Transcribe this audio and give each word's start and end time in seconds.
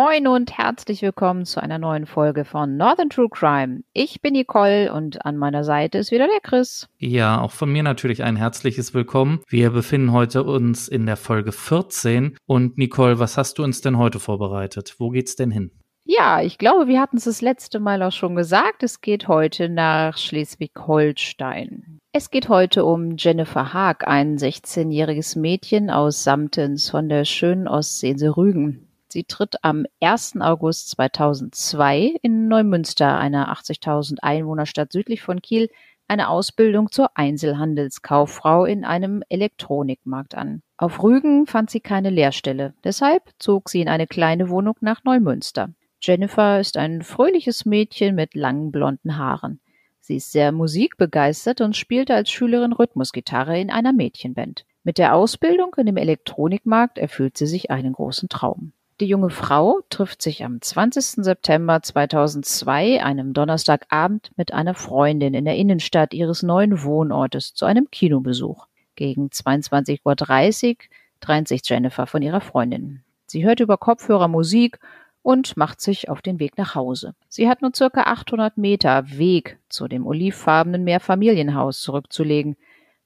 Moin 0.00 0.28
und 0.28 0.56
herzlich 0.56 1.02
willkommen 1.02 1.44
zu 1.44 1.60
einer 1.60 1.80
neuen 1.80 2.06
Folge 2.06 2.44
von 2.44 2.76
Northern 2.76 3.10
True 3.10 3.28
Crime. 3.28 3.80
Ich 3.94 4.20
bin 4.20 4.34
Nicole 4.34 4.92
und 4.92 5.26
an 5.26 5.36
meiner 5.36 5.64
Seite 5.64 5.98
ist 5.98 6.12
wieder 6.12 6.28
der 6.28 6.38
Chris. 6.40 6.86
Ja, 6.98 7.40
auch 7.40 7.50
von 7.50 7.72
mir 7.72 7.82
natürlich 7.82 8.22
ein 8.22 8.36
herzliches 8.36 8.94
Willkommen. 8.94 9.40
Wir 9.48 9.70
befinden 9.70 10.12
heute 10.12 10.44
uns 10.44 10.86
in 10.86 11.04
der 11.04 11.16
Folge 11.16 11.50
14 11.50 12.36
und 12.46 12.78
Nicole, 12.78 13.18
was 13.18 13.36
hast 13.36 13.58
du 13.58 13.64
uns 13.64 13.80
denn 13.80 13.98
heute 13.98 14.20
vorbereitet? 14.20 14.94
Wo 14.98 15.08
geht's 15.10 15.34
denn 15.34 15.50
hin? 15.50 15.72
Ja, 16.04 16.42
ich 16.42 16.58
glaube, 16.58 16.86
wir 16.86 17.00
hatten 17.00 17.16
es 17.16 17.24
das 17.24 17.42
letzte 17.42 17.80
Mal 17.80 18.00
auch 18.04 18.12
schon 18.12 18.36
gesagt. 18.36 18.84
Es 18.84 19.00
geht 19.00 19.26
heute 19.26 19.68
nach 19.68 20.16
Schleswig-Holstein. 20.16 21.98
Es 22.12 22.30
geht 22.30 22.48
heute 22.48 22.84
um 22.84 23.16
Jennifer 23.18 23.72
Haag, 23.72 24.06
ein 24.06 24.38
16-jähriges 24.38 25.36
Mädchen 25.36 25.90
aus 25.90 26.22
Samtens 26.22 26.88
von 26.88 27.08
der 27.08 27.24
schönen 27.24 27.66
Ostseeinsel 27.66 28.30
Rügen. 28.30 28.87
Sie 29.10 29.24
tritt 29.24 29.64
am 29.64 29.86
1. 30.00 30.40
August 30.40 30.90
2002 30.90 32.16
in 32.20 32.46
Neumünster, 32.46 33.18
einer 33.18 33.50
80.000 33.52 34.18
Einwohnerstadt 34.20 34.92
südlich 34.92 35.22
von 35.22 35.40
Kiel, 35.40 35.70
eine 36.08 36.28
Ausbildung 36.28 36.90
zur 36.90 37.16
Einzelhandelskauffrau 37.16 38.64
in 38.64 38.84
einem 38.84 39.22
Elektronikmarkt 39.28 40.34
an. 40.34 40.62
Auf 40.76 41.02
Rügen 41.02 41.46
fand 41.46 41.70
sie 41.70 41.80
keine 41.80 42.10
Lehrstelle, 42.10 42.74
deshalb 42.84 43.22
zog 43.38 43.68
sie 43.68 43.80
in 43.80 43.88
eine 43.88 44.06
kleine 44.06 44.48
Wohnung 44.50 44.76
nach 44.80 45.04
Neumünster. 45.04 45.70
Jennifer 46.00 46.60
ist 46.60 46.76
ein 46.76 47.02
fröhliches 47.02 47.64
Mädchen 47.64 48.14
mit 48.14 48.34
langen 48.34 48.70
blonden 48.70 49.16
Haaren. 49.16 49.60
Sie 50.00 50.16
ist 50.16 50.32
sehr 50.32 50.52
musikbegeistert 50.52 51.60
und 51.60 51.76
spielte 51.76 52.14
als 52.14 52.30
Schülerin 52.30 52.72
Rhythmusgitarre 52.72 53.58
in 53.58 53.70
einer 53.70 53.92
Mädchenband. 53.92 54.64
Mit 54.84 54.96
der 54.96 55.14
Ausbildung 55.14 55.74
in 55.76 55.86
dem 55.86 55.96
Elektronikmarkt 55.96 56.96
erfüllt 56.98 57.36
sie 57.36 57.46
sich 57.46 57.70
einen 57.70 57.92
großen 57.92 58.28
Traum. 58.28 58.72
Die 59.00 59.06
junge 59.06 59.30
Frau 59.30 59.80
trifft 59.90 60.22
sich 60.22 60.44
am 60.44 60.60
20. 60.60 61.24
September 61.24 61.80
2002, 61.80 63.00
einem 63.00 63.32
Donnerstagabend, 63.32 64.32
mit 64.36 64.52
einer 64.52 64.74
Freundin 64.74 65.34
in 65.34 65.44
der 65.44 65.54
Innenstadt 65.54 66.12
ihres 66.12 66.42
neuen 66.42 66.82
Wohnortes 66.82 67.54
zu 67.54 67.64
einem 67.64 67.92
Kinobesuch. 67.92 68.66
Gegen 68.96 69.28
22.30 69.28 70.68
Uhr 70.68 70.76
trennt 71.20 71.46
sich 71.46 71.60
Jennifer 71.64 72.08
von 72.08 72.22
ihrer 72.22 72.40
Freundin. 72.40 73.04
Sie 73.26 73.44
hört 73.44 73.60
über 73.60 73.76
Kopfhörer 73.76 74.26
Musik 74.26 74.80
und 75.22 75.56
macht 75.56 75.80
sich 75.80 76.08
auf 76.08 76.20
den 76.20 76.40
Weg 76.40 76.58
nach 76.58 76.74
Hause. 76.74 77.14
Sie 77.28 77.48
hat 77.48 77.62
nur 77.62 77.70
circa 77.76 78.02
800 78.02 78.58
Meter 78.58 79.16
Weg 79.16 79.60
zu 79.68 79.86
dem 79.86 80.08
olivfarbenen 80.08 80.82
Mehrfamilienhaus 80.82 81.82
zurückzulegen, 81.82 82.56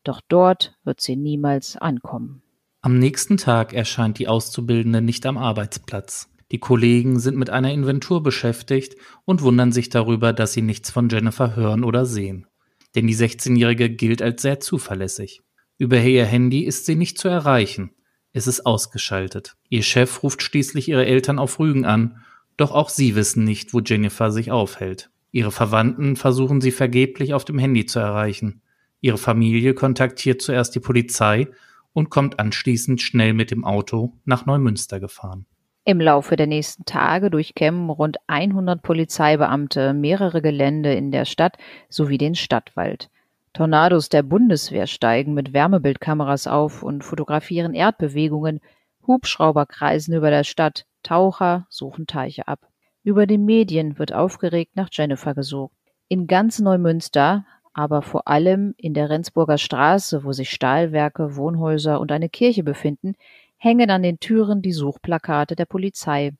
doch 0.04 0.22
dort 0.26 0.74
wird 0.84 1.02
sie 1.02 1.16
niemals 1.16 1.76
ankommen. 1.76 2.41
Am 2.84 2.98
nächsten 2.98 3.36
Tag 3.36 3.74
erscheint 3.74 4.18
die 4.18 4.26
Auszubildende 4.26 5.00
nicht 5.00 5.24
am 5.24 5.38
Arbeitsplatz. 5.38 6.28
Die 6.50 6.58
Kollegen 6.58 7.20
sind 7.20 7.36
mit 7.36 7.48
einer 7.48 7.72
Inventur 7.72 8.24
beschäftigt 8.24 8.96
und 9.24 9.40
wundern 9.42 9.70
sich 9.70 9.88
darüber, 9.88 10.32
dass 10.32 10.52
sie 10.52 10.62
nichts 10.62 10.90
von 10.90 11.08
Jennifer 11.08 11.54
hören 11.54 11.84
oder 11.84 12.04
sehen. 12.04 12.48
Denn 12.96 13.06
die 13.06 13.14
16-Jährige 13.14 13.88
gilt 13.88 14.20
als 14.20 14.42
sehr 14.42 14.58
zuverlässig. 14.58 15.42
Über 15.78 16.00
ihr 16.00 16.26
Handy 16.26 16.64
ist 16.64 16.84
sie 16.84 16.96
nicht 16.96 17.18
zu 17.18 17.28
erreichen. 17.28 17.92
Es 18.32 18.48
ist 18.48 18.66
ausgeschaltet. 18.66 19.54
Ihr 19.68 19.84
Chef 19.84 20.24
ruft 20.24 20.42
schließlich 20.42 20.88
ihre 20.88 21.06
Eltern 21.06 21.38
auf 21.38 21.60
Rügen 21.60 21.84
an, 21.84 22.24
doch 22.56 22.72
auch 22.72 22.88
sie 22.88 23.14
wissen 23.14 23.44
nicht, 23.44 23.72
wo 23.72 23.78
Jennifer 23.78 24.32
sich 24.32 24.50
aufhält. 24.50 25.08
Ihre 25.30 25.52
Verwandten 25.52 26.16
versuchen 26.16 26.60
sie 26.60 26.72
vergeblich 26.72 27.32
auf 27.32 27.44
dem 27.44 27.60
Handy 27.60 27.86
zu 27.86 28.00
erreichen. 28.00 28.60
Ihre 29.00 29.18
Familie 29.18 29.72
kontaktiert 29.72 30.42
zuerst 30.42 30.74
die 30.74 30.80
Polizei 30.80 31.46
und 31.92 32.10
kommt 32.10 32.38
anschließend 32.38 33.00
schnell 33.00 33.34
mit 33.34 33.50
dem 33.50 33.64
Auto 33.64 34.12
nach 34.24 34.46
Neumünster 34.46 35.00
gefahren. 35.00 35.46
Im 35.84 36.00
Laufe 36.00 36.36
der 36.36 36.46
nächsten 36.46 36.84
Tage 36.84 37.28
durchkämmen 37.28 37.90
rund 37.90 38.16
100 38.28 38.82
Polizeibeamte 38.82 39.94
mehrere 39.94 40.40
Gelände 40.40 40.94
in 40.94 41.10
der 41.10 41.24
Stadt 41.24 41.56
sowie 41.88 42.18
den 42.18 42.36
Stadtwald. 42.36 43.10
Tornados 43.52 44.08
der 44.08 44.22
Bundeswehr 44.22 44.86
steigen 44.86 45.34
mit 45.34 45.52
Wärmebildkameras 45.52 46.46
auf 46.46 46.82
und 46.82 47.02
fotografieren 47.02 47.74
Erdbewegungen. 47.74 48.60
Hubschrauber 49.06 49.66
kreisen 49.66 50.14
über 50.14 50.30
der 50.30 50.44
Stadt. 50.44 50.86
Taucher 51.02 51.66
suchen 51.68 52.06
Teiche 52.06 52.46
ab. 52.46 52.60
Über 53.02 53.26
den 53.26 53.44
Medien 53.44 53.98
wird 53.98 54.12
aufgeregt 54.12 54.76
nach 54.76 54.88
Jennifer 54.92 55.34
gesucht. 55.34 55.74
In 56.06 56.28
ganz 56.28 56.60
Neumünster 56.60 57.44
aber 57.74 58.02
vor 58.02 58.28
allem 58.28 58.74
in 58.76 58.94
der 58.94 59.10
Rendsburger 59.10 59.58
Straße, 59.58 60.24
wo 60.24 60.32
sich 60.32 60.50
Stahlwerke, 60.50 61.36
Wohnhäuser 61.36 62.00
und 62.00 62.12
eine 62.12 62.28
Kirche 62.28 62.62
befinden, 62.62 63.14
hängen 63.56 63.90
an 63.90 64.02
den 64.02 64.20
Türen 64.20 64.62
die 64.62 64.72
Suchplakate 64.72 65.56
der 65.56 65.66
Polizei. 65.66 66.32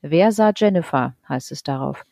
Wer 0.00 0.32
sah 0.32 0.52
Jennifer? 0.54 1.14
heißt 1.28 1.52
es 1.52 1.62
darauf. 1.62 2.04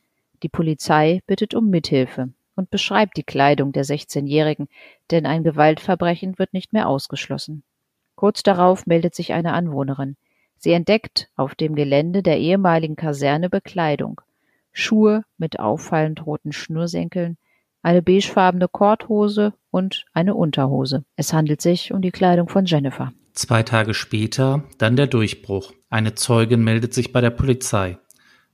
Die 0.43 0.49
Polizei 0.49 1.21
bittet 1.27 1.55
um 1.55 1.71
Mithilfe 1.71 2.31
und 2.57 2.71
beschreibt 2.71 3.17
die 3.17 3.23
Kleidung 3.23 3.73
der 3.73 3.85
16-Jährigen, 3.85 4.69
denn 5.11 5.27
ein 5.27 5.45
Gewaltverbrechen 5.45 6.39
wird 6.39 6.53
nicht 6.53 6.73
mehr 6.73 6.89
ausgeschlossen. 6.89 7.63
Kurz 8.17 8.43
darauf 8.43 8.87
meldet 8.87 9.15
sich 9.15 9.33
eine 9.33 9.53
Anwohnerin. 9.55 10.17
Sie 10.59 10.73
entdeckt 10.73 11.31
auf 11.37 11.55
dem 11.55 11.75
Gelände 11.75 12.23
der 12.23 12.39
ehemaligen 12.39 12.97
Kaserne 12.97 13.49
Bekleidung. 13.49 14.21
Schuhe 14.73 15.25
mit 15.39 15.59
auffallend 15.59 16.27
roten 16.27 16.53
Schnürsenkeln, 16.53 17.39
eine 17.83 18.03
beigefarbene 18.03 18.69
Korthose 18.69 19.55
und 19.71 20.05
eine 20.13 20.35
Unterhose. 20.35 21.05
Es 21.17 21.33
handelt 21.33 21.61
sich 21.61 21.93
um 21.93 22.03
die 22.03 22.11
Kleidung 22.11 22.49
von 22.49 22.65
Jennifer. 22.65 23.13
Zwei 23.33 23.63
Tage 23.63 23.95
später 23.95 24.65
dann 24.79 24.97
der 24.97 25.07
Durchbruch. 25.07 25.73
Eine 25.89 26.15
Zeugin 26.15 26.63
meldet 26.63 26.93
sich 26.95 27.13
bei 27.13 27.21
der 27.21 27.31
Polizei. 27.31 27.99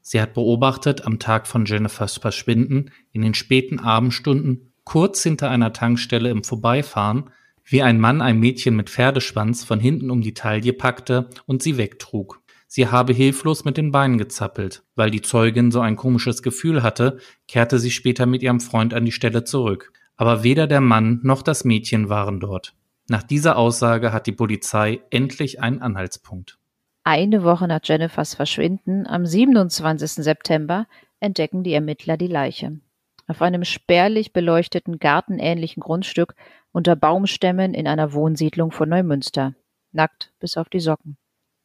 Sie 0.01 0.21
hat 0.21 0.35
beobachtet 0.35 1.05
am 1.05 1.19
Tag 1.19 1.47
von 1.49 1.65
Jennifers 1.65 2.19
Verschwinden 2.19 2.93
in 3.13 3.23
den 3.23 3.35
späten 3.35 3.81
Abendstunden 3.81 4.73
kurz 4.85 5.23
hinter 5.25 5.51
einer 5.51 5.73
Tankstelle 5.73 6.31
im 6.31 6.45
Vorbeifahren, 6.45 7.31
wie 7.65 7.83
ein 7.83 7.99
Mann 7.99 8.23
ein 8.23 8.39
Mädchen 8.39 8.77
mit 8.77 8.89
Pferdeschwanz 8.89 9.65
von 9.65 9.81
hinten 9.81 10.11
um 10.11 10.21
die 10.21 10.35
Taille 10.35 10.73
packte 10.73 11.29
und 11.47 11.63
sie 11.63 11.77
wegtrug. 11.77 12.41
Sie 12.67 12.89
habe 12.89 13.13
hilflos 13.13 13.65
mit 13.65 13.77
den 13.77 13.93
Beinen 13.93 14.19
gezappelt. 14.19 14.83
Weil 14.95 15.11
die 15.11 15.23
Zeugin 15.23 15.71
so 15.71 15.81
ein 15.81 15.97
komisches 15.97 16.43
Gefühl 16.43 16.83
hatte, 16.83 17.19
kehrte 17.49 17.79
sie 17.79 17.91
später 17.91 18.27
mit 18.27 18.43
ihrem 18.43 18.61
Freund 18.61 18.93
an 18.95 19.05
die 19.05 19.13
Stelle 19.13 19.45
zurück. 19.45 19.93
Aber 20.17 20.43
weder 20.43 20.67
der 20.67 20.81
Mann 20.81 21.21
noch 21.23 21.43
das 21.43 21.65
Mädchen 21.65 22.09
waren 22.09 22.41
dort. 22.41 22.75
Nach 23.09 23.23
dieser 23.23 23.57
Aussage 23.57 24.13
hat 24.13 24.27
die 24.27 24.33
Polizei 24.33 25.01
endlich 25.11 25.61
einen 25.61 25.81
Anhaltspunkt. 25.81 26.59
Eine 27.05 27.45
Woche 27.45 27.69
nach 27.69 27.81
Jennifers 27.85 28.35
Verschwinden, 28.35 29.07
am 29.07 29.27
27. 29.27 30.25
September, 30.25 30.87
entdecken 31.21 31.63
die 31.63 31.73
Ermittler 31.73 32.17
die 32.17 32.27
Leiche. 32.27 32.81
Auf 33.29 33.43
einem 33.43 33.65
spärlich 33.65 34.33
beleuchteten 34.33 34.99
gartenähnlichen 34.99 35.81
Grundstück 35.81 36.35
unter 36.73 36.97
Baumstämmen 36.97 37.75
in 37.75 37.87
einer 37.87 38.13
Wohnsiedlung 38.13 38.73
von 38.73 38.89
Neumünster. 38.89 39.55
Nackt 39.93 40.33
bis 40.41 40.57
auf 40.57 40.69
die 40.69 40.81
Socken. 40.81 41.17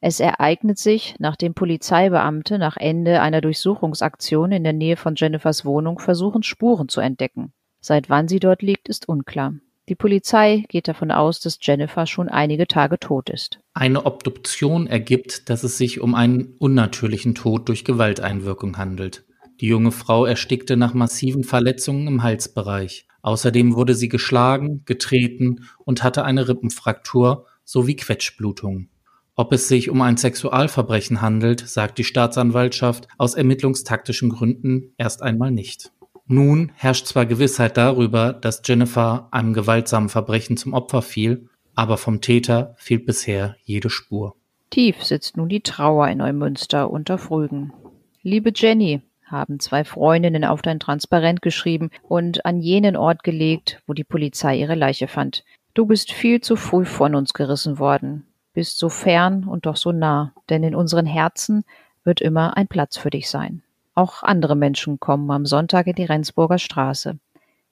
Es 0.03 0.19
ereignet 0.19 0.79
sich, 0.79 1.16
nachdem 1.19 1.53
Polizeibeamte 1.53 2.57
nach 2.57 2.75
Ende 2.75 3.22
einer 3.22 3.39
Durchsuchungsaktion 3.39 4.51
in 4.51 4.63
der 4.63 4.73
Nähe 4.73 4.97
von 4.97 5.13
Jennifers 5.16 5.63
Wohnung 5.63 6.00
versuchen, 6.00 6.41
Spuren 6.41 6.89
zu 6.89 7.01
entdecken. 7.01 7.53
Seit 7.81 8.09
wann 8.09 8.28
sie 8.28 8.40
dort 8.40 8.63
liegt, 8.63 8.90
ist 8.90 9.07
unklar. 9.07 9.53
Die 9.90 9.95
Polizei 9.95 10.66
geht 10.69 10.88
davon 10.88 11.11
aus, 11.11 11.40
dass 11.40 11.59
Jennifer 11.61 12.07
schon 12.07 12.29
einige 12.29 12.66
Tage 12.66 13.00
tot 13.00 13.29
ist. 13.29 13.59
Eine 13.73 14.06
Obduktion 14.06 14.88
ergibt, 14.88 15.50
dass 15.50 15.63
es 15.63 15.78
sich 15.78 16.01
um 16.01 16.16
einen 16.16 16.56
unnatürlichen 16.57 17.35
Tod 17.35 17.70
durch 17.70 17.85
Gewalteinwirkung 17.85 18.78
handelt. 18.78 19.26
Die 19.59 19.67
junge 19.67 19.91
Frau 19.91 20.26
erstickte 20.26 20.78
nach 20.78 20.96
massiven 20.96 21.43
Verletzungen 21.43 22.08
im 22.08 22.23
Halsbereich. 22.23 23.08
Außerdem 23.22 23.76
wurde 23.76 23.93
sie 23.93 24.09
geschlagen, 24.09 24.81
getreten 24.85 25.66
und 25.85 26.03
hatte 26.03 26.23
eine 26.23 26.47
Rippenfraktur 26.47 27.46
sowie 27.64 27.96
Quetschblutungen. 27.96 28.91
Ob 29.35 29.53
es 29.53 29.69
sich 29.69 29.89
um 29.89 30.01
ein 30.01 30.17
Sexualverbrechen 30.17 31.22
handelt, 31.22 31.67
sagt 31.67 31.97
die 31.97 32.03
Staatsanwaltschaft 32.03 33.07
aus 33.17 33.33
ermittlungstaktischen 33.33 34.29
Gründen 34.29 34.93
erst 34.97 35.22
einmal 35.23 35.51
nicht. 35.51 35.91
Nun 36.28 36.72
herrscht 36.75 37.07
zwar 37.07 37.25
Gewissheit 37.25 37.78
darüber, 37.78 38.33
dass 38.33 38.61
Jennifer 38.66 39.29
einem 39.31 39.53
gewaltsamen 39.53 40.09
Verbrechen 40.09 40.57
zum 40.57 40.73
Opfer 40.73 41.01
fiel, 41.01 41.49
aber 41.75 41.97
vom 41.97 42.19
Täter 42.19 42.75
fehlt 42.78 43.05
bisher 43.05 43.55
jede 43.63 43.89
Spur. 43.89 44.35
Tief 44.69 45.03
sitzt 45.03 45.37
nun 45.37 45.49
die 45.49 45.61
Trauer 45.61 46.09
in 46.09 46.19
Neumünster 46.19 46.89
unter 46.89 47.17
Frügen. 47.17 47.73
Liebe 48.22 48.51
Jenny, 48.53 49.01
haben 49.25 49.61
zwei 49.61 49.85
Freundinnen 49.85 50.43
auf 50.43 50.61
dein 50.61 50.81
Transparent 50.81 51.41
geschrieben 51.41 51.89
und 52.03 52.45
an 52.45 52.59
jenen 52.59 52.97
Ort 52.97 53.23
gelegt, 53.23 53.81
wo 53.87 53.93
die 53.93 54.03
Polizei 54.03 54.57
ihre 54.57 54.75
Leiche 54.75 55.07
fand. 55.07 55.45
Du 55.73 55.85
bist 55.85 56.11
viel 56.11 56.41
zu 56.41 56.57
früh 56.57 56.83
von 56.83 57.16
uns 57.16 57.33
gerissen 57.33 57.79
worden 57.79 58.25
bist 58.53 58.78
so 58.78 58.90
fern 58.90 59.46
und 59.46 59.66
doch 59.66 59.76
so 59.76 59.92
nah, 59.92 60.34
denn 60.50 60.64
in 60.64 60.76
unseren 60.76 61.06
Herzen 61.06 61.64
wird 62.03 62.22
immer 62.22 62.58
ein 62.58 62.68
Platz 62.68 62.98
für 62.98 63.09
dich 63.09 63.30
sein. 63.30 63.64
Auch 63.94 64.24
andere 64.24 64.56
Menschen 64.56 65.00
kommen 65.00 65.30
am 65.32 65.46
Sonntag 65.46 65.88
in 65.88 65.96
die 65.96 66.06
Rendsburger 66.06 66.58
Straße. 66.58 67.20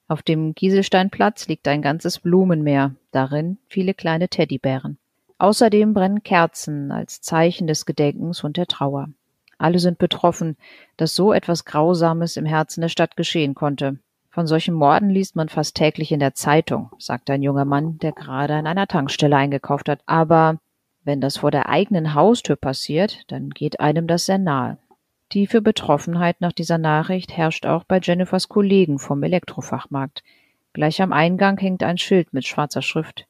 Auf 0.08 0.22
dem 0.22 0.54
Kieselsteinplatz 0.54 1.48
liegt 1.48 1.68
ein 1.68 1.82
ganzes 1.82 2.18
Blumenmeer, 2.18 2.94
darin 3.12 3.58
viele 3.68 3.94
kleine 3.94 4.28
Teddybären. 4.28 4.98
Außerdem 5.38 5.94
brennen 5.94 6.22
Kerzen 6.22 6.92
als 6.92 7.20
Zeichen 7.20 7.66
des 7.66 7.86
Gedenkens 7.86 8.44
und 8.44 8.56
der 8.56 8.66
Trauer. 8.66 9.08
Alle 9.56 9.78
sind 9.78 9.98
betroffen, 9.98 10.56
dass 10.96 11.14
so 11.14 11.32
etwas 11.32 11.64
Grausames 11.64 12.36
im 12.36 12.44
Herzen 12.44 12.80
der 12.80 12.88
Stadt 12.88 13.16
geschehen 13.16 13.54
konnte. 13.54 13.98
Von 14.30 14.46
solchen 14.46 14.74
Morden 14.74 15.10
liest 15.10 15.36
man 15.36 15.48
fast 15.48 15.76
täglich 15.76 16.12
in 16.12 16.20
der 16.20 16.34
Zeitung, 16.34 16.90
sagt 16.98 17.30
ein 17.30 17.42
junger 17.42 17.64
Mann, 17.64 17.98
der 17.98 18.12
gerade 18.12 18.54
an 18.54 18.66
einer 18.66 18.86
Tankstelle 18.86 19.36
eingekauft 19.36 19.88
hat. 19.88 20.00
Aber 20.06 20.58
wenn 21.04 21.20
das 21.20 21.38
vor 21.38 21.50
der 21.50 21.68
eigenen 21.68 22.14
Haustür 22.14 22.56
passiert, 22.56 23.22
dann 23.28 23.50
geht 23.50 23.80
einem 23.80 24.06
das 24.06 24.26
sehr 24.26 24.38
nahe. 24.38 24.78
Tiefe 25.30 25.62
Betroffenheit 25.62 26.40
nach 26.40 26.52
dieser 26.52 26.78
Nachricht 26.78 27.36
herrscht 27.36 27.64
auch 27.64 27.84
bei 27.84 28.00
Jennifers 28.00 28.48
Kollegen 28.48 28.98
vom 28.98 29.22
Elektrofachmarkt. 29.22 30.22
Gleich 30.72 31.00
am 31.00 31.12
Eingang 31.12 31.56
hängt 31.58 31.82
ein 31.82 31.98
Schild 31.98 32.32
mit 32.32 32.44
schwarzer 32.46 32.82
Schrift. 32.82 33.26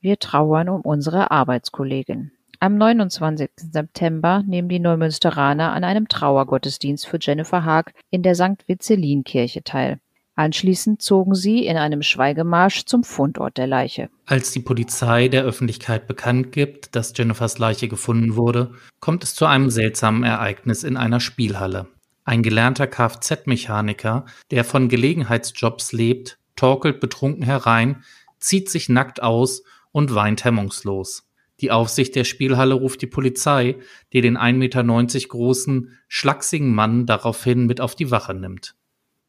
Wir 0.00 0.18
trauern 0.18 0.68
um 0.68 0.80
unsere 0.82 1.30
Arbeitskollegin. 1.30 2.30
Am 2.60 2.76
29. 2.78 3.50
September 3.56 4.42
nehmen 4.46 4.68
die 4.68 4.78
Neumünsteraner 4.78 5.72
an 5.72 5.84
einem 5.84 6.08
Trauergottesdienst 6.08 7.06
für 7.06 7.18
Jennifer 7.20 7.64
Haag 7.64 7.92
in 8.10 8.22
der 8.22 8.34
St. 8.34 8.66
Witzelin-Kirche 8.66 9.64
teil. 9.64 9.98
Anschließend 10.36 11.00
zogen 11.00 11.34
sie 11.34 11.64
in 11.64 11.76
einem 11.76 12.02
Schweigemarsch 12.02 12.86
zum 12.86 13.04
Fundort 13.04 13.56
der 13.56 13.68
Leiche. 13.68 14.10
Als 14.26 14.50
die 14.50 14.60
Polizei 14.60 15.28
der 15.28 15.44
Öffentlichkeit 15.44 16.08
bekannt 16.08 16.50
gibt, 16.50 16.96
dass 16.96 17.16
Jennifers 17.16 17.58
Leiche 17.58 17.86
gefunden 17.86 18.34
wurde, 18.34 18.72
kommt 18.98 19.22
es 19.22 19.34
zu 19.36 19.46
einem 19.46 19.70
seltsamen 19.70 20.24
Ereignis 20.24 20.82
in 20.82 20.96
einer 20.96 21.20
Spielhalle. 21.20 21.86
Ein 22.24 22.42
gelernter 22.42 22.86
Kfz-Mechaniker, 22.86 24.24
der 24.50 24.64
von 24.64 24.88
Gelegenheitsjobs 24.88 25.92
lebt, 25.92 26.38
torkelt 26.56 26.98
betrunken 26.98 27.44
herein, 27.44 28.02
zieht 28.40 28.70
sich 28.70 28.88
nackt 28.88 29.22
aus 29.22 29.62
und 29.92 30.14
weint 30.14 30.44
hemmungslos. 30.44 31.28
Die 31.60 31.70
Aufsicht 31.70 32.16
der 32.16 32.24
Spielhalle 32.24 32.74
ruft 32.74 33.00
die 33.02 33.06
Polizei, 33.06 33.76
die 34.12 34.20
den 34.20 34.36
1,90 34.36 34.52
Meter 34.54 35.28
großen, 35.28 35.96
schlachsigen 36.08 36.74
Mann 36.74 37.06
daraufhin 37.06 37.66
mit 37.66 37.80
auf 37.80 37.94
die 37.94 38.10
Wache 38.10 38.34
nimmt. 38.34 38.74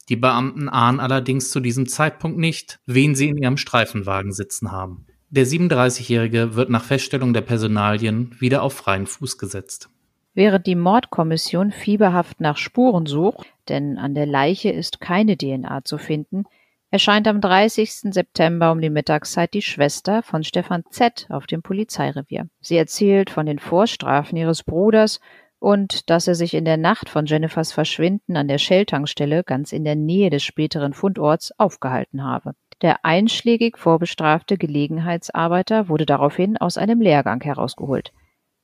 Die 0.10 0.16
Beamten 0.16 0.70
ahnen 0.70 1.00
allerdings 1.00 1.50
zu 1.50 1.60
diesem 1.60 1.88
Zeitpunkt 1.88 2.38
nicht, 2.38 2.80
wen 2.86 3.16
sie 3.16 3.30
in 3.30 3.38
ihrem 3.38 3.58
Streifenwagen 3.58 4.32
sitzen 4.32 4.72
haben. 4.72 5.08
Der 5.30 5.48
37-Jährige 5.48 6.56
wird 6.56 6.70
nach 6.70 6.84
Feststellung 6.84 7.34
der 7.34 7.42
Personalien 7.42 8.36
wieder 8.40 8.62
auf 8.62 8.74
freien 8.74 9.08
Fuß 9.08 9.38
gesetzt. 9.38 9.90
Während 10.36 10.68
die 10.68 10.76
Mordkommission 10.76 11.72
fieberhaft 11.72 12.40
nach 12.40 12.58
Spuren 12.58 13.06
sucht, 13.06 13.48
denn 13.68 13.98
an 13.98 14.14
der 14.14 14.26
Leiche 14.26 14.70
ist 14.70 15.00
keine 15.00 15.38
DNA 15.38 15.84
zu 15.86 15.98
finden, 15.98 16.44
erscheint 16.92 17.28
am 17.28 17.42
30. 17.42 18.14
September 18.14 18.72
um 18.72 18.82
die 18.82 18.90
Mittagszeit 18.90 19.54
die 19.54 19.62
Schwester 19.62 20.24
von 20.24 20.44
Stefan 20.44 20.84
Z. 20.90 21.26
auf 21.30 21.48
dem 21.48 21.62
Polizeirevier. 21.62 22.48
Sie 22.62 22.78
erzählt 22.78 23.30
von 23.30 23.46
den 23.46 23.60
Vorstrafen 23.60 24.38
ihres 24.38 24.64
Bruders 24.64 25.20
und 25.66 26.12
dass 26.12 26.28
er 26.28 26.36
sich 26.36 26.54
in 26.54 26.64
der 26.64 26.78
Nacht 26.78 27.10
von 27.10 27.26
Jennifers 27.26 27.74
Verschwinden 27.74 28.38
an 28.38 28.48
der 28.48 28.60
Shell-Tankstelle 28.60 29.44
ganz 29.44 29.72
in 29.74 29.84
der 29.84 29.96
Nähe 29.96 30.30
des 30.30 30.44
späteren 30.44 30.94
Fundorts 30.94 31.52
aufgehalten 31.58 32.24
habe. 32.24 32.54
Der 32.84 33.04
einschlägig 33.04 33.80
vorbestrafte 33.80 34.60
Gelegenheitsarbeiter 34.60 35.90
wurde 35.90 36.06
daraufhin 36.06 36.56
aus 36.58 36.78
einem 36.78 37.02
Lehrgang 37.02 37.42
herausgeholt. 37.42 38.14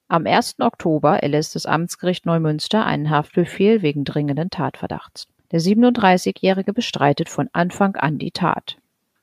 Am 0.09 0.27
1. 0.27 0.57
Oktober 0.59 1.23
erlässt 1.23 1.55
das 1.55 1.65
Amtsgericht 1.65 2.27
Neumünster 2.27 2.85
einen 2.85 3.09
Haftbefehl 3.09 3.81
wegen 3.81 4.03
dringenden 4.03 4.51
Tatverdachts. 4.51 5.25
Der 5.51 5.59
37-Jährige 5.59 6.71
bestreitet 6.71 7.29
von 7.29 7.49
Anfang 7.51 7.95
an 7.95 8.19
die 8.19 8.29
Tat. 8.29 8.77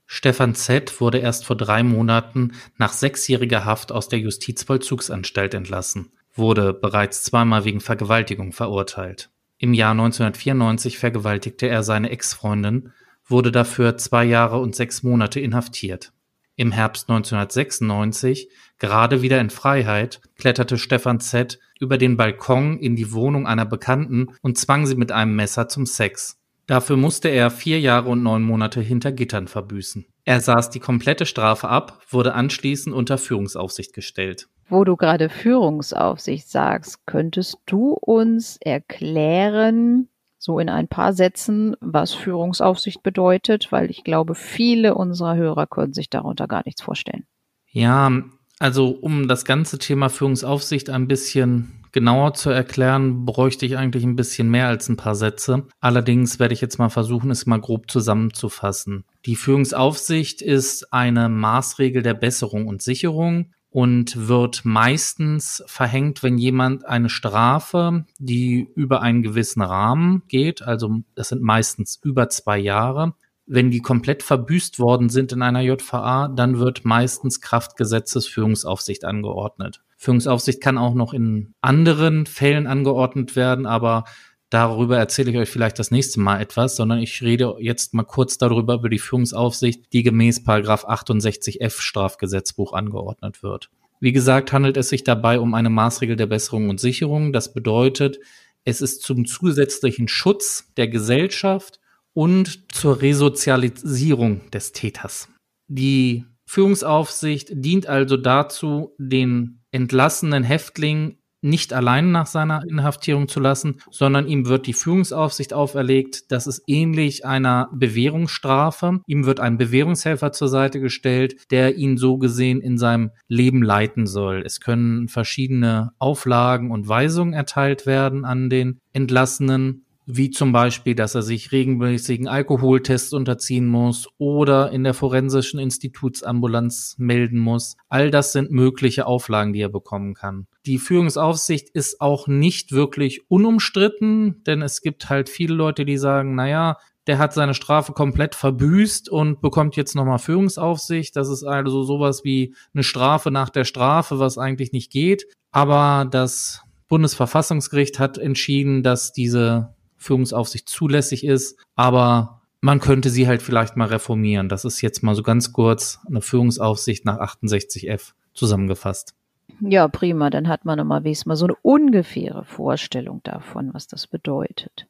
Stefan 0.04 0.56
Z. 0.56 1.00
wurde 1.00 1.18
erst 1.18 1.44
vor 1.44 1.54
drei 1.54 1.84
Monaten 1.84 2.54
nach 2.76 2.92
sechsjähriger 2.92 3.64
Haft 3.64 3.92
aus 3.92 4.08
der 4.08 4.18
Justizvollzugsanstalt 4.18 5.54
entlassen 5.54 6.10
wurde 6.38 6.72
bereits 6.72 7.22
zweimal 7.22 7.64
wegen 7.64 7.80
Vergewaltigung 7.80 8.52
verurteilt. 8.52 9.30
Im 9.58 9.74
Jahr 9.74 9.90
1994 9.90 10.98
vergewaltigte 10.98 11.68
er 11.68 11.82
seine 11.82 12.10
Ex-Freundin, 12.10 12.92
wurde 13.26 13.52
dafür 13.52 13.96
zwei 13.98 14.24
Jahre 14.24 14.58
und 14.58 14.74
sechs 14.74 15.02
Monate 15.02 15.40
inhaftiert. 15.40 16.12
Im 16.56 16.72
Herbst 16.72 17.08
1996, 17.08 18.48
gerade 18.78 19.22
wieder 19.22 19.40
in 19.40 19.50
Freiheit, 19.50 20.20
kletterte 20.36 20.78
Stefan 20.78 21.20
Z. 21.20 21.58
über 21.78 21.98
den 21.98 22.16
Balkon 22.16 22.78
in 22.78 22.96
die 22.96 23.12
Wohnung 23.12 23.46
einer 23.46 23.66
Bekannten 23.66 24.28
und 24.42 24.58
zwang 24.58 24.86
sie 24.86 24.96
mit 24.96 25.12
einem 25.12 25.36
Messer 25.36 25.68
zum 25.68 25.86
Sex. 25.86 26.36
Dafür 26.66 26.96
musste 26.96 27.28
er 27.28 27.50
vier 27.50 27.80
Jahre 27.80 28.10
und 28.10 28.22
neun 28.22 28.42
Monate 28.42 28.80
hinter 28.80 29.12
Gittern 29.12 29.48
verbüßen. 29.48 30.06
Er 30.24 30.40
saß 30.40 30.70
die 30.70 30.80
komplette 30.80 31.26
Strafe 31.26 31.68
ab, 31.68 32.02
wurde 32.10 32.34
anschließend 32.34 32.94
unter 32.94 33.18
Führungsaufsicht 33.18 33.94
gestellt. 33.94 34.48
Wo 34.68 34.84
du 34.84 34.96
gerade 34.96 35.30
Führungsaufsicht 35.30 36.48
sagst, 36.48 37.06
könntest 37.06 37.58
du 37.66 37.92
uns 37.92 38.58
erklären, 38.60 40.08
so 40.38 40.58
in 40.58 40.68
ein 40.68 40.88
paar 40.88 41.12
Sätzen, 41.12 41.74
was 41.80 42.14
Führungsaufsicht 42.14 43.02
bedeutet, 43.02 43.72
weil 43.72 43.90
ich 43.90 44.04
glaube, 44.04 44.34
viele 44.34 44.94
unserer 44.94 45.36
Hörer 45.36 45.66
können 45.66 45.94
sich 45.94 46.10
darunter 46.10 46.46
gar 46.46 46.62
nichts 46.64 46.82
vorstellen. 46.82 47.24
Ja, 47.70 48.10
also 48.58 48.90
um 48.90 49.26
das 49.28 49.44
ganze 49.44 49.78
Thema 49.78 50.08
Führungsaufsicht 50.08 50.90
ein 50.90 51.08
bisschen 51.08 51.84
genauer 51.92 52.34
zu 52.34 52.50
erklären, 52.50 53.24
bräuchte 53.24 53.64
ich 53.66 53.76
eigentlich 53.76 54.04
ein 54.04 54.16
bisschen 54.16 54.50
mehr 54.50 54.68
als 54.68 54.88
ein 54.88 54.96
paar 54.96 55.14
Sätze. 55.14 55.66
Allerdings 55.80 56.38
werde 56.38 56.54
ich 56.54 56.60
jetzt 56.60 56.78
mal 56.78 56.90
versuchen, 56.90 57.30
es 57.30 57.46
mal 57.46 57.60
grob 57.60 57.90
zusammenzufassen. 57.90 59.04
Die 59.26 59.36
Führungsaufsicht 59.36 60.42
ist 60.42 60.92
eine 60.92 61.28
Maßregel 61.28 62.02
der 62.02 62.14
Besserung 62.14 62.66
und 62.66 62.82
Sicherung 62.82 63.52
und 63.70 64.28
wird 64.28 64.64
meistens 64.64 65.62
verhängt, 65.66 66.22
wenn 66.22 66.38
jemand 66.38 66.86
eine 66.86 67.10
Strafe, 67.10 68.06
die 68.18 68.68
über 68.74 69.02
einen 69.02 69.22
gewissen 69.22 69.62
Rahmen 69.62 70.22
geht, 70.28 70.62
also 70.62 71.00
das 71.14 71.28
sind 71.28 71.42
meistens 71.42 72.00
über 72.02 72.28
zwei 72.28 72.58
Jahre, 72.58 73.14
wenn 73.48 73.70
die 73.70 73.80
komplett 73.80 74.22
verbüßt 74.22 74.78
worden 74.78 75.08
sind 75.08 75.32
in 75.32 75.42
einer 75.42 75.62
JVA, 75.62 76.28
dann 76.28 76.58
wird 76.58 76.84
meistens 76.84 77.40
Kraftgesetzes 77.40 78.26
Führungsaufsicht 78.26 79.04
angeordnet. 79.04 79.82
Führungsaufsicht 79.96 80.60
kann 80.60 80.78
auch 80.78 80.94
noch 80.94 81.12
in 81.14 81.54
anderen 81.60 82.26
Fällen 82.26 82.66
angeordnet 82.66 83.36
werden, 83.36 83.66
aber 83.66 84.04
Darüber 84.50 84.96
erzähle 84.96 85.30
ich 85.30 85.36
euch 85.36 85.48
vielleicht 85.50 85.78
das 85.78 85.90
nächste 85.90 86.20
Mal 86.20 86.40
etwas, 86.40 86.76
sondern 86.76 87.00
ich 87.00 87.20
rede 87.22 87.56
jetzt 87.58 87.92
mal 87.92 88.04
kurz 88.04 88.38
darüber, 88.38 88.74
über 88.74 88.88
die 88.88 88.98
Führungsaufsicht, 88.98 89.92
die 89.92 90.02
gemäß 90.02 90.42
Paragraph 90.42 90.86
68f 90.86 91.80
Strafgesetzbuch 91.80 92.72
angeordnet 92.72 93.42
wird. 93.42 93.70
Wie 94.00 94.12
gesagt, 94.12 94.52
handelt 94.52 94.76
es 94.76 94.88
sich 94.88 95.04
dabei 95.04 95.40
um 95.40 95.54
eine 95.54 95.70
Maßregel 95.70 96.16
der 96.16 96.26
Besserung 96.26 96.70
und 96.70 96.80
Sicherung. 96.80 97.32
Das 97.32 97.52
bedeutet, 97.52 98.18
es 98.64 98.80
ist 98.80 99.02
zum 99.02 99.26
zusätzlichen 99.26 100.08
Schutz 100.08 100.72
der 100.76 100.88
Gesellschaft 100.88 101.80
und 102.14 102.72
zur 102.72 103.02
Resozialisierung 103.02 104.50
des 104.50 104.72
Täters. 104.72 105.28
Die 105.68 106.24
Führungsaufsicht 106.46 107.50
dient 107.52 107.86
also 107.86 108.16
dazu, 108.16 108.94
den 108.98 109.60
entlassenen 109.70 110.44
Häftling 110.44 111.17
nicht 111.40 111.72
allein 111.72 112.10
nach 112.10 112.26
seiner 112.26 112.62
Inhaftierung 112.68 113.28
zu 113.28 113.40
lassen, 113.40 113.80
sondern 113.90 114.26
ihm 114.26 114.46
wird 114.46 114.66
die 114.66 114.72
Führungsaufsicht 114.72 115.52
auferlegt. 115.52 116.30
Das 116.32 116.46
ist 116.46 116.62
ähnlich 116.66 117.24
einer 117.24 117.68
Bewährungsstrafe. 117.72 119.00
Ihm 119.06 119.26
wird 119.26 119.40
ein 119.40 119.58
Bewährungshelfer 119.58 120.32
zur 120.32 120.48
Seite 120.48 120.80
gestellt, 120.80 121.36
der 121.50 121.76
ihn 121.76 121.96
so 121.96 122.18
gesehen 122.18 122.60
in 122.60 122.78
seinem 122.78 123.10
Leben 123.28 123.62
leiten 123.62 124.06
soll. 124.06 124.42
Es 124.44 124.60
können 124.60 125.08
verschiedene 125.08 125.92
Auflagen 125.98 126.70
und 126.70 126.88
Weisungen 126.88 127.34
erteilt 127.34 127.86
werden 127.86 128.24
an 128.24 128.50
den 128.50 128.80
Entlassenen 128.92 129.84
wie 130.10 130.30
zum 130.30 130.52
Beispiel, 130.52 130.94
dass 130.94 131.14
er 131.14 131.20
sich 131.20 131.52
regelmäßigen 131.52 132.28
Alkoholtests 132.28 133.12
unterziehen 133.12 133.66
muss 133.66 134.08
oder 134.16 134.72
in 134.72 134.82
der 134.82 134.94
forensischen 134.94 135.60
Institutsambulanz 135.60 136.94
melden 136.96 137.38
muss. 137.38 137.76
All 137.90 138.10
das 138.10 138.32
sind 138.32 138.50
mögliche 138.50 139.06
Auflagen, 139.06 139.52
die 139.52 139.60
er 139.60 139.68
bekommen 139.68 140.14
kann. 140.14 140.46
Die 140.64 140.78
Führungsaufsicht 140.78 141.68
ist 141.68 142.00
auch 142.00 142.26
nicht 142.26 142.72
wirklich 142.72 143.30
unumstritten, 143.30 144.42
denn 144.46 144.62
es 144.62 144.80
gibt 144.80 145.10
halt 145.10 145.28
viele 145.28 145.54
Leute, 145.54 145.84
die 145.84 145.98
sagen, 145.98 146.34
naja, 146.34 146.78
der 147.06 147.18
hat 147.18 147.34
seine 147.34 147.52
Strafe 147.52 147.92
komplett 147.92 148.34
verbüßt 148.34 149.10
und 149.10 149.42
bekommt 149.42 149.76
jetzt 149.76 149.94
nochmal 149.94 150.18
Führungsaufsicht. 150.18 151.14
Das 151.16 151.28
ist 151.28 151.44
also 151.44 151.82
sowas 151.82 152.24
wie 152.24 152.54
eine 152.72 152.82
Strafe 152.82 153.30
nach 153.30 153.50
der 153.50 153.64
Strafe, 153.64 154.18
was 154.18 154.38
eigentlich 154.38 154.72
nicht 154.72 154.90
geht. 154.90 155.26
Aber 155.50 156.06
das 156.10 156.62
Bundesverfassungsgericht 156.88 157.98
hat 157.98 158.16
entschieden, 158.16 158.82
dass 158.82 159.12
diese 159.12 159.74
Führungsaufsicht 159.98 160.68
zulässig 160.68 161.24
ist, 161.24 161.58
aber 161.74 162.42
man 162.60 162.80
könnte 162.80 163.10
sie 163.10 163.28
halt 163.28 163.42
vielleicht 163.42 163.76
mal 163.76 163.88
reformieren. 163.88 164.48
Das 164.48 164.64
ist 164.64 164.80
jetzt 164.80 165.02
mal 165.02 165.14
so 165.14 165.22
ganz 165.22 165.52
kurz 165.52 166.00
eine 166.06 166.22
Führungsaufsicht 166.22 167.04
nach 167.04 167.18
68f 167.18 168.12
zusammengefasst. 168.34 169.14
Ja, 169.60 169.88
prima. 169.88 170.30
Dann 170.30 170.48
hat 170.48 170.64
man 170.64 170.78
nochmal 170.78 171.04
wenigstens 171.04 171.26
mal 171.26 171.36
so 171.36 171.46
eine 171.46 171.56
ungefähre 171.62 172.44
Vorstellung 172.44 173.20
davon, 173.22 173.74
was 173.74 173.86
das 173.86 174.06
bedeutet. 174.06 174.86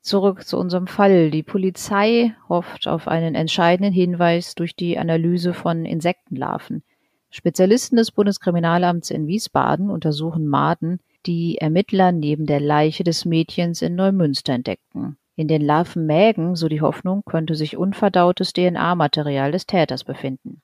Zurück 0.00 0.44
zu 0.46 0.58
unserem 0.58 0.88
Fall. 0.88 1.30
Die 1.30 1.44
Polizei 1.44 2.34
hofft 2.48 2.88
auf 2.88 3.06
einen 3.06 3.34
entscheidenden 3.34 3.92
Hinweis 3.92 4.54
durch 4.54 4.74
die 4.74 4.98
Analyse 4.98 5.54
von 5.54 5.84
Insektenlarven. 5.84 6.82
Spezialisten 7.30 7.96
des 7.96 8.10
Bundeskriminalamts 8.10 9.10
in 9.10 9.26
Wiesbaden 9.26 9.90
untersuchen 9.90 10.46
Maden, 10.46 11.00
die 11.26 11.58
Ermittler 11.58 12.12
neben 12.12 12.46
der 12.46 12.60
Leiche 12.60 13.04
des 13.04 13.24
Mädchens 13.24 13.82
in 13.82 13.94
Neumünster 13.94 14.52
entdeckten. 14.52 15.16
In 15.36 15.48
den 15.48 15.62
Larvenmägen, 15.62 16.56
so 16.56 16.68
die 16.68 16.80
Hoffnung, 16.80 17.22
könnte 17.24 17.54
sich 17.54 17.76
unverdautes 17.76 18.52
DNA-Material 18.52 19.52
des 19.52 19.66
Täters 19.66 20.04
befinden. 20.04 20.60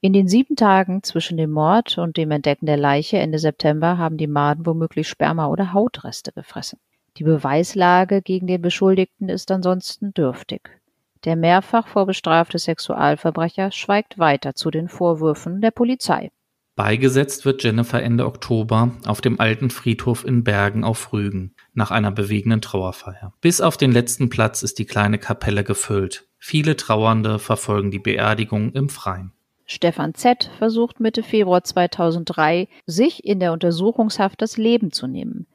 In 0.00 0.12
den 0.12 0.28
sieben 0.28 0.56
Tagen 0.56 1.02
zwischen 1.02 1.36
dem 1.36 1.50
Mord 1.50 1.96
und 1.98 2.16
dem 2.16 2.30
Entdecken 2.30 2.66
der 2.66 2.76
Leiche 2.76 3.18
Ende 3.18 3.38
September 3.38 3.98
haben 3.98 4.16
die 4.16 4.26
Maden 4.26 4.66
womöglich 4.66 5.08
Sperma 5.08 5.46
oder 5.46 5.72
Hautreste 5.72 6.32
gefressen. 6.32 6.78
Die 7.18 7.24
Beweislage 7.24 8.22
gegen 8.22 8.46
den 8.46 8.62
Beschuldigten 8.62 9.28
ist 9.28 9.50
ansonsten 9.50 10.12
dürftig. 10.14 10.70
Der 11.24 11.36
mehrfach 11.36 11.86
vorbestrafte 11.86 12.58
Sexualverbrecher 12.58 13.70
schweigt 13.70 14.18
weiter 14.18 14.54
zu 14.54 14.70
den 14.70 14.88
Vorwürfen 14.88 15.60
der 15.60 15.70
Polizei. 15.70 16.30
Beigesetzt 16.84 17.44
wird 17.44 17.62
Jennifer 17.62 18.02
Ende 18.02 18.26
Oktober 18.26 18.90
auf 19.06 19.20
dem 19.20 19.38
alten 19.38 19.70
Friedhof 19.70 20.24
in 20.24 20.42
Bergen 20.42 20.82
auf 20.82 21.12
Rügen 21.12 21.54
nach 21.74 21.92
einer 21.92 22.10
bewegenden 22.10 22.60
Trauerfeier. 22.60 23.32
Bis 23.40 23.60
auf 23.60 23.76
den 23.76 23.92
letzten 23.92 24.30
Platz 24.30 24.64
ist 24.64 24.80
die 24.80 24.84
kleine 24.84 25.18
Kapelle 25.18 25.62
gefüllt. 25.62 26.26
Viele 26.38 26.74
Trauernde 26.74 27.38
verfolgen 27.38 27.92
die 27.92 28.00
Beerdigung 28.00 28.72
im 28.72 28.88
Freien. 28.88 29.30
Stefan 29.64 30.14
Z. 30.14 30.50
versucht 30.58 30.98
Mitte 30.98 31.22
Februar 31.22 31.62
2003, 31.62 32.66
sich 32.84 33.24
in 33.24 33.38
der 33.38 33.52
Untersuchungshaft 33.52 34.42
das 34.42 34.56
Leben 34.56 34.90
zu 34.90 35.06
nehmen. 35.06 35.46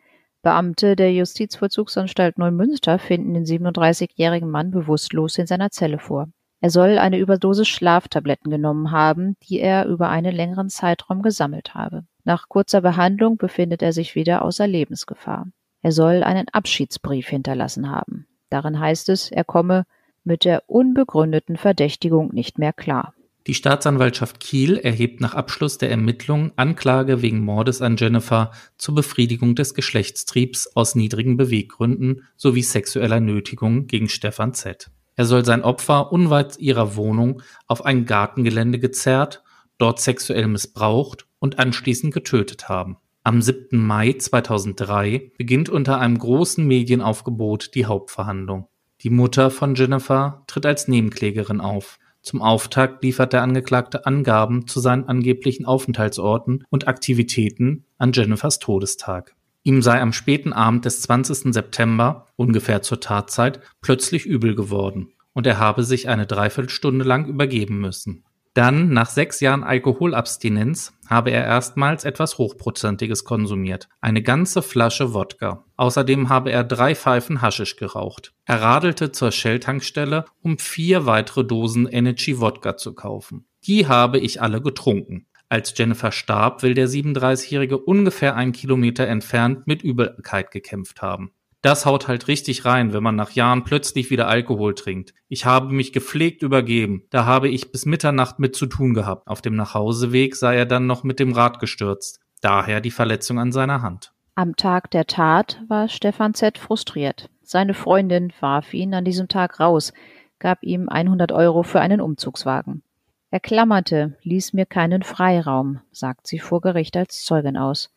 Beamte 0.43 0.96
der 0.96 1.12
Justizvollzugsanstalt 1.12 2.38
Neumünster 2.38 3.00
finden 3.00 3.34
den 3.34 3.43
37-jährigen 3.43 4.50
Mann 4.50 4.72
bewusstlos 4.72 5.38
in 5.38 5.46
seiner 5.46 5.72
Zelle 5.72 6.00
vor. 6.00 6.29
Er 6.59 6.69
soll 6.71 6.97
eine 6.97 7.19
Überdosis 7.19 7.67
Schlaftabletten 7.67 8.49
genommen 8.49 8.91
haben, 8.91 9.35
die 9.43 9.59
er 9.59 9.85
über 9.85 10.09
einen 10.09 10.35
längeren 10.35 10.69
Zeitraum 10.69 11.21
gesammelt 11.21 11.75
habe. 11.75 12.03
Nach 12.23 12.49
kurzer 12.49 12.81
Behandlung 12.81 13.37
befindet 13.37 13.81
er 13.81 13.93
sich 13.93 14.15
wieder 14.15 14.41
außer 14.43 14.67
Lebensgefahr. 14.67 15.47
Er 15.81 15.91
soll 15.91 16.23
einen 16.23 16.47
Abschiedsbrief 16.51 17.27
hinterlassen 17.27 17.91
haben. 17.91 18.27
Darin 18.49 18.79
heißt 18.79 19.09
es, 19.09 19.31
er 19.31 19.43
komme 19.43 19.85
mit 20.23 20.43
der 20.43 20.63
unbegründeten 20.67 21.57
Verdächtigung 21.57 22.33
nicht 22.33 22.57
mehr 22.57 22.73
klar. 22.73 23.13
Die 23.45 23.53
Staatsanwaltschaft 23.53 24.41
Kiel 24.41 24.75
erhebt 24.75 25.21
nach 25.21 25.33
Abschluss 25.33 25.77
der 25.77 25.89
Ermittlungen 25.89 26.51
Anklage 26.57 27.21
wegen 27.21 27.39
Mordes 27.39 27.81
an 27.81 27.95
Jennifer 27.95 28.51
zur 28.77 28.95
Befriedigung 28.95 29.55
des 29.55 29.73
Geschlechtstriebs 29.73 30.75
aus 30.75 30.95
niedrigen 30.95 31.37
Beweggründen 31.37 32.23
sowie 32.35 32.63
sexueller 32.63 33.21
Nötigung 33.21 33.87
gegen 33.87 34.09
Stefan 34.09 34.53
Z. 34.53 34.91
Er 35.17 35.25
soll 35.25 35.43
sein 35.43 35.63
Opfer 35.63 36.12
unweit 36.12 36.59
ihrer 36.59 36.95
Wohnung 36.95 37.41
auf 37.65 37.83
ein 37.83 38.05
Gartengelände 38.05 38.79
gezerrt, 38.79 39.43
dort 39.79 40.00
sexuell 40.00 40.47
missbraucht 40.47 41.25
und 41.39 41.57
anschließend 41.59 42.13
getötet 42.13 42.69
haben. 42.69 42.97
Am 43.24 43.41
7. 43.41 43.77
Mai 43.77 44.13
2003 44.13 45.31
beginnt 45.38 45.69
unter 45.69 46.00
einem 46.00 46.19
großen 46.19 46.65
Medienaufgebot 46.65 47.74
die 47.74 47.88
Hauptverhandlung. 47.88 48.67
Die 49.01 49.09
Mutter 49.09 49.50
von 49.50 49.75
Jennifer 49.75 50.43
tritt 50.47 50.67
als 50.67 50.88
Nebenklägerin 50.88 51.62
auf. 51.62 51.97
Zum 52.21 52.41
Auftakt 52.41 53.03
liefert 53.03 53.33
der 53.33 53.41
Angeklagte 53.41 54.05
Angaben 54.05 54.67
zu 54.67 54.79
seinen 54.79 55.05
angeblichen 55.05 55.65
Aufenthaltsorten 55.65 56.63
und 56.69 56.88
Aktivitäten 56.88 57.86
an 57.97 58.12
Jennifers 58.12 58.59
Todestag. 58.59 59.37
Ihm 59.67 59.81
sei 59.81 60.00
am 60.00 60.13
späten 60.13 60.53
Abend 60.53 60.86
des 60.86 61.01
20. 61.01 61.53
September, 61.53 62.27
ungefähr 62.38 62.83
zur 62.83 63.01
Tatzeit, 63.01 63.59
plötzlich 63.81 64.25
übel 64.25 64.55
geworden 64.55 65.12
und 65.33 65.45
er 65.45 65.59
habe 65.59 65.83
sich 65.83 66.07
eine 66.07 66.25
Dreiviertelstunde 66.25 67.03
lang 67.03 67.25
übergeben 67.25 67.81
müssen. 67.81 68.24
Dann, 68.53 68.89
nach 68.89 69.09
sechs 69.09 69.41
Jahren 69.41 69.65
Alkoholabstinenz, 69.65 70.93
habe 71.09 71.31
er 71.31 71.43
erstmals 71.43 72.05
etwas 72.05 72.38
Hochprozentiges 72.38 73.25
konsumiert. 73.25 73.89
Eine 74.00 74.24
ganze 74.24 74.62
Flasche 74.62 75.13
Wodka. 75.13 75.65
Außerdem 75.75 76.29
habe 76.29 76.50
er 76.51 76.63
drei 76.63 76.95
Pfeifen 76.95 77.41
Haschisch 77.41 77.75
geraucht. 77.75 78.33
Er 78.45 78.62
radelte 78.62 79.12
zur 79.12 79.33
Shell-Tankstelle, 79.33 80.25
um 80.41 80.57
vier 80.57 81.05
weitere 81.05 81.43
Dosen 81.43 81.88
Energy 81.88 82.39
Wodka 82.39 82.77
zu 82.77 82.95
kaufen. 82.95 83.45
Die 83.65 83.88
habe 83.88 84.17
ich 84.17 84.41
alle 84.41 84.62
getrunken. 84.62 85.26
Als 85.50 85.74
Jennifer 85.77 86.12
starb, 86.12 86.62
will 86.63 86.74
der 86.74 86.89
37-Jährige 86.89 87.77
ungefähr 87.77 88.36
einen 88.36 88.51
Kilometer 88.51 89.08
entfernt 89.08 89.66
mit 89.66 89.82
Übelkeit 89.82 90.51
gekämpft 90.51 91.01
haben. 91.01 91.32
Das 91.62 91.86
haut 91.86 92.08
halt 92.08 92.27
richtig 92.27 92.66
rein, 92.66 92.94
wenn 92.94 93.01
man 93.01 93.16
nach 93.16 93.32
Jahren 93.32 93.63
plötzlich 93.63 94.12
wieder 94.12 94.27
Alkohol 94.27 94.75
trinkt. 94.75 95.13
Ich 95.27 95.46
habe 95.46 95.74
mich 95.74 95.92
gepflegt 95.92 96.44
übergeben. 96.44 97.04
Da 97.10 97.25
habe 97.25 97.50
ich 97.50 97.72
bis 97.72 97.86
Mitternacht 97.86 98.39
mit 98.39 98.56
zu 98.56 98.68
tun 98.68 98.94
gehabt. 98.94 99.27
Auf 99.27 99.42
dem 99.42 99.56
Nachhauseweg 99.56 100.36
sei 100.36 100.56
er 100.56 100.66
dann 100.66 100.86
noch 100.86 101.04
mit 101.04 101.20
dem 101.20 101.32
Rad 101.32 101.60
gestürzt. 101.60 102.20
Daher 102.42 102.80
die 102.80 102.92
Verletzung 102.92 103.39
an 103.39 103.51
seiner 103.51 103.82
Hand. 103.82 104.13
Am 104.36 104.56
Tag 104.56 104.92
der 104.92 105.08
Tat 105.08 105.63
war 105.68 105.89
Stefan 105.89 106.36
Z. 106.36 106.60
frustriert. 106.60 107.30
Seine 107.42 107.74
Freundin 107.74 108.32
warf 108.39 108.74
ihn 108.74 108.94
an 108.94 109.04
diesem 109.04 109.27
Tag 109.27 109.60
raus, 109.60 109.94
gab 110.38 110.62
ihm 110.62 110.89
100 110.89 111.32
Euro 111.32 111.63
für 111.63 111.80
einen 111.80 112.01
Umzugswagen. 112.01 112.84
Er 113.29 113.39
klammerte, 113.41 114.17
ließ 114.24 114.53
mir 114.53 114.65
keinen 114.65 115.03
Freiraum, 115.03 115.81
sagt 115.91 116.27
sie 116.27 116.39
vor 116.39 116.62
Gericht 116.62 116.96
als 116.96 117.24
Zeugin 117.25 117.57
aus. 117.57 117.89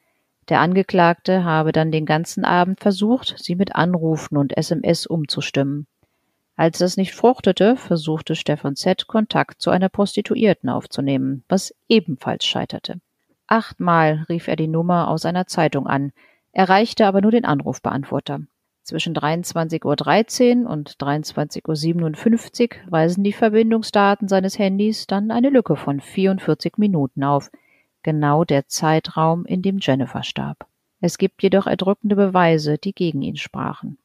Der 0.49 0.61
Angeklagte 0.61 1.45
habe 1.45 1.71
dann 1.71 1.93
den 1.93 2.05
ganzen 2.05 2.45
Abend 2.45 2.81
versucht, 2.81 3.37
sie 3.39 3.55
mit 3.55 3.77
Anrufen 3.77 4.37
und 4.37 4.57
SMS 4.57 5.07
umzustimmen. 5.07 5.87
Als 6.57 6.79
das 6.79 6.97
nicht 6.97 7.15
fruchtete, 7.15 7.77
versuchte 7.77 8.35
Stefan 8.35 8.75
Z. 8.75 9.07
Kontakt 9.07 9.63
zu 9.63 9.71
einer 9.71 9.89
Prostituierten 9.89 10.69
aufzunehmen, 10.69 11.45
was 11.49 11.75
ebenfalls 11.89 12.45
scheiterte. 12.45 13.01
Achtmal 13.47 14.27
rief 14.29 14.49
er 14.49 14.57
die 14.57 14.69
Nummer 14.69 15.09
aus 15.09 15.25
einer 15.25 15.47
Zeitung 15.47 15.87
an, 15.87 16.13
erreichte 16.53 17.07
aber 17.07 17.21
nur 17.21 17.31
den 17.31 17.45
Anrufbeantworter. 17.45 18.41
Zwischen 18.91 19.15
23.13 19.15 20.65
Uhr 20.65 20.69
und 20.69 20.97
23.57 20.97 22.71
Uhr 22.71 22.91
weisen 22.91 23.23
die 23.23 23.33
Verbindungsdaten 23.33 24.27
seines 24.27 24.59
Handys 24.59 25.07
dann 25.07 25.31
eine 25.31 25.49
Lücke 25.49 25.77
von 25.77 26.01
44 26.01 26.73
Minuten 26.77 27.23
auf, 27.23 27.53
genau 28.03 28.43
der 28.43 28.67
Zeitraum, 28.67 29.47
in 29.47 29.63
dem 29.63 29.79
Jennifer 29.81 30.25
starb. 30.25 30.67
Es 31.01 31.19
gibt 31.19 31.45
jedoch 31.45 31.69
erdrückende 31.69 32.17
Beweise, 32.17 32.79
die 32.79 32.93
gegen 32.93 33.23
ihn 33.23 33.37
sprachen. 33.37 33.97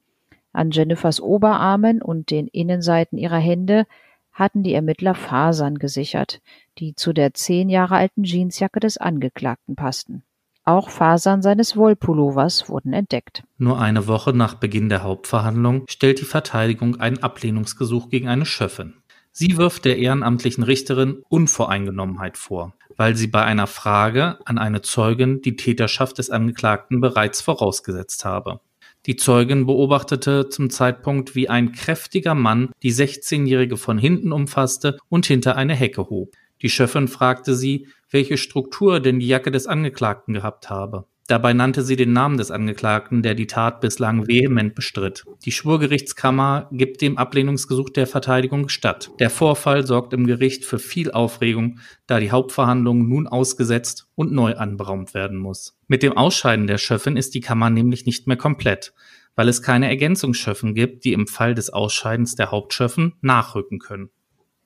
An 0.54 0.70
Jennifers 0.70 1.20
Oberarmen 1.20 2.04
und 2.04 2.30
den 2.30 2.46
Innenseiten 2.46 3.18
ihrer 3.18 3.40
Hände 3.40 3.88
hatten 4.34 4.62
die 4.62 4.76
Ermittler 4.76 5.16
Fasern 5.16 5.80
gesichert, 5.80 6.42
die 6.78 6.94
zu 6.94 7.12
der 7.12 7.34
zehn 7.34 7.72
Jahre 7.72 7.96
alten 7.96 8.24
Jeansjacke 8.24 8.80
des 8.80 8.98
Angeklagten 8.98 9.76
passten. 9.76 10.22
Auch 10.64 10.92
Fasern 10.92 11.42
seines 11.42 11.76
Wollpullovers 11.76 12.70
wurden 12.70 12.94
entdeckt. 12.94 13.45
Nur 13.58 13.80
eine 13.80 14.08
Woche 14.08 14.34
nach 14.34 14.56
Beginn 14.56 14.90
der 14.90 15.04
Hauptverhandlung 15.04 15.86
stellt 15.90 16.20
die 16.20 16.26
Verteidigung 16.26 17.00
einen 17.00 17.24
Ablehnungsgesuch 17.24 18.10
gegen 18.10 18.28
eine 18.28 18.46
Schöffin. 18.46 18.96
Sie 19.32 19.58
wirft 19.58 19.86
der 19.86 19.98
ehrenamtlichen 19.98 20.64
Richterin 20.64 21.24
Unvoreingenommenheit 21.30 22.38
vor 22.38 22.74
weil 22.98 23.16
sie 23.16 23.28
bei 23.28 23.44
einer 23.44 23.68
Frage 23.68 24.38
an 24.46 24.58
eine 24.58 24.82
Zeugin 24.82 25.42
die 25.42 25.56
Täterschaft 25.56 26.18
des 26.18 26.30
Angeklagten 26.30 27.02
bereits 27.02 27.42
vorausgesetzt 27.42 28.26
habe. 28.26 28.62
Die 29.06 29.16
Zeugin 29.16 29.68
beobachtete 29.68 30.50
zum 30.50 30.70
Zeitpunkt, 30.70 31.36
wie 31.36 31.48
ein 31.48 31.74
kräftiger 31.74 32.34
Mann 32.34 32.70
die 32.82 32.94
16-Jährige 32.94 33.78
von 33.78 33.98
hinten 33.98 34.32
umfasste 34.32 34.98
und 35.10 35.26
hinter 35.26 35.56
eine 35.56 35.76
Hecke 35.76 36.10
hob. 36.10 36.34
Die 36.62 36.70
Schöffin 36.70 37.08
fragte 37.08 37.56
sie, 37.56 37.88
welche 38.10 38.38
Struktur 38.38 39.00
denn 39.00 39.20
die 39.20 39.28
Jacke 39.28 39.52
des 39.52 39.68
Angeklagten 39.68 40.34
gehabt 40.34 40.70
habe. 40.70 41.06
Dabei 41.28 41.54
nannte 41.54 41.82
sie 41.82 41.96
den 41.96 42.14
Namen 42.14 42.38
des 42.38 42.52
Angeklagten, 42.52 43.24
der 43.24 43.34
die 43.34 43.48
Tat 43.48 43.82
bislang 43.82 44.28
vehement 44.28 44.76
bestritt. 44.76 45.24
Die 45.44 45.52
Schwurgerichtskammer 45.52 46.70
gibt 46.72 47.02
dem 47.02 47.18
Ablehnungsgesuch 47.18 47.90
der 47.90 48.06
Verteidigung 48.06 48.70
statt. 48.70 49.10
Der 49.20 49.32
Vorfall 49.32 49.88
sorgt 49.88 50.14
im 50.14 50.28
Gericht 50.28 50.66
für 50.66 50.78
viel 50.78 51.12
Aufregung, 51.12 51.80
da 52.06 52.20
die 52.20 52.30
Hauptverhandlung 52.30 53.10
nun 53.10 53.28
ausgesetzt 53.28 54.08
und 54.14 54.34
neu 54.34 54.54
anberaumt 54.56 55.16
werden 55.16 55.40
muss. 55.40 55.80
Mit 55.88 56.04
dem 56.04 56.16
Ausscheiden 56.16 56.68
der 56.68 56.78
Schöffin 56.78 57.18
ist 57.18 57.34
die 57.34 57.42
Kammer 57.42 57.72
nämlich 57.72 58.06
nicht 58.06 58.28
mehr 58.28 58.38
komplett, 58.38 58.94
weil 59.36 59.50
es 59.50 59.64
keine 59.64 59.88
Ergänzungsschöffen 59.90 60.76
gibt, 60.76 61.06
die 61.06 61.14
im 61.14 61.26
Fall 61.26 61.56
des 61.56 61.72
Ausscheidens 61.72 62.36
der 62.36 62.52
Hauptschöffen 62.52 63.16
nachrücken 63.22 63.80
können. 63.80 64.10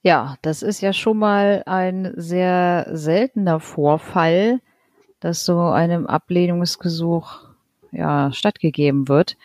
Ja, 0.02 0.36
das 0.42 0.62
ist 0.62 0.82
ja 0.82 0.92
schon 0.92 1.18
mal 1.18 1.64
ein 1.66 2.12
sehr 2.16 2.88
seltener 2.92 3.62
Vorfall, 3.62 4.60
dass 5.20 5.46
so 5.46 5.60
einem 5.62 6.08
Ablehnungsgesuch 6.08 7.42
ja 7.92 8.32
stattgegeben 8.32 9.08
wird. 9.08 9.38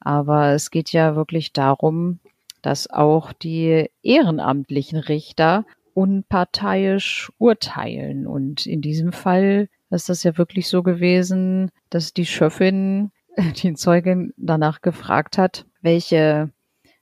Aber 0.00 0.50
es 0.52 0.70
geht 0.70 0.92
ja 0.92 1.16
wirklich 1.16 1.52
darum, 1.52 2.20
dass 2.62 2.90
auch 2.90 3.32
die 3.32 3.90
ehrenamtlichen 4.02 4.98
Richter 4.98 5.64
unparteiisch 5.94 7.30
urteilen. 7.38 8.26
Und 8.26 8.66
in 8.66 8.80
diesem 8.80 9.12
Fall 9.12 9.68
ist 9.90 10.08
das 10.08 10.22
ja 10.22 10.38
wirklich 10.38 10.68
so 10.68 10.82
gewesen, 10.82 11.70
dass 11.90 12.14
die 12.14 12.26
Schöffin 12.26 13.10
die 13.62 13.74
Zeugin 13.74 14.32
danach 14.36 14.80
gefragt 14.80 15.38
hat, 15.38 15.66
welche 15.82 16.50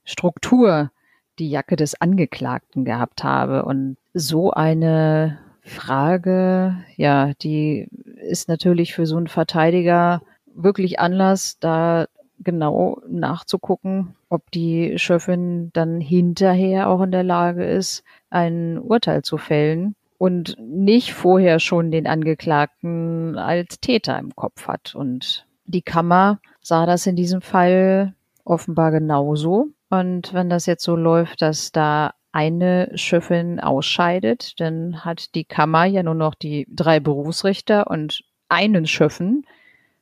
Struktur 0.03 0.91
die 1.37 1.49
Jacke 1.49 1.75
des 1.75 1.99
Angeklagten 1.99 2.83
gehabt 2.83 3.23
habe. 3.23 3.63
Und 3.63 3.97
so 4.13 4.51
eine 4.51 5.39
Frage, 5.61 6.77
ja, 6.95 7.33
die 7.41 7.87
ist 8.15 8.47
natürlich 8.47 8.93
für 8.93 9.05
so 9.05 9.17
einen 9.17 9.27
Verteidiger 9.27 10.21
wirklich 10.53 10.99
Anlass, 10.99 11.57
da 11.59 12.07
genau 12.39 13.01
nachzugucken, 13.07 14.15
ob 14.29 14.49
die 14.51 14.97
Schöffin 14.97 15.71
dann 15.73 15.99
hinterher 15.99 16.89
auch 16.89 17.01
in 17.01 17.11
der 17.11 17.23
Lage 17.23 17.65
ist, 17.65 18.03
ein 18.29 18.79
Urteil 18.79 19.23
zu 19.23 19.37
fällen 19.37 19.95
und 20.17 20.55
nicht 20.59 21.13
vorher 21.13 21.59
schon 21.59 21.91
den 21.91 22.07
Angeklagten 22.07 23.37
als 23.37 23.79
Täter 23.79 24.19
im 24.19 24.35
Kopf 24.35 24.67
hat. 24.67 24.95
Und 24.95 25.45
die 25.65 25.81
Kammer 25.81 26.39
sah 26.61 26.85
das 26.85 27.07
in 27.07 27.15
diesem 27.15 27.41
Fall 27.41 28.13
offenbar 28.43 28.91
genauso. 28.91 29.67
Und 29.89 30.33
wenn 30.33 30.49
das 30.49 30.65
jetzt 30.65 30.83
so 30.83 30.95
läuft, 30.95 31.41
dass 31.41 31.71
da 31.71 32.13
eine 32.31 32.91
Schöffin 32.95 33.59
ausscheidet, 33.59 34.59
dann 34.59 35.03
hat 35.03 35.35
die 35.35 35.45
Kammer 35.45 35.85
ja 35.85 36.03
nur 36.03 36.15
noch 36.15 36.35
die 36.35 36.67
drei 36.69 36.99
Berufsrichter 36.99 37.87
und 37.89 38.21
einen 38.49 38.85
Schöffen 38.85 39.45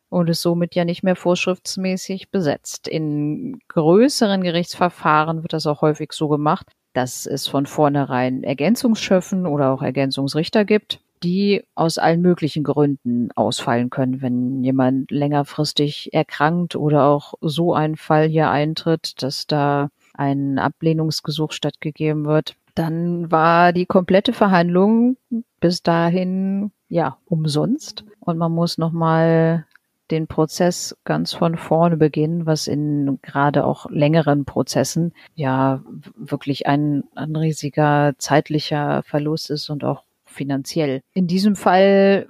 und 0.10 0.30
ist 0.30 0.42
somit 0.42 0.76
ja 0.76 0.86
nicht 0.86 1.04
mehr 1.04 1.16
vorschriftsmäßig 1.16 2.30
besetzt. 2.32 2.88
In 2.88 3.60
größeren 3.68 4.42
Gerichtsverfahren 4.42 5.44
wird 5.44 5.54
das 5.54 5.68
auch 5.68 5.82
häufig 5.82 6.14
so 6.14 6.28
gemacht, 6.28 6.68
dass 6.94 7.26
es 7.26 7.48
von 7.48 7.66
vornherein 7.66 8.44
Ergänzungsschöffen 8.44 9.46
oder 9.46 9.72
auch 9.72 9.82
Ergänzungsrichter 9.82 10.66
gibt, 10.66 11.00
die 11.24 11.64
aus 11.76 11.98
allen 11.98 12.22
möglichen 12.22 12.64
Gründen 12.64 13.30
ausfallen 13.36 13.90
können, 13.90 14.22
wenn 14.22 14.64
jemand 14.64 15.12
längerfristig 15.12 16.14
erkrankt 16.14 16.76
oder 16.76 17.06
auch 17.06 17.34
so 17.42 17.74
ein 17.74 17.96
Fall 17.96 18.28
hier 18.28 18.50
eintritt, 18.50 19.22
dass 19.22 19.48
da 19.48 19.90
ein 20.18 20.60
Ablehnungsgesuch 20.60 21.52
stattgegeben 21.52 22.26
wird. 22.26 22.56
Dann 22.76 23.32
war 23.32 23.74
die 23.74 23.86
komplette 23.86 24.34
Verhandlung 24.34 25.18
bis 25.60 25.82
dahin 25.82 26.72
ja 26.90 27.18
umsonst 27.26 28.06
und 28.20 28.38
man 28.38 28.52
muss 28.52 28.78
nochmal 28.78 29.66
den 30.12 30.28
Prozess 30.28 30.96
ganz 31.04 31.34
von 31.34 31.58
vorne 31.58 31.98
beginnen, 31.98 32.46
was 32.46 32.68
in 32.68 33.20
gerade 33.22 33.66
auch 33.66 33.90
längeren 33.90 34.46
Prozessen 34.46 35.14
ja 35.36 35.84
wirklich 36.16 36.68
ein, 36.68 37.04
ein 37.16 37.36
riesiger 37.36 38.14
zeitlicher 38.18 39.04
Verlust 39.04 39.50
ist 39.50 39.70
und 39.70 39.84
auch 39.84 40.04
finanziell. 40.26 41.02
In 41.14 41.28
diesem 41.28 41.56
Fall 41.56 42.28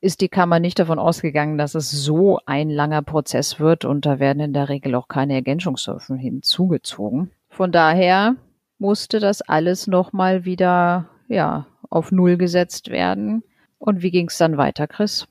ist 0.00 0.20
die 0.20 0.28
Kammer 0.28 0.60
nicht 0.60 0.78
davon 0.78 0.98
ausgegangen, 0.98 1.58
dass 1.58 1.74
es 1.74 1.90
so 1.90 2.38
ein 2.46 2.70
langer 2.70 3.02
Prozess 3.02 3.60
wird 3.60 3.84
und 3.84 4.06
da 4.06 4.18
werden 4.18 4.40
in 4.40 4.52
der 4.52 4.68
Regel 4.68 4.94
auch 4.94 5.08
keine 5.08 5.34
Ergänzungshilfen 5.34 6.16
hinzugezogen. 6.16 7.30
Von 7.48 7.72
daher 7.72 8.36
musste 8.78 9.20
das 9.20 9.42
alles 9.42 9.86
nochmal 9.86 10.44
wieder 10.44 11.08
ja, 11.28 11.66
auf 11.90 12.12
Null 12.12 12.36
gesetzt 12.36 12.90
werden. 12.90 13.42
Und 13.78 14.02
wie 14.02 14.10
ging 14.10 14.28
es 14.28 14.38
dann 14.38 14.56
weiter, 14.56 14.86
Chris? 14.86 15.26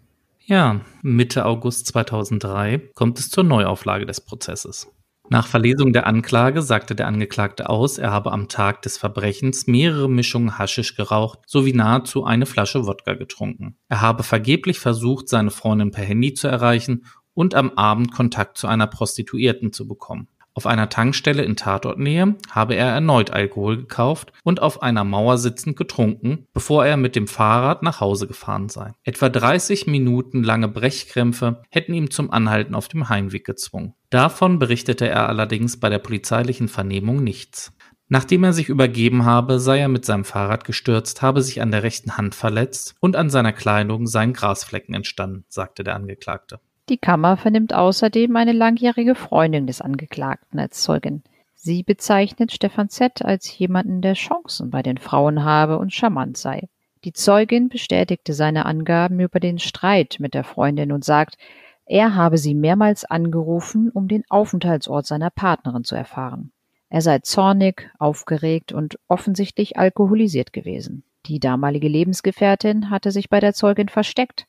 Ja, 0.46 0.82
Mitte 1.02 1.46
August 1.46 1.88
2003 1.88 2.80
kommt 2.96 3.20
es 3.20 3.30
zur 3.30 3.44
Neuauflage 3.44 4.06
des 4.06 4.22
Prozesses. 4.22 4.92
Nach 5.32 5.46
Verlesung 5.46 5.94
der 5.94 6.08
Anklage 6.08 6.64
sagte 6.64 6.96
der 6.96 7.06
Angeklagte 7.06 7.70
aus, 7.70 8.00
er 8.00 8.10
habe 8.10 8.32
am 8.32 8.48
Tag 8.48 8.82
des 8.82 8.98
Verbrechens 8.98 9.68
mehrere 9.68 10.10
Mischungen 10.10 10.58
Haschisch 10.58 10.96
geraucht 10.96 11.40
sowie 11.46 11.74
nahezu 11.74 12.24
eine 12.24 12.48
Flasche 12.48 12.88
Wodka 12.88 13.14
getrunken. 13.14 13.78
Er 13.90 14.02
habe 14.02 14.24
vergeblich 14.24 14.80
versucht, 14.80 15.30
seine 15.30 15.52
Freundin 15.52 15.92
per 15.92 16.04
Handy 16.04 16.34
zu 16.34 16.48
erreichen 16.48 17.06
und 17.36 17.54
am 17.54 17.70
Abend 17.76 18.12
Kontakt 18.12 18.58
zu 18.58 18.66
einer 18.66 18.88
Prostituierten 18.88 19.72
zu 19.72 19.88
bekommen. 19.88 20.30
Auf 20.60 20.66
einer 20.66 20.90
Tankstelle 20.90 21.44
in 21.44 21.56
Tatortnähe 21.56 22.36
habe 22.50 22.76
er 22.76 22.88
erneut 22.88 23.32
Alkohol 23.32 23.78
gekauft 23.78 24.34
und 24.44 24.62
auf 24.62 24.82
einer 24.84 25.06
Mauer 25.06 25.38
sitzend 25.38 25.78
getrunken, 25.78 26.48
bevor 26.52 26.86
er 26.86 26.98
mit 26.98 27.16
dem 27.16 27.28
Fahrrad 27.30 27.82
nach 27.82 28.02
Hause 28.02 28.28
gefahren 28.28 28.68
sei. 28.68 28.92
Etwa 29.06 29.30
30 29.30 29.88
Minuten 29.88 30.44
lange 30.44 30.68
Brechkrämpfe 30.68 31.62
hätten 31.70 31.94
ihm 31.94 32.12
zum 32.12 32.30
Anhalten 32.30 32.76
auf 32.76 32.90
dem 32.90 33.08
Heimweg 33.08 33.46
gezwungen. 33.46 33.94
Davon 34.10 34.60
berichtete 34.60 35.08
er 35.08 35.30
allerdings 35.30 35.80
bei 35.80 35.88
der 35.88 36.00
polizeilichen 36.00 36.68
Vernehmung 36.68 37.24
nichts. 37.24 37.72
Nachdem 38.10 38.44
er 38.44 38.52
sich 38.52 38.68
übergeben 38.68 39.24
habe, 39.24 39.62
sei 39.62 39.80
er 39.80 39.88
mit 39.88 40.04
seinem 40.04 40.26
Fahrrad 40.26 40.66
gestürzt, 40.66 41.22
habe 41.22 41.42
sich 41.42 41.62
an 41.62 41.72
der 41.72 41.84
rechten 41.84 42.18
Hand 42.18 42.36
verletzt 42.36 42.96
und 43.00 43.16
an 43.16 43.30
seiner 43.30 43.54
Kleidung 43.54 44.08
seien 44.08 44.34
Grasflecken 44.34 44.94
entstanden, 44.94 45.46
sagte 45.48 45.86
der 45.86 45.96
Angeklagte. 45.96 46.60
Die 46.90 46.98
Kammer 46.98 47.38
vernimmt 47.38 47.72
außerdem 47.72 48.36
eine 48.36 48.52
langjährige 48.52 49.14
Freundin 49.14 49.68
des 49.68 49.80
Angeklagten 49.80 50.60
als 50.60 50.82
Zeugin. 50.82 51.22
Sie 51.54 51.84
bezeichnet 51.84 52.52
Stefan 52.52 52.90
Z. 52.90 53.24
als 53.24 53.56
jemanden, 53.60 54.02
der 54.02 54.16
Chancen 54.16 54.72
bei 54.72 54.82
den 54.82 54.98
Frauen 54.98 55.44
habe 55.44 55.78
und 55.78 55.94
charmant 55.94 56.36
sei. 56.36 56.68
Die 57.04 57.14
Zeugin 57.14 57.70
bestätigte 57.70 58.34
seine 58.34 58.66
Angaben 58.66 59.20
über 59.20 59.40
den 59.40 59.60
Streit 59.60 60.18
mit 60.20 60.34
der 60.34 60.44
Freundin 60.44 60.92
und 60.92 61.06
sagt, 61.06 61.38
er 61.86 62.16
habe 62.16 62.40
sie 62.40 62.56
mehrmals 62.56 63.06
angerufen, 63.06 63.92
um 63.92 64.08
den 64.08 64.24
Aufenthaltsort 64.28 65.06
seiner 65.06 65.30
Partnerin 65.30 65.84
zu 65.84 65.96
erfahren. 65.96 66.52
Er 66.90 67.02
sei 67.02 67.20
zornig, 67.20 67.92
aufgeregt 68.00 68.72
und 68.72 68.98
offensichtlich 69.08 69.78
alkoholisiert 69.78 70.54
gewesen. 70.54 71.04
Die 71.28 71.40
damalige 71.40 71.88
Lebensgefährtin 71.88 72.90
hatte 72.90 73.12
sich 73.12 73.30
bei 73.30 73.40
der 73.40 73.54
Zeugin 73.54 73.90
versteckt 73.90 74.48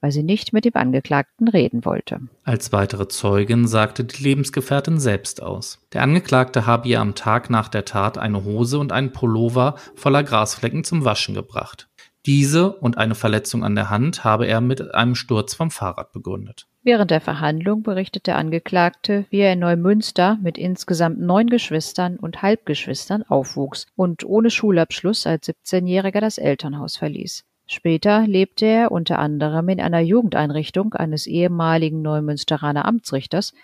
weil 0.00 0.12
sie 0.12 0.22
nicht 0.22 0.52
mit 0.52 0.64
dem 0.64 0.74
Angeklagten 0.74 1.48
reden 1.48 1.84
wollte. 1.84 2.20
Als 2.44 2.72
weitere 2.72 3.08
Zeugin 3.08 3.66
sagte 3.66 4.04
die 4.04 4.22
Lebensgefährtin 4.22 4.98
selbst 4.98 5.42
aus. 5.42 5.86
Der 5.92 6.02
Angeklagte 6.02 6.66
habe 6.66 6.88
ihr 6.88 7.00
am 7.00 7.14
Tag 7.14 7.50
nach 7.50 7.68
der 7.68 7.84
Tat 7.84 8.18
eine 8.18 8.44
Hose 8.44 8.78
und 8.78 8.92
einen 8.92 9.12
Pullover 9.12 9.76
voller 9.94 10.22
Grasflecken 10.22 10.84
zum 10.84 11.04
Waschen 11.04 11.34
gebracht. 11.34 11.88
Diese 12.26 12.72
und 12.72 12.98
eine 12.98 13.14
Verletzung 13.14 13.64
an 13.64 13.74
der 13.74 13.88
Hand 13.88 14.24
habe 14.24 14.46
er 14.46 14.60
mit 14.60 14.94
einem 14.94 15.14
Sturz 15.14 15.54
vom 15.54 15.70
Fahrrad 15.70 16.12
begründet. 16.12 16.66
Während 16.82 17.10
der 17.10 17.20
Verhandlung 17.20 17.82
berichtet 17.82 18.26
der 18.26 18.36
Angeklagte, 18.36 19.26
wie 19.30 19.38
er 19.38 19.54
in 19.54 19.58
Neumünster 19.58 20.38
mit 20.42 20.58
insgesamt 20.58 21.18
neun 21.18 21.48
Geschwistern 21.48 22.16
und 22.16 22.42
Halbgeschwistern 22.42 23.22
aufwuchs 23.22 23.86
und 23.96 24.24
ohne 24.24 24.50
Schulabschluss 24.50 25.26
als 25.26 25.48
17-Jähriger 25.48 26.20
das 26.20 26.38
Elternhaus 26.38 26.96
verließ. 26.96 27.44
Später 27.72 28.26
lebte 28.26 28.66
er 28.66 28.90
unter 28.90 29.20
anderem 29.20 29.68
in 29.68 29.80
einer 29.80 30.00
Jugendeinrichtung 30.00 30.92
eines 30.94 31.28
ehemaligen 31.28 32.02
Neumünsteraner 32.02 32.84
Amtsrichters, 32.84 33.54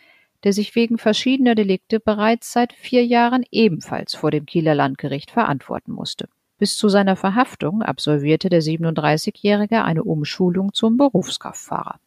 der 0.45 0.53
sich 0.53 0.77
wegen 0.77 0.97
verschiedener 0.97 1.57
Delikte 1.57 1.99
bereits 1.99 2.53
seit 2.53 2.73
vier 2.73 3.05
Jahren 3.05 3.45
ebenfalls 3.51 4.15
vor 4.15 4.31
dem 4.31 4.47
Kieler 4.47 4.77
Landgericht 4.77 5.33
verantworten 5.33 5.91
musste. 5.91 6.29
Bis 6.57 6.77
zu 6.77 6.89
seiner 6.89 7.17
Verhaftung 7.17 7.83
absolvierte 7.83 8.49
der 8.49 8.63
37-Jährige 8.63 9.83
eine 9.83 10.05
Umschulung 10.05 10.73
zum 10.73 10.97
Berufskraftfahrer. 10.97 11.99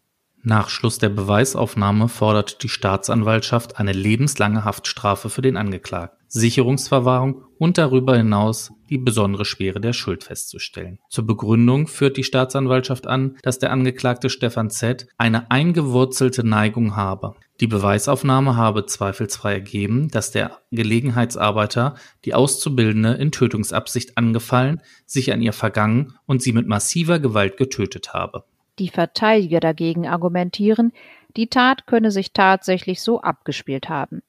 Nach 0.41 0.69
Schluss 0.69 0.99
der 0.99 1.10
Beweisaufnahme 1.10 2.08
fordert 2.08 2.63
die 2.63 2.69
Staatsanwaltschaft 2.69 3.78
eine 3.78 3.91
lebenslange 3.91 4.63
Haftstrafe 4.63 5.30
für 5.30 5.41
den 5.41 5.58
Angeklagten, 5.58 6.17
Sicherungsverwahrung 6.30 7.43
und 7.58 7.78
darüber 7.78 8.15
hinaus 8.15 8.71
die 8.89 8.97
besondere 8.97 9.43
Schwere 9.43 9.82
der 9.82 9.91
Schuld 9.91 10.23
festzustellen. 10.23 10.99
Zur 11.10 11.28
Begründung 11.28 11.88
führt 11.88 12.15
die 12.15 12.23
Staatsanwaltschaft 12.23 13.06
an, 13.06 13.38
dass 13.43 13.60
der 13.60 13.71
Angeklagte 13.71 14.30
Stefan 14.30 14.69
Z. 14.69 15.08
eine 15.17 15.52
eingewurzelte 15.52 16.47
Neigung 16.47 16.95
habe. 16.95 17.36
Die 17.60 17.67
Beweisaufnahme 17.67 18.56
habe 18.56 18.86
zweifelsfrei 18.86 19.56
ergeben, 19.56 20.08
dass 20.08 20.32
der 20.32 20.60
Gelegenheitsarbeiter 20.71 21.95
die 22.23 22.34
Auszubildende 22.34 23.12
in 23.15 23.34
Tötungsabsicht 23.34 24.17
angefallen, 24.17 24.82
sich 25.06 25.34
an 25.34 25.41
ihr 25.41 25.54
vergangen 25.54 26.13
und 26.25 26.41
sie 26.41 26.54
mit 26.54 26.67
massiver 26.67 27.19
Gewalt 27.19 27.58
getötet 27.58 28.13
habe. 28.13 28.45
Die 28.79 28.89
Verteidiger 28.89 29.59
dagegen 29.59 30.07
argumentieren, 30.07 30.93
die 31.35 31.47
Tat 31.47 31.85
könne 31.85 32.11
sich 32.11 32.31
tatsächlich 32.33 33.01
so 33.01 33.21
abgespielt 33.21 33.89
haben. 33.89 34.21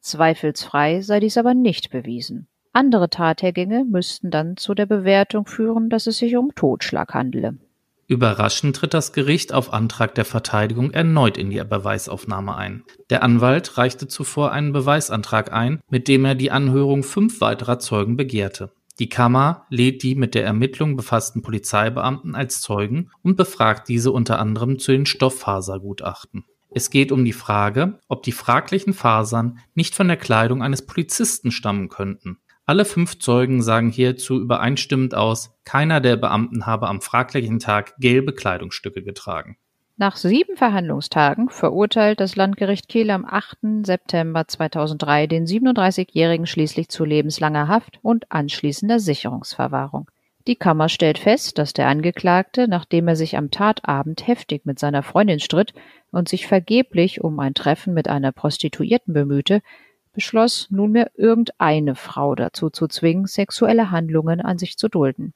Zweifelsfrei 0.00 1.02
sei 1.02 1.20
dies 1.20 1.36
aber 1.36 1.54
nicht 1.54 1.90
bewiesen. 1.90 2.46
Andere 2.72 3.10
Tathergänge 3.10 3.84
müssten 3.84 4.30
dann 4.30 4.56
zu 4.56 4.74
der 4.74 4.86
Bewertung 4.86 5.46
führen, 5.46 5.90
dass 5.90 6.06
es 6.06 6.18
sich 6.18 6.36
um 6.36 6.54
Totschlag 6.54 7.12
handele. 7.12 7.58
Überraschend 8.06 8.76
tritt 8.76 8.94
das 8.94 9.12
Gericht 9.12 9.52
auf 9.52 9.72
Antrag 9.72 10.14
der 10.14 10.24
Verteidigung 10.24 10.92
erneut 10.92 11.36
in 11.36 11.50
die 11.50 11.62
Beweisaufnahme 11.62 12.56
ein. 12.56 12.84
Der 13.10 13.22
Anwalt 13.22 13.76
reichte 13.76 14.08
zuvor 14.08 14.52
einen 14.52 14.72
Beweisantrag 14.72 15.52
ein, 15.52 15.80
mit 15.90 16.08
dem 16.08 16.24
er 16.24 16.34
die 16.34 16.50
Anhörung 16.50 17.02
fünf 17.02 17.42
weiterer 17.42 17.78
Zeugen 17.78 18.16
begehrte. 18.16 18.70
Die 18.98 19.08
Kammer 19.08 19.66
lädt 19.70 20.02
die 20.02 20.16
mit 20.16 20.34
der 20.34 20.44
Ermittlung 20.44 20.96
befassten 20.96 21.42
Polizeibeamten 21.42 22.34
als 22.34 22.60
Zeugen 22.60 23.10
und 23.22 23.36
befragt 23.36 23.88
diese 23.88 24.10
unter 24.10 24.40
anderem 24.40 24.78
zu 24.78 24.90
den 24.90 25.06
Stofffasergutachten. 25.06 26.44
Es 26.70 26.90
geht 26.90 27.12
um 27.12 27.24
die 27.24 27.32
Frage, 27.32 28.00
ob 28.08 28.22
die 28.24 28.32
fraglichen 28.32 28.92
Fasern 28.92 29.58
nicht 29.74 29.94
von 29.94 30.08
der 30.08 30.16
Kleidung 30.16 30.62
eines 30.62 30.84
Polizisten 30.84 31.50
stammen 31.50 31.88
könnten. 31.88 32.38
Alle 32.66 32.84
fünf 32.84 33.18
Zeugen 33.18 33.62
sagen 33.62 33.88
hierzu 33.88 34.38
übereinstimmend 34.38 35.14
aus, 35.14 35.54
keiner 35.64 36.00
der 36.00 36.16
Beamten 36.16 36.66
habe 36.66 36.88
am 36.88 37.00
fraglichen 37.00 37.60
Tag 37.60 37.96
gelbe 37.98 38.34
Kleidungsstücke 38.34 39.02
getragen. 39.02 39.56
Nach 40.00 40.14
sieben 40.14 40.56
Verhandlungstagen 40.56 41.48
verurteilt 41.48 42.20
das 42.20 42.36
Landgericht 42.36 42.88
Kiel 42.88 43.10
am 43.10 43.24
8. 43.24 43.84
September 43.84 44.46
2003 44.46 45.26
den 45.26 45.44
37-Jährigen 45.44 46.46
schließlich 46.46 46.88
zu 46.88 47.04
lebenslanger 47.04 47.66
Haft 47.66 47.98
und 48.02 48.30
anschließender 48.30 49.00
Sicherungsverwahrung. 49.00 50.08
Die 50.46 50.54
Kammer 50.54 50.88
stellt 50.88 51.18
fest, 51.18 51.58
dass 51.58 51.72
der 51.72 51.88
Angeklagte, 51.88 52.68
nachdem 52.68 53.08
er 53.08 53.16
sich 53.16 53.36
am 53.36 53.50
Tatabend 53.50 54.24
heftig 54.28 54.64
mit 54.66 54.78
seiner 54.78 55.02
Freundin 55.02 55.40
stritt 55.40 55.74
und 56.12 56.28
sich 56.28 56.46
vergeblich 56.46 57.24
um 57.24 57.40
ein 57.40 57.54
Treffen 57.54 57.92
mit 57.92 58.06
einer 58.06 58.30
Prostituierten 58.30 59.12
bemühte, 59.12 59.62
beschloss, 60.12 60.68
nunmehr 60.70 61.10
irgendeine 61.16 61.96
Frau 61.96 62.36
dazu 62.36 62.70
zu 62.70 62.86
zwingen, 62.86 63.26
sexuelle 63.26 63.90
Handlungen 63.90 64.40
an 64.40 64.58
sich 64.58 64.78
zu 64.78 64.88
dulden. 64.88 65.34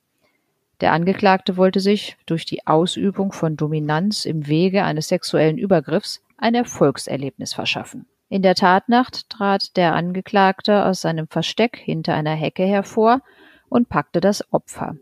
Der 0.82 0.92
Angeklagte 0.92 1.56
wollte 1.56 1.78
sich 1.78 2.16
durch 2.26 2.44
die 2.44 2.66
Ausübung 2.66 3.30
von 3.30 3.56
Dominanz 3.56 4.24
im 4.24 4.48
Wege 4.48 4.82
eines 4.82 5.06
sexuellen 5.06 5.56
Übergriffs 5.56 6.24
ein 6.38 6.56
Erfolgserlebnis 6.56 7.54
verschaffen. 7.54 8.06
In 8.28 8.42
der 8.42 8.56
Tatnacht 8.56 9.30
trat 9.30 9.76
der 9.76 9.94
Angeklagte 9.94 10.84
aus 10.84 11.02
seinem 11.02 11.28
Versteck 11.28 11.76
hinter 11.76 12.14
einer 12.14 12.34
Hecke 12.34 12.64
hervor 12.64 13.20
und 13.68 13.88
packte 13.90 14.20
das 14.20 14.52
Opfer. 14.52 14.96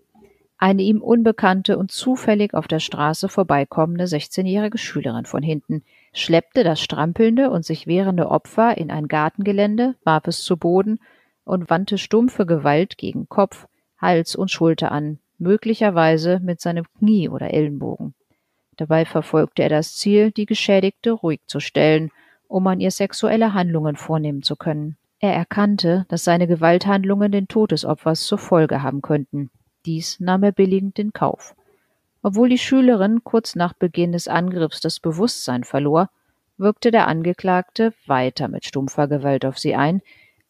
Eine 0.58 0.82
ihm 0.82 1.00
unbekannte 1.00 1.78
und 1.78 1.90
zufällig 1.90 2.52
auf 2.52 2.68
der 2.68 2.80
Straße 2.80 3.30
vorbeikommende 3.30 4.04
16-jährige 4.04 4.76
Schülerin 4.76 5.24
von 5.24 5.42
hinten, 5.42 5.82
schleppte 6.12 6.62
das 6.62 6.82
strampelnde 6.82 7.48
und 7.48 7.64
sich 7.64 7.86
wehrende 7.86 8.30
Opfer 8.30 8.76
in 8.76 8.90
ein 8.90 9.08
Gartengelände, 9.08 9.94
warf 10.04 10.26
es 10.26 10.42
zu 10.42 10.58
Boden 10.58 11.00
und 11.44 11.70
wandte 11.70 11.96
stumpfe 11.96 12.44
Gewalt 12.44 12.98
gegen 12.98 13.30
Kopf, 13.30 13.66
Hals 13.96 14.36
und 14.36 14.50
Schulter 14.50 14.92
an, 14.92 15.18
möglicherweise 15.40 16.38
mit 16.40 16.60
seinem 16.60 16.84
Knie 16.98 17.28
oder 17.28 17.52
Ellenbogen. 17.52 18.14
Dabei 18.76 19.04
verfolgte 19.04 19.62
er 19.62 19.68
das 19.68 19.96
Ziel, 19.96 20.30
die 20.30 20.46
Geschädigte 20.46 21.12
ruhig 21.12 21.40
zu 21.46 21.60
stellen, 21.60 22.10
um 22.48 22.66
an 22.66 22.80
ihr 22.80 22.90
sexuelle 22.90 23.54
Handlungen 23.54 23.96
vornehmen 23.96 24.42
zu 24.42 24.56
können. 24.56 24.96
Er 25.18 25.34
erkannte, 25.34 26.06
dass 26.08 26.24
seine 26.24 26.46
Gewalthandlungen 26.46 27.30
den 27.30 27.46
Tod 27.46 27.72
des 27.72 27.84
Opfers 27.84 28.22
zur 28.22 28.38
Folge 28.38 28.82
haben 28.82 29.02
könnten. 29.02 29.50
Dies 29.84 30.18
nahm 30.18 30.42
er 30.42 30.52
billigend 30.52 30.98
in 30.98 31.12
Kauf. 31.12 31.54
Obwohl 32.22 32.48
die 32.48 32.58
Schülerin 32.58 33.22
kurz 33.24 33.54
nach 33.54 33.72
Beginn 33.72 34.12
des 34.12 34.28
Angriffs 34.28 34.80
das 34.80 35.00
Bewusstsein 35.00 35.64
verlor, 35.64 36.10
wirkte 36.58 36.90
der 36.90 37.06
Angeklagte 37.06 37.92
weiter 38.06 38.48
mit 38.48 38.64
stumpfer 38.64 39.08
Gewalt 39.08 39.44
auf 39.44 39.58
sie 39.58 39.74
ein, 39.74 40.02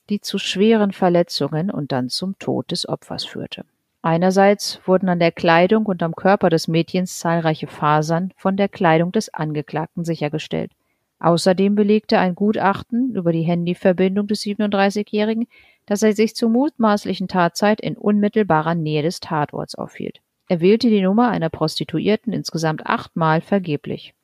die 0.08 0.20
zu 0.20 0.38
schweren 0.38 0.92
Verletzungen 0.92 1.70
und 1.70 1.92
dann 1.92 2.08
zum 2.08 2.38
Tod 2.38 2.70
des 2.72 2.88
Opfers 2.88 3.24
führte. 3.24 3.64
Einerseits 4.02 4.80
wurden 4.86 5.10
an 5.10 5.18
der 5.18 5.32
Kleidung 5.32 5.84
und 5.84 6.02
am 6.02 6.14
Körper 6.14 6.48
des 6.48 6.68
Mädchens 6.68 7.18
zahlreiche 7.18 7.66
Fasern 7.66 8.32
von 8.36 8.56
der 8.56 8.68
Kleidung 8.68 9.12
des 9.12 9.32
Angeklagten 9.34 10.04
sichergestellt. 10.04 10.72
Außerdem 11.18 11.74
belegte 11.74 12.18
ein 12.18 12.34
Gutachten 12.34 13.14
über 13.14 13.30
die 13.30 13.42
Handyverbindung 13.42 14.26
des 14.26 14.40
37-Jährigen, 14.40 15.48
dass 15.84 16.02
er 16.02 16.14
sich 16.14 16.34
zur 16.34 16.48
mutmaßlichen 16.48 17.28
Tatzeit 17.28 17.78
in 17.78 17.98
unmittelbarer 17.98 18.74
Nähe 18.74 19.02
des 19.02 19.20
Tatorts 19.20 19.74
aufhielt. 19.74 20.20
Er 20.48 20.62
wählte 20.62 20.88
die 20.88 21.02
Nummer 21.02 21.28
einer 21.28 21.50
Prostituierten 21.50 22.32
insgesamt 22.32 22.86
achtmal 22.86 23.42
vergeblich. 23.42 24.14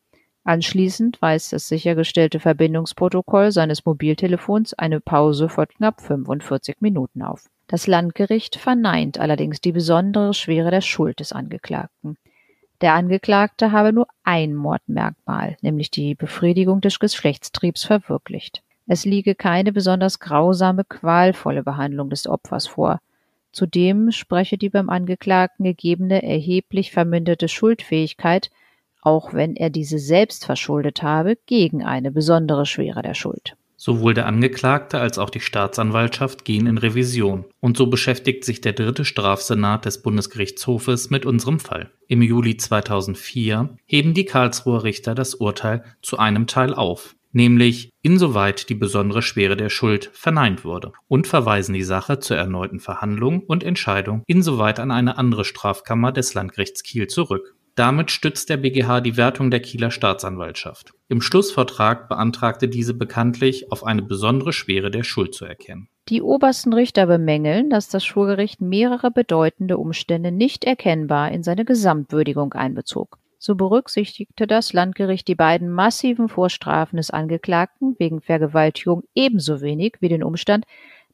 Anschließend 0.43 1.21
weist 1.21 1.53
das 1.53 1.69
sichergestellte 1.69 2.41
Verbindungsprotokoll 2.41 3.53
seines 3.53 3.85
Mobiltelefons 3.85 4.73
eine 4.73 5.01
Pause 5.01 5.51
von 5.51 5.69
knapp 5.69 6.01
45 6.01 6.77
Minuten 6.81 7.21
auf. 7.23 7.51
Das 7.69 7.87
Landgericht 7.87 8.57
verneint 8.57 9.19
allerdings 9.19 9.61
die 9.61 9.73
besondere 9.73 10.35
Schwere 10.35 10.71
der 10.71 10.83
Schuld 10.83 11.19
des 11.21 11.33
Angeklagten. 11.33 12.17
Der 12.81 12.95
Angeklagte 12.95 13.73
habe 13.73 13.93
nur 13.93 14.07
ein 14.23 14.55
Mordmerkmal, 14.55 15.57
nämlich 15.63 15.91
die 15.91 16.15
Befriedigung 16.15 16.81
des 16.81 16.99
Geschlechtstriebs 16.99 17.85
verwirklicht. 17.85 18.63
Es 18.87 19.05
liege 19.05 19.35
keine 19.35 19.73
besonders 19.73 20.21
grausame, 20.21 20.85
qualvolle 20.85 21.65
Behandlung 21.65 22.11
des 22.11 22.29
Opfers 22.29 22.69
vor. 22.69 23.01
Zudem 23.51 24.13
spreche 24.13 24.59
die 24.59 24.69
beim 24.69 24.91
Angeklagten 24.91 25.65
gegebene 25.65 26.23
erheblich 26.23 26.93
verminderte 26.93 27.49
Schuldfähigkeit, 27.49 28.51
auch 29.01 29.33
wenn 29.33 29.57
er 29.57 29.71
diese 29.71 29.99
selbst 29.99 30.45
verschuldet 30.45 31.03
habe, 31.03 31.37
gegen 31.47 31.83
eine 31.83 32.13
besondere 32.13 32.67
Schwere 32.67 33.03
der 33.03 33.15
Schuld. 33.15 33.57
Sowohl 33.77 34.15
der 34.15 34.27
Angeklagte 34.27 34.99
als 34.99 35.19
auch 35.19 35.31
die 35.31 35.41
Staatsanwaltschaft 35.41 36.45
gehen 36.45 36.67
in 36.67 36.79
Revision. 36.79 37.45
Und 37.61 37.77
so 37.77 37.87
beschäftigt 37.87 38.45
sich 38.45 38.61
der 38.61 38.73
dritte 38.73 39.05
Strafsenat 39.05 39.85
des 39.85 40.03
Bundesgerichtshofes 40.03 41.11
mit 41.11 41.27
unserem 41.27 41.61
Fall. 41.61 41.91
Im 42.09 42.23
Juli 42.23 42.57
2004 42.57 43.77
heben 43.85 44.15
die 44.15 44.25
Karlsruher 44.25 44.85
Richter 44.85 45.15
das 45.15 45.35
Urteil 45.35 45.85
zu 46.01 46.19
einem 46.19 46.47
Teil 46.47 46.73
auf, 46.73 47.17
nämlich 47.33 47.91
insoweit 48.01 48.71
die 48.71 48.75
besondere 48.75 49.21
Schwere 49.21 49.57
der 49.57 49.69
Schuld 49.69 50.11
verneint 50.15 50.65
wurde, 50.65 50.93
und 51.07 51.27
verweisen 51.27 51.75
die 51.75 51.83
Sache 51.83 52.19
zur 52.19 52.39
erneuten 52.39 52.81
Verhandlung 52.81 53.41
und 53.41 53.62
Entscheidung 53.62 54.23
insoweit 54.27 54.81
an 54.81 54.91
eine 54.91 55.19
andere 55.19 55.45
Strafkammer 55.45 56.12
des 56.12 56.33
Landgerichts 56.33 56.83
Kiel 56.83 57.09
zurück. 57.09 57.56
Damit 57.77 58.11
stützt 58.11 58.49
der 58.49 58.57
BGH 58.57 59.03
die 59.03 59.19
Wertung 59.19 59.51
der 59.51 59.61
Kieler 59.61 59.91
Staatsanwaltschaft. 59.91 60.95
Im 61.09 61.21
Schlussvertrag 61.21 62.09
beantragte 62.09 62.69
diese 62.69 62.95
bekanntlich, 62.95 63.71
auf 63.71 63.85
eine 63.85 64.01
besondere 64.01 64.55
Schwere 64.55 64.91
der 64.91 65.05
Schuld 65.05 65.35
zu 65.35 65.45
erkennen. 65.45 65.89
Die 66.09 66.23
obersten 66.23 66.73
Richter 66.73 67.07
bemängeln, 67.07 67.69
dass 67.69 67.91
das 67.91 68.03
Schwurgericht 68.03 68.62
mehrere 68.62 69.11
bedeutende 69.11 69.77
Umstände 69.77 70.33
nicht 70.33 70.65
erkennbar 70.65 71.31
in 71.33 71.43
seine 71.43 71.67
Gesamtwürdigung 71.67 72.55
einbezog. 72.55 73.19
So 73.39 73.55
berücksichtigte 73.55 74.47
das 74.47 74.73
Landgericht 74.73 75.29
die 75.29 75.35
beiden 75.35 75.69
massiven 75.69 76.31
Vorstrafen 76.31 76.97
des 76.97 77.11
Angeklagten 77.11 77.95
wegen 77.99 78.23
Vergewaltigung 78.23 79.03
ebenso 79.15 79.61
wenig 79.61 79.97
wie 80.01 80.09
den 80.09 80.25
Umstand, 80.25 80.65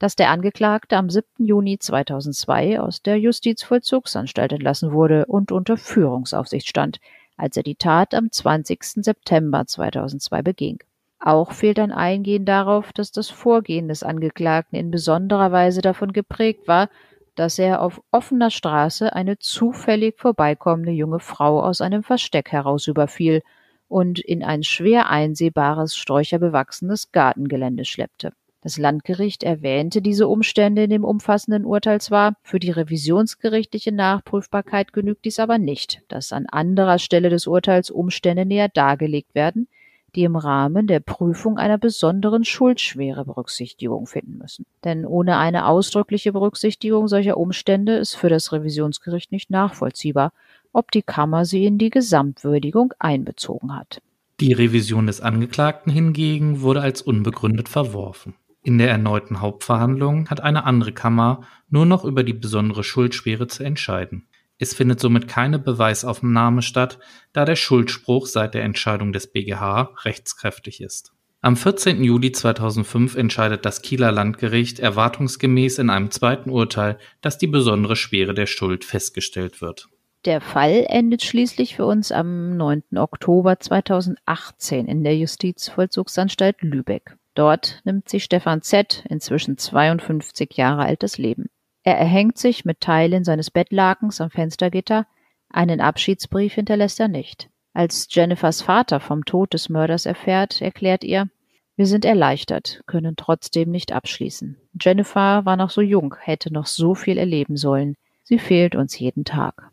dass 0.03 0.17
der 0.17 0.31
Angeklagte 0.31 0.97
am 0.97 1.09
7. 1.09 1.47
Juni 1.47 1.79
2002 1.79 2.81
aus 2.81 3.03
der 3.03 3.21
Justizvollzugsanstalt 3.21 4.51
entlassen 4.51 4.91
wurde 4.91 5.27
und 5.27 5.53
unter 5.53 5.77
Führungsaufsicht 5.77 6.67
stand, 6.69 6.99
als 7.37 7.57
er 7.57 7.63
die 7.63 7.77
Tat 7.77 8.13
am 8.13 8.33
20. 8.33 8.83
September 9.05 9.65
2002 9.65 10.43
beging. 10.43 10.79
Auch 11.21 11.53
fehlt 11.53 11.79
ein 11.79 11.93
Eingehen 11.93 12.45
darauf, 12.45 12.93
dass 12.93 13.13
das 13.13 13.31
Vorgehen 13.31 13.87
des 13.87 14.03
Angeklagten 14.03 14.77
in 14.77 14.91
besonderer 14.91 15.53
Weise 15.53 15.83
davon 15.83 16.13
geprägt 16.13 16.67
war, 16.67 16.89
dass 17.37 17.61
er 17.61 17.81
auf 17.81 18.03
offener 18.11 18.51
Straße 18.51 19.13
eine 19.13 19.39
zufällig 19.39 20.19
vorbeikommende 20.19 20.91
junge 20.91 21.21
Frau 21.21 21.63
aus 21.63 21.81
einem 21.81 22.03
Versteck 22.03 22.51
heraus 22.51 22.89
überfiel 22.89 23.41
und 23.87 24.19
in 24.19 24.43
ein 24.43 24.65
schwer 24.65 25.09
einsehbares, 25.11 25.95
sträucherbewachsenes 25.95 27.13
Gartengelände 27.13 27.85
schleppte. 27.85 28.33
Das 28.63 28.79
Landgericht 28.79 29.43
erwähnte 29.43 30.01
diese 30.03 30.29
Umstände 30.29 30.85
in 30.85 30.91
dem 30.91 31.03
umfassenden 31.03 31.65
Urteil 31.65 32.01
zwar, 32.01 32.37
für 32.43 32.61
die 32.61 32.71
revisionsgerichtliche 32.71 33.91
Nachprüfbarkeit 33.91 34.93
genügt 34.93 35.25
dies 35.25 35.41
aber 35.41 35.59
nicht, 35.59 36.01
dass 36.07 36.33
an 36.33 36.47
anderer 36.47 37.01
Stelle 37.01 37.29
des 37.29 37.49
Urteils 37.49 37.91
Umstände 37.91 38.47
näher 38.47 38.69
dargelegt 38.69 39.35
werden, 39.35 39.67
die 40.15 40.23
im 40.23 40.37
Rahmen 40.37 40.87
der 40.87 41.01
Prüfung 41.01 41.59
einer 41.59 41.77
besonderen 41.77 42.45
Schuldschwere 42.45 43.25
Berücksichtigung 43.25 44.07
finden 44.07 44.39
müssen. 44.39 44.65
Denn 44.85 45.07
ohne 45.07 45.39
eine 45.39 45.67
ausdrückliche 45.67 46.33
Berücksichtigung 46.33 47.09
solcher 47.09 47.39
Umstände 47.39 47.97
ist 47.97 48.15
für 48.15 48.29
das 48.29 48.53
Revisionsgericht 48.53 49.33
nicht 49.33 49.51
nachvollziehbar, 49.51 50.33
ob 50.73 50.93
die 50.93 51.03
Kammer 51.03 51.45
sie 51.47 51.65
in 51.65 51.79
die 51.79 51.91
Gesamtwürdigung 51.91 52.95
einbezogen 53.01 53.75
hat. 53.75 54.01
Die 54.41 54.53
Revision 54.53 55.07
des 55.07 55.21
Angeklagten 55.21 55.93
hingegen 55.93 56.63
wurde 56.63 56.81
als 56.81 57.03
unbegründet 57.03 57.69
verworfen. 57.69 58.35
In 58.65 58.79
der 58.79 58.91
erneuten 58.91 59.41
Hauptverhandlung 59.41 60.31
hat 60.31 60.41
eine 60.41 60.65
andere 60.65 60.93
Kammer 60.93 61.43
nur 61.69 61.85
noch 61.85 62.05
über 62.05 62.23
die 62.23 62.33
besondere 62.33 62.85
Schuldschwere 62.85 63.49
zu 63.49 63.65
entscheiden. 63.65 64.29
Es 64.59 64.73
findet 64.73 65.01
somit 65.01 65.27
keine 65.27 65.59
Beweisaufnahme 65.59 66.63
statt, 66.63 67.01
da 67.33 67.45
der 67.45 67.57
Schuldspruch 67.57 68.27
seit 68.27 68.55
der 68.55 68.63
Entscheidung 68.63 69.13
des 69.13 69.33
BGH 69.33 69.95
rechtskräftig 70.05 70.81
ist. 70.81 71.13
Am 71.41 71.57
14. 71.57 72.05
Juli 72.05 72.31
2005 72.31 73.17
entscheidet 73.17 73.65
das 73.65 73.83
Kieler 73.83 74.13
Landgericht 74.13 74.79
erwartungsgemäß 74.79 75.79
in 75.79 75.91
einem 75.91 76.13
zweiten 76.13 76.49
Urteil, 76.49 76.99
dass 77.21 77.39
die 77.39 77.49
besondere 77.49 77.97
Schwere 77.97 78.33
der 78.33 78.47
Schuld 78.47 78.85
festgestellt 78.85 79.61
wird. 79.61 79.89
Der 80.25 80.41
Fall 80.41 80.87
endet 80.89 81.25
schließlich 81.25 81.75
für 81.75 81.85
uns 81.85 82.13
am 82.13 82.57
9. 82.57 82.85
Oktober 82.95 83.59
2018 83.59 84.87
in 84.87 85.03
der 85.03 85.17
Justizvollzugsanstalt 85.17 86.63
Lübeck. 86.63 87.17
Dort 87.35 87.81
nimmt 87.85 88.09
sich 88.09 88.25
Stefan 88.25 88.63
Z., 88.63 89.05
inzwischen 89.09 89.57
52 89.57 90.55
Jahre 90.57 90.83
alt, 90.83 91.03
das 91.03 91.19
Leben. 91.19 91.47
Er 91.83 91.99
erhängt 91.99 92.39
sich 92.39 92.65
mit 92.65 92.81
Teilen 92.81 93.25
seines 93.25 93.51
Bettlakens 93.51 94.21
am 94.21 94.31
Fenstergitter, 94.31 95.07
einen 95.49 95.81
Abschiedsbrief 95.81 96.55
hinterlässt 96.55 97.01
er 97.01 97.09
nicht. 97.09 97.49
Als 97.75 98.09
Jennifers 98.11 98.63
Vater 98.63 99.01
vom 99.01 99.25
Tod 99.25 99.55
des 99.55 99.69
Mörders 99.69 100.07
erfährt, 100.07 100.61
erklärt 100.61 101.05
ihr, 101.05 101.29
wir 101.77 101.87
sind 101.87 102.05
erleichtert, 102.05 102.83
können 102.87 103.17
trotzdem 103.17 103.71
nicht 103.71 103.93
abschließen. 103.93 104.59
Jennifer 104.79 105.47
war 105.47 105.57
noch 105.57 105.71
so 105.71 105.81
jung, 105.81 106.15
hätte 106.21 106.53
noch 106.53 106.67
so 106.67 106.95
viel 106.95 107.17
erleben 107.17 107.57
sollen. 107.57 107.97
Sie 108.25 108.39
fehlt 108.39 108.77
uns 108.77 108.99
jeden 108.99 109.25
Tag. 109.25 109.71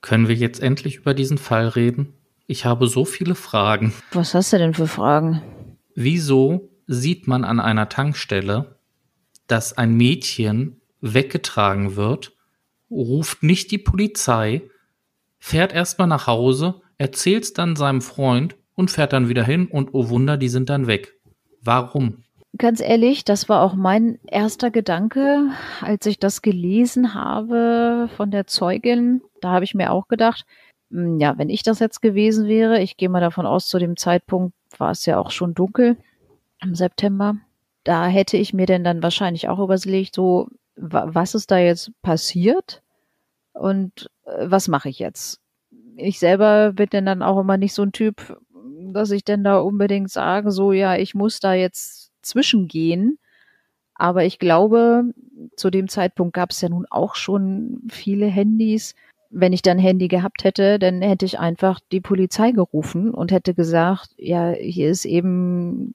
Können 0.00 0.28
wir 0.28 0.34
jetzt 0.34 0.62
endlich 0.62 0.96
über 0.96 1.12
diesen 1.12 1.36
Fall 1.36 1.68
reden? 1.68 2.14
Ich 2.46 2.64
habe 2.64 2.88
so 2.88 3.04
viele 3.04 3.34
Fragen. 3.34 3.92
Was 4.12 4.34
hast 4.34 4.52
du 4.54 4.58
denn 4.58 4.72
für 4.72 4.88
Fragen? 4.88 5.42
Wieso 5.94 6.69
sieht 6.92 7.28
man 7.28 7.44
an 7.44 7.60
einer 7.60 7.88
Tankstelle, 7.88 8.74
dass 9.46 9.78
ein 9.78 9.94
Mädchen 9.94 10.80
weggetragen 11.00 11.94
wird 11.94 12.32
ruft 12.90 13.44
nicht 13.44 13.70
die 13.70 13.78
Polizei, 13.78 14.62
fährt 15.38 15.72
erstmal 15.72 16.08
nach 16.08 16.26
Hause, 16.26 16.82
erzählt's 16.98 17.52
dann 17.52 17.76
seinem 17.76 18.02
Freund 18.02 18.56
und 18.74 18.90
fährt 18.90 19.12
dann 19.12 19.28
wieder 19.28 19.44
hin 19.44 19.68
und 19.68 19.90
oh 19.92 20.08
Wunder, 20.08 20.36
die 20.36 20.48
sind 20.48 20.68
dann 20.68 20.88
weg. 20.88 21.14
Warum? 21.62 22.24
Ganz 22.58 22.80
ehrlich, 22.80 23.24
das 23.24 23.48
war 23.48 23.62
auch 23.62 23.74
mein 23.74 24.18
erster 24.26 24.72
Gedanke, 24.72 25.50
als 25.80 26.06
ich 26.06 26.18
das 26.18 26.42
gelesen 26.42 27.14
habe 27.14 28.10
von 28.16 28.32
der 28.32 28.48
Zeugin. 28.48 29.22
Da 29.40 29.50
habe 29.52 29.64
ich 29.64 29.74
mir 29.74 29.92
auch 29.92 30.08
gedacht, 30.08 30.44
hm, 30.90 31.20
ja, 31.20 31.38
wenn 31.38 31.48
ich 31.48 31.62
das 31.62 31.78
jetzt 31.78 32.02
gewesen 32.02 32.48
wäre, 32.48 32.80
ich 32.80 32.96
gehe 32.96 33.08
mal 33.08 33.20
davon 33.20 33.46
aus, 33.46 33.68
zu 33.68 33.78
dem 33.78 33.96
Zeitpunkt 33.96 34.52
war 34.78 34.90
es 34.90 35.06
ja 35.06 35.18
auch 35.18 35.30
schon 35.30 35.54
dunkel 35.54 35.96
im 36.62 36.74
September. 36.74 37.36
Da 37.84 38.06
hätte 38.06 38.36
ich 38.36 38.52
mir 38.52 38.66
denn 38.66 38.84
dann 38.84 39.02
wahrscheinlich 39.02 39.48
auch 39.48 39.58
überlegt, 39.58 40.14
so, 40.14 40.48
was 40.76 41.34
ist 41.34 41.50
da 41.50 41.58
jetzt 41.58 41.92
passiert 42.02 42.82
und 43.52 44.10
äh, 44.24 44.50
was 44.50 44.68
mache 44.68 44.88
ich 44.88 44.98
jetzt? 44.98 45.40
Ich 45.96 46.18
selber 46.18 46.72
bin 46.72 46.88
denn 46.90 47.06
dann 47.06 47.22
auch 47.22 47.40
immer 47.40 47.56
nicht 47.56 47.74
so 47.74 47.82
ein 47.82 47.92
Typ, 47.92 48.38
dass 48.92 49.10
ich 49.10 49.24
denn 49.24 49.44
da 49.44 49.58
unbedingt 49.58 50.10
sage, 50.10 50.50
so, 50.50 50.72
ja, 50.72 50.96
ich 50.96 51.14
muss 51.14 51.40
da 51.40 51.54
jetzt 51.54 52.12
zwischengehen. 52.22 53.18
Aber 53.94 54.24
ich 54.24 54.38
glaube, 54.38 55.04
zu 55.56 55.70
dem 55.70 55.88
Zeitpunkt 55.88 56.34
gab 56.34 56.50
es 56.50 56.60
ja 56.62 56.70
nun 56.70 56.86
auch 56.88 57.14
schon 57.16 57.82
viele 57.90 58.26
Handys 58.26 58.94
wenn 59.30 59.52
ich 59.52 59.62
dann 59.62 59.78
Handy 59.78 60.08
gehabt 60.08 60.44
hätte, 60.44 60.78
dann 60.78 61.02
hätte 61.02 61.24
ich 61.24 61.38
einfach 61.38 61.80
die 61.92 62.00
Polizei 62.00 62.50
gerufen 62.50 63.14
und 63.14 63.30
hätte 63.30 63.54
gesagt, 63.54 64.10
ja, 64.18 64.50
hier 64.50 64.90
ist 64.90 65.04
eben 65.04 65.94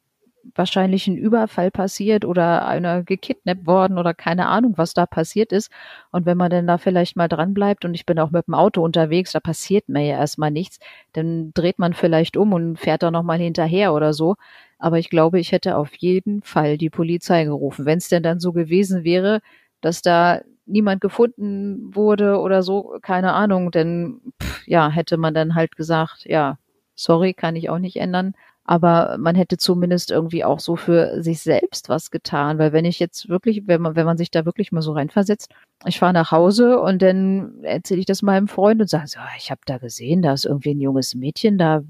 wahrscheinlich 0.53 1.07
ein 1.07 1.17
Überfall 1.17 1.71
passiert 1.71 2.25
oder 2.25 2.67
einer 2.67 3.03
gekidnappt 3.03 3.65
worden 3.65 3.97
oder 3.97 4.13
keine 4.13 4.47
Ahnung, 4.47 4.73
was 4.77 4.93
da 4.93 5.05
passiert 5.05 5.51
ist. 5.51 5.71
Und 6.11 6.25
wenn 6.25 6.37
man 6.37 6.51
dann 6.51 6.67
da 6.67 6.77
vielleicht 6.77 7.15
mal 7.15 7.27
dran 7.27 7.53
bleibt 7.53 7.85
und 7.85 7.93
ich 7.93 8.05
bin 8.05 8.19
auch 8.19 8.31
mit 8.31 8.47
dem 8.47 8.53
Auto 8.53 8.83
unterwegs, 8.83 9.31
da 9.31 9.39
passiert 9.39 9.89
mir 9.89 10.05
ja 10.05 10.17
erstmal 10.17 10.51
nichts, 10.51 10.79
dann 11.13 11.51
dreht 11.53 11.79
man 11.79 11.93
vielleicht 11.93 12.37
um 12.37 12.53
und 12.53 12.77
fährt 12.77 13.03
da 13.03 13.11
nochmal 13.11 13.39
hinterher 13.39 13.93
oder 13.93 14.13
so. 14.13 14.35
Aber 14.77 14.99
ich 14.99 15.09
glaube, 15.09 15.39
ich 15.39 15.51
hätte 15.51 15.77
auf 15.77 15.95
jeden 15.95 16.41
Fall 16.43 16.77
die 16.77 16.89
Polizei 16.89 17.45
gerufen. 17.45 17.85
Wenn 17.85 17.97
es 17.97 18.09
denn 18.09 18.23
dann 18.23 18.39
so 18.39 18.51
gewesen 18.51 19.03
wäre, 19.03 19.41
dass 19.81 20.01
da 20.01 20.41
niemand 20.65 21.01
gefunden 21.01 21.95
wurde 21.95 22.39
oder 22.39 22.63
so, 22.63 22.97
keine 23.01 23.33
Ahnung, 23.33 23.71
denn 23.71 24.21
pff, 24.41 24.67
ja, 24.67 24.89
hätte 24.89 25.17
man 25.17 25.33
dann 25.33 25.55
halt 25.55 25.75
gesagt, 25.75 26.25
ja, 26.25 26.57
sorry, 26.95 27.33
kann 27.33 27.55
ich 27.55 27.69
auch 27.69 27.79
nicht 27.79 27.97
ändern. 27.97 28.33
Aber 28.65 29.17
man 29.19 29.35
hätte 29.35 29.57
zumindest 29.57 30.11
irgendwie 30.11 30.43
auch 30.43 30.59
so 30.59 30.75
für 30.75 31.21
sich 31.21 31.41
selbst 31.41 31.87
was 31.87 32.11
getan, 32.11 32.57
weil 32.57 32.73
wenn 32.73 32.85
ich 32.85 32.99
jetzt 32.99 33.29
wirklich, 33.29 33.67
wenn 33.67 33.81
man, 33.81 33.95
wenn 33.95 34.05
man 34.05 34.17
sich 34.17 34.31
da 34.31 34.45
wirklich 34.45 34.71
mal 34.71 34.81
so 34.81 34.93
reinversetzt, 34.93 35.53
ich 35.85 35.99
fahre 35.99 36.13
nach 36.13 36.31
Hause 36.31 36.79
und 36.79 37.01
dann 37.01 37.63
erzähle 37.63 37.99
ich 37.99 38.05
das 38.07 38.23
meinem 38.23 38.47
Freund 38.47 38.81
und 38.81 38.89
sage 38.89 39.07
so, 39.07 39.19
ich 39.37 39.51
habe 39.51 39.61
da 39.65 39.77
gesehen, 39.77 40.21
da 40.23 40.33
ist 40.33 40.45
irgendwie 40.45 40.73
ein 40.73 40.81
junges 40.81 41.15
Mädchen 41.15 41.57
da 41.57 41.83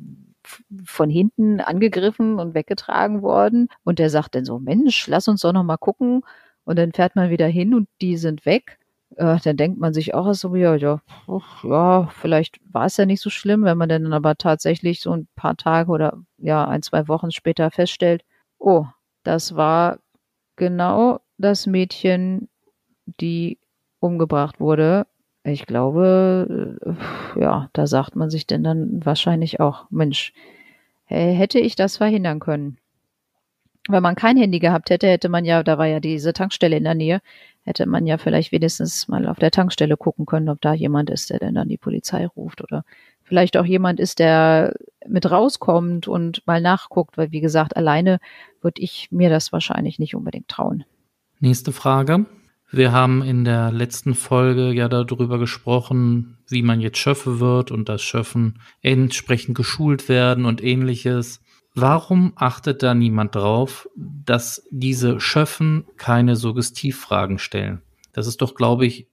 von 0.84 1.10
hinten 1.10 1.60
angegriffen 1.62 2.40
und 2.40 2.54
weggetragen 2.54 3.22
worden. 3.22 3.70
Und 3.84 3.98
der 4.00 4.10
sagt 4.10 4.36
dann 4.36 4.46
so, 4.46 4.60
Mensch, 4.60 5.08
lass 5.08 5.28
uns 5.28 5.42
doch 5.42 5.54
noch 5.54 5.64
mal 5.64 5.78
gucken, 5.78 6.22
und 6.66 6.78
dann 6.78 6.92
fährt 6.92 7.16
man 7.16 7.30
wieder 7.30 7.48
hin 7.48 7.74
und 7.74 7.88
die 8.02 8.18
sind 8.18 8.46
weg. 8.46 8.80
Äh, 9.18 9.38
dann 9.44 9.58
denkt 9.58 9.80
man 9.80 9.94
sich 9.94 10.14
auch 10.14 10.34
so, 10.34 10.56
ja, 10.56 10.76
ja, 10.76 11.02
ja, 11.64 12.08
vielleicht 12.08 12.60
war 12.72 12.86
es 12.86 12.98
ja 12.98 13.06
nicht 13.06 13.22
so 13.22 13.30
schlimm, 13.30 13.64
wenn 13.64 13.78
man 13.78 13.90
dann 13.90 14.14
aber 14.14 14.36
tatsächlich 14.36 15.02
so 15.02 15.12
ein 15.12 15.28
paar 15.36 15.56
Tage 15.56 15.92
oder 15.92 16.18
ja, 16.38 16.68
ein, 16.68 16.82
zwei 16.82 17.08
Wochen 17.08 17.32
später 17.32 17.72
feststellt, 17.72 18.24
oh, 18.60 18.86
das 19.24 19.56
war 19.56 20.00
genau 20.56 21.22
das 21.38 21.68
Mädchen, 21.68 22.50
die 23.20 23.60
umgebracht 24.00 24.60
wurde. 24.60 25.08
Ich 25.44 25.66
glaube, 25.66 26.78
äh, 27.36 27.42
ja, 27.42 27.70
da 27.74 27.88
sagt 27.88 28.16
man 28.16 28.30
sich 28.30 28.48
denn 28.48 28.64
dann 28.64 29.06
wahrscheinlich 29.06 29.60
auch, 29.60 29.86
Mensch, 29.92 30.34
hätte 31.06 31.60
ich 31.60 31.76
das 31.76 31.98
verhindern 31.98 32.40
können? 32.40 32.80
Wenn 33.88 34.04
man 34.04 34.16
kein 34.16 34.38
Handy 34.38 34.60
gehabt 34.60 34.90
hätte, 34.90 35.08
hätte 35.08 35.30
man 35.30 35.46
ja, 35.46 35.64
da 35.64 35.78
war 35.78 35.86
ja 35.86 36.00
diese 36.00 36.34
Tankstelle 36.34 36.78
in 36.78 36.84
der 36.84 36.96
Nähe, 36.96 37.22
hätte 37.64 37.86
man 37.86 38.06
ja 38.06 38.18
vielleicht 38.18 38.52
wenigstens 38.52 39.08
mal 39.08 39.28
auf 39.28 39.40
der 39.40 39.52
Tankstelle 39.52 39.98
gucken 39.98 40.26
können, 40.26 40.50
ob 40.50 40.62
da 40.62 40.74
jemand 40.74 41.10
ist, 41.10 41.30
der 41.30 41.40
denn 41.40 41.56
dann 41.56 41.70
die 41.70 41.78
Polizei 41.78 42.26
ruft 42.26 42.62
oder 42.62 42.84
vielleicht 43.24 43.58
auch 43.58 43.66
jemand 43.66 44.00
ist, 44.00 44.20
der 44.20 44.74
mit 45.08 45.30
rauskommt 45.30 46.08
und 46.08 46.46
mal 46.46 46.62
nachguckt, 46.62 47.18
weil 47.18 47.32
wie 47.32 47.42
gesagt, 47.42 47.76
alleine 47.76 48.20
würde 48.62 48.82
ich 48.82 49.10
mir 49.12 49.30
das 49.30 49.52
wahrscheinlich 49.52 50.00
nicht 50.00 50.16
unbedingt 50.16 50.48
trauen. 50.48 50.84
Nächste 51.40 51.72
Frage. 51.72 52.26
Wir 52.72 52.92
haben 52.92 53.22
in 53.22 53.46
der 53.46 53.72
letzten 53.72 54.16
Folge 54.16 54.72
ja 54.74 54.90
darüber 54.90 55.38
gesprochen, 55.38 56.38
wie 56.48 56.62
man 56.62 56.82
jetzt 56.82 56.98
Schöffe 56.98 57.40
wird 57.40 57.72
und 57.72 57.90
dass 57.90 58.02
Schöffen 58.02 58.60
entsprechend 58.82 59.56
geschult 59.56 60.10
werden 60.10 60.46
und 60.46 60.64
ähnliches. 60.64 61.42
Warum 61.76 62.32
achtet 62.38 62.84
da 62.84 62.94
niemand 62.94 63.36
drauf, 63.36 63.90
dass 63.96 64.66
diese 64.72 65.20
Schöffen 65.20 65.86
keine 65.98 66.38
Suggestivfragen 66.38 67.38
stellen? 67.38 67.82
Das 68.14 68.28
ist 68.28 68.42
doch, 68.42 68.56
glaube 68.56 68.86
ich, 68.86 69.08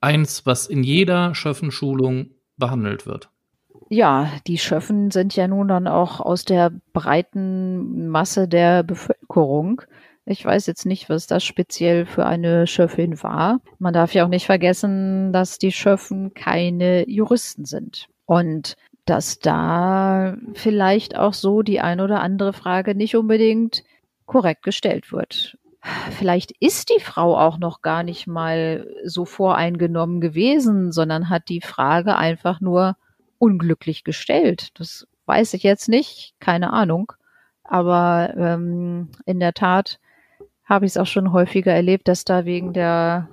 eins, 0.00 0.46
was 0.46 0.68
in 0.68 0.84
jeder 0.84 1.34
Schöffenschulung 1.34 2.30
behandelt 2.56 3.06
wird. 3.06 3.28
Ja, 3.88 4.30
die 4.46 4.58
Schöffen 4.58 5.10
sind 5.10 5.34
ja 5.34 5.48
nun 5.48 5.66
dann 5.66 5.88
auch 5.88 6.20
aus 6.20 6.44
der 6.44 6.72
breiten 6.92 8.08
Masse 8.08 8.46
der 8.46 8.84
Bevölkerung. 8.84 9.82
Ich 10.24 10.44
weiß 10.44 10.66
jetzt 10.66 10.86
nicht, 10.86 11.08
was 11.08 11.26
das 11.26 11.44
speziell 11.44 12.06
für 12.06 12.24
eine 12.26 12.68
Schöffin 12.68 13.20
war. 13.22 13.60
Man 13.78 13.94
darf 13.94 14.14
ja 14.14 14.24
auch 14.24 14.28
nicht 14.28 14.46
vergessen, 14.46 15.32
dass 15.32 15.58
die 15.58 15.72
Schöffen 15.72 16.34
keine 16.34 17.08
Juristen 17.08 17.64
sind. 17.64 18.08
Und 18.26 18.76
dass 19.06 19.38
da 19.38 20.36
vielleicht 20.54 21.16
auch 21.16 21.32
so 21.32 21.62
die 21.62 21.80
ein 21.80 22.00
oder 22.00 22.20
andere 22.20 22.52
Frage 22.52 22.94
nicht 22.94 23.16
unbedingt 23.16 23.84
korrekt 24.26 24.62
gestellt 24.62 25.12
wird. 25.12 25.56
Vielleicht 26.10 26.50
ist 26.58 26.90
die 26.90 27.00
Frau 27.00 27.38
auch 27.38 27.58
noch 27.58 27.80
gar 27.80 28.02
nicht 28.02 28.26
mal 28.26 28.88
so 29.04 29.24
voreingenommen 29.24 30.20
gewesen, 30.20 30.90
sondern 30.90 31.30
hat 31.30 31.48
die 31.48 31.60
Frage 31.60 32.16
einfach 32.16 32.60
nur 32.60 32.96
unglücklich 33.38 34.02
gestellt. 34.02 34.70
Das 34.78 35.06
weiß 35.26 35.54
ich 35.54 35.62
jetzt 35.62 35.88
nicht, 35.88 36.34
keine 36.40 36.72
Ahnung. 36.72 37.12
Aber 37.62 38.34
ähm, 38.36 39.10
in 39.26 39.38
der 39.38 39.52
Tat 39.52 40.00
habe 40.64 40.86
ich 40.86 40.92
es 40.92 40.96
auch 40.96 41.06
schon 41.06 41.32
häufiger 41.32 41.72
erlebt, 41.72 42.08
dass 42.08 42.24
da 42.24 42.44
wegen 42.44 42.72
der 42.72 43.28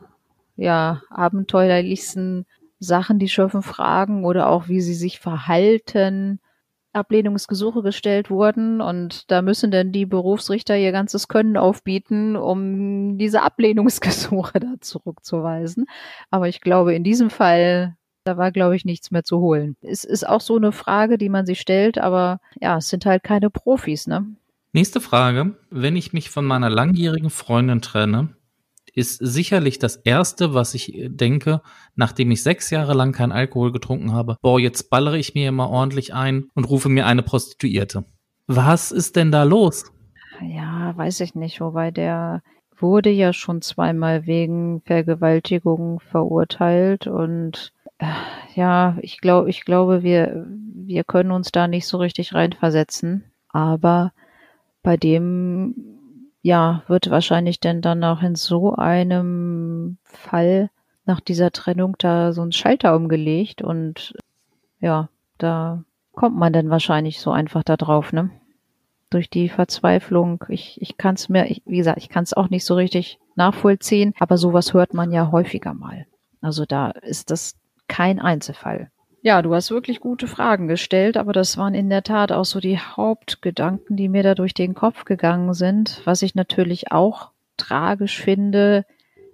ja 0.55 1.01
abenteuerlichsten 1.09 2.45
Sachen, 2.83 3.19
die 3.19 3.29
Schöffen 3.29 3.61
fragen 3.63 4.25
oder 4.25 4.49
auch 4.49 4.67
wie 4.67 4.81
sie 4.81 4.93
sich 4.93 5.19
verhalten, 5.19 6.39
Ablehnungsgesuche 6.93 7.81
gestellt 7.81 8.29
wurden 8.29 8.79
und 8.79 9.29
da 9.31 9.41
müssen 9.41 9.71
dann 9.71 9.91
die 9.91 10.05
Berufsrichter 10.05 10.77
ihr 10.77 10.91
ganzes 10.91 11.27
Können 11.27 11.57
aufbieten, 11.57 12.35
um 12.35 13.17
diese 13.17 13.41
Ablehnungsgesuche 13.41 14.59
da 14.59 14.75
zurückzuweisen. 14.79 15.85
Aber 16.29 16.47
ich 16.47 16.61
glaube, 16.61 16.93
in 16.93 17.03
diesem 17.03 17.29
Fall, 17.29 17.95
da 18.25 18.37
war, 18.37 18.51
glaube 18.51 18.75
ich, 18.75 18.85
nichts 18.85 19.11
mehr 19.11 19.23
zu 19.23 19.39
holen. 19.39 19.75
Es 19.81 20.03
ist 20.03 20.27
auch 20.27 20.41
so 20.41 20.55
eine 20.55 20.71
Frage, 20.71 21.17
die 21.17 21.29
man 21.29 21.45
sich 21.45 21.59
stellt, 21.59 21.97
aber 21.97 22.39
ja, 22.61 22.77
es 22.77 22.89
sind 22.89 23.05
halt 23.05 23.23
keine 23.23 23.49
Profis, 23.49 24.07
ne? 24.07 24.25
Nächste 24.71 25.01
Frage. 25.01 25.55
Wenn 25.69 25.95
ich 25.95 26.13
mich 26.13 26.31
von 26.31 26.45
meiner 26.45 26.69
langjährigen 26.69 27.29
Freundin 27.29 27.81
trenne, 27.81 28.29
ist 28.93 29.17
sicherlich 29.17 29.79
das 29.79 29.95
erste, 29.97 30.53
was 30.53 30.73
ich 30.73 30.95
äh, 30.95 31.09
denke, 31.09 31.61
nachdem 31.95 32.31
ich 32.31 32.43
sechs 32.43 32.69
Jahre 32.69 32.93
lang 32.93 33.11
keinen 33.11 33.31
Alkohol 33.31 33.71
getrunken 33.71 34.13
habe. 34.13 34.37
Boah, 34.41 34.59
jetzt 34.59 34.89
ballere 34.89 35.17
ich 35.17 35.33
mir 35.35 35.49
immer 35.49 35.69
ordentlich 35.69 36.13
ein 36.13 36.45
und 36.53 36.65
rufe 36.65 36.89
mir 36.89 37.05
eine 37.05 37.23
Prostituierte. 37.23 38.05
Was 38.47 38.91
ist 38.91 39.15
denn 39.15 39.31
da 39.31 39.43
los? 39.43 39.91
Ja, 40.41 40.93
weiß 40.95 41.21
ich 41.21 41.35
nicht, 41.35 41.61
wobei 41.61 41.91
der 41.91 42.41
wurde 42.77 43.09
ja 43.09 43.33
schon 43.33 43.61
zweimal 43.61 44.25
wegen 44.25 44.81
Vergewaltigung 44.81 45.99
verurteilt 45.99 47.07
und 47.07 47.71
äh, 47.99 48.05
ja, 48.55 48.97
ich 49.01 49.19
glaube, 49.21 49.49
ich 49.49 49.63
glaube, 49.65 50.03
wir, 50.03 50.45
wir 50.47 51.03
können 51.03 51.31
uns 51.31 51.51
da 51.51 51.67
nicht 51.67 51.87
so 51.87 51.97
richtig 51.97 52.33
reinversetzen. 52.33 53.23
Aber 53.49 54.11
bei 54.81 54.97
dem 54.97 55.92
ja, 56.43 56.83
wird 56.87 57.09
wahrscheinlich 57.09 57.61
denn 57.61 57.81
dann 57.81 58.03
auch 58.03 58.21
in 58.21 58.35
so 58.35 58.75
einem 58.75 59.97
Fall 60.03 60.69
nach 61.05 61.21
dieser 61.21 61.51
Trennung 61.51 61.95
da 61.97 62.33
so 62.33 62.43
ein 62.43 62.51
Schalter 62.51 62.95
umgelegt 62.95 63.61
und 63.61 64.13
ja, 64.79 65.09
da 65.37 65.83
kommt 66.11 66.35
man 66.35 66.51
dann 66.51 66.69
wahrscheinlich 66.69 67.21
so 67.21 67.31
einfach 67.31 67.63
da 67.63 67.77
drauf, 67.77 68.11
ne? 68.11 68.29
Durch 69.09 69.29
die 69.29 69.47
Verzweiflung. 69.47 70.43
Ich, 70.49 70.81
ich 70.81 70.97
kann 70.97 71.15
es 71.15 71.29
mir, 71.29 71.49
ich, 71.49 71.61
wie 71.65 71.77
gesagt, 71.77 71.99
ich 71.99 72.09
kann 72.09 72.23
es 72.23 72.33
auch 72.33 72.49
nicht 72.49 72.65
so 72.65 72.75
richtig 72.75 73.19
nachvollziehen, 73.35 74.13
aber 74.19 74.37
sowas 74.37 74.73
hört 74.73 74.93
man 74.93 75.11
ja 75.11 75.31
häufiger 75.31 75.73
mal. 75.73 76.07
Also 76.41 76.65
da 76.65 76.89
ist 76.89 77.31
das 77.31 77.55
kein 77.87 78.19
Einzelfall. 78.19 78.91
Ja, 79.25 79.41
du 79.41 79.55
hast 79.55 79.71
wirklich 79.71 80.01
gute 80.01 80.27
Fragen 80.27 80.67
gestellt, 80.67 81.15
aber 81.15 81.31
das 81.31 81.57
waren 81.57 81.73
in 81.73 81.89
der 81.89 82.03
Tat 82.03 82.33
auch 82.33 82.43
so 82.43 82.59
die 82.59 82.77
Hauptgedanken, 82.77 83.95
die 83.95 84.09
mir 84.09 84.21
da 84.21 84.35
durch 84.35 84.53
den 84.53 84.73
Kopf 84.73 85.05
gegangen 85.05 85.53
sind. 85.53 86.01
Was 86.03 86.23
ich 86.23 86.35
natürlich 86.35 86.91
auch 86.91 87.31
tragisch 87.55 88.19
finde, 88.19 88.85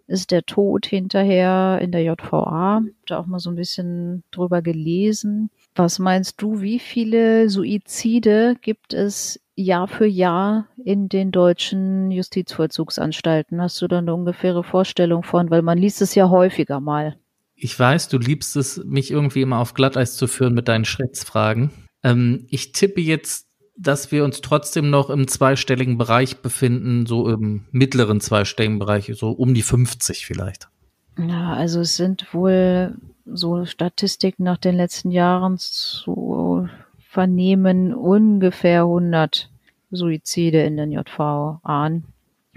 ist 0.06 0.30
der 0.30 0.46
Tod 0.46 0.86
hinterher 0.86 1.80
in 1.82 1.92
der 1.92 2.04
JVA. 2.04 2.84
Da 3.08 3.18
auch 3.18 3.26
mal 3.26 3.40
so 3.40 3.50
ein 3.50 3.56
bisschen 3.56 4.24
drüber 4.30 4.62
gelesen. 4.62 5.50
Was 5.74 5.98
meinst 5.98 6.40
du, 6.40 6.62
wie 6.62 6.78
viele 6.78 7.50
Suizide 7.50 8.58
gibt 8.62 8.94
es 8.94 9.40
Jahr 9.56 9.88
für 9.88 10.06
Jahr 10.06 10.68
in 10.86 11.10
den 11.10 11.32
deutschen 11.32 12.12
Justizvollzugsanstalten? 12.12 13.60
Hast 13.60 13.82
du 13.82 13.88
da 13.88 13.98
eine 13.98 14.14
ungefähre 14.14 14.64
Vorstellung 14.64 15.24
von? 15.24 15.50
Weil 15.50 15.64
man 15.64 15.80
liest 15.80 16.04
es 16.04 16.14
ja 16.14 16.30
häufiger 16.30 16.80
mal. 16.80 17.18
Ich 17.62 17.78
weiß, 17.78 18.08
du 18.08 18.18
liebst 18.18 18.56
es, 18.56 18.84
mich 18.86 19.12
irgendwie 19.12 19.42
immer 19.42 19.60
auf 19.60 19.74
Glatteis 19.74 20.16
zu 20.16 20.28
führen 20.28 20.54
mit 20.54 20.68
deinen 20.70 20.86
Schätzfragen. 20.86 21.72
Ähm, 22.04 22.46
ich 22.50 22.72
tippe 22.72 23.02
jetzt, 23.02 23.48
dass 23.78 24.12
wir 24.12 24.24
uns 24.24 24.42
trotzdem 24.42 24.90
noch 24.90 25.10
im 25.10 25.28
zweistelligen 25.28 25.98
Bereich 25.98 26.38
befinden, 26.38 27.06
so 27.06 27.30
im 27.30 27.66
mittleren 27.72 28.22
zweistelligen 28.22 28.80
Bereich, 28.80 29.12
so 29.14 29.32
um 29.32 29.54
die 29.54 29.62
50 29.62 30.26
vielleicht. 30.26 30.70
Ja, 31.18 31.54
also 31.54 31.82
es 31.82 31.98
sind 31.98 32.34
wohl 32.34 32.96
so 33.26 33.66
Statistiken 33.66 34.44
nach 34.44 34.58
den 34.58 34.76
letzten 34.76 35.12
Jahren 35.12 35.58
zu 35.58 36.70
vernehmen 37.10 37.94
ungefähr 37.94 38.84
100 38.84 39.50
Suizide 39.92 40.64
in 40.64 40.78
den 40.78 40.92
JVA 40.92 41.90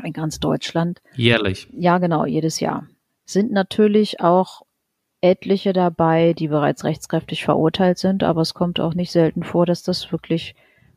in 0.04 0.12
ganz 0.12 0.38
Deutschland. 0.38 1.00
Jährlich. 1.14 1.68
Ja, 1.72 1.98
genau, 1.98 2.24
jedes 2.24 2.60
Jahr. 2.60 2.86
Sind 3.24 3.50
natürlich 3.50 4.20
auch 4.20 4.62
etliche 5.22 5.72
dabei, 5.72 6.34
die 6.34 6.48
bereits 6.48 6.84
rechtskräftig 6.84 7.44
verurteilt 7.44 7.98
sind, 7.98 8.22
aber 8.22 8.42
es 8.42 8.54
kommt 8.54 8.80
auch 8.80 8.94
nicht 8.94 9.12
selten 9.12 9.44
vor, 9.44 9.64
dass 9.64 9.82
das 9.82 10.12
wirklich 10.12 10.54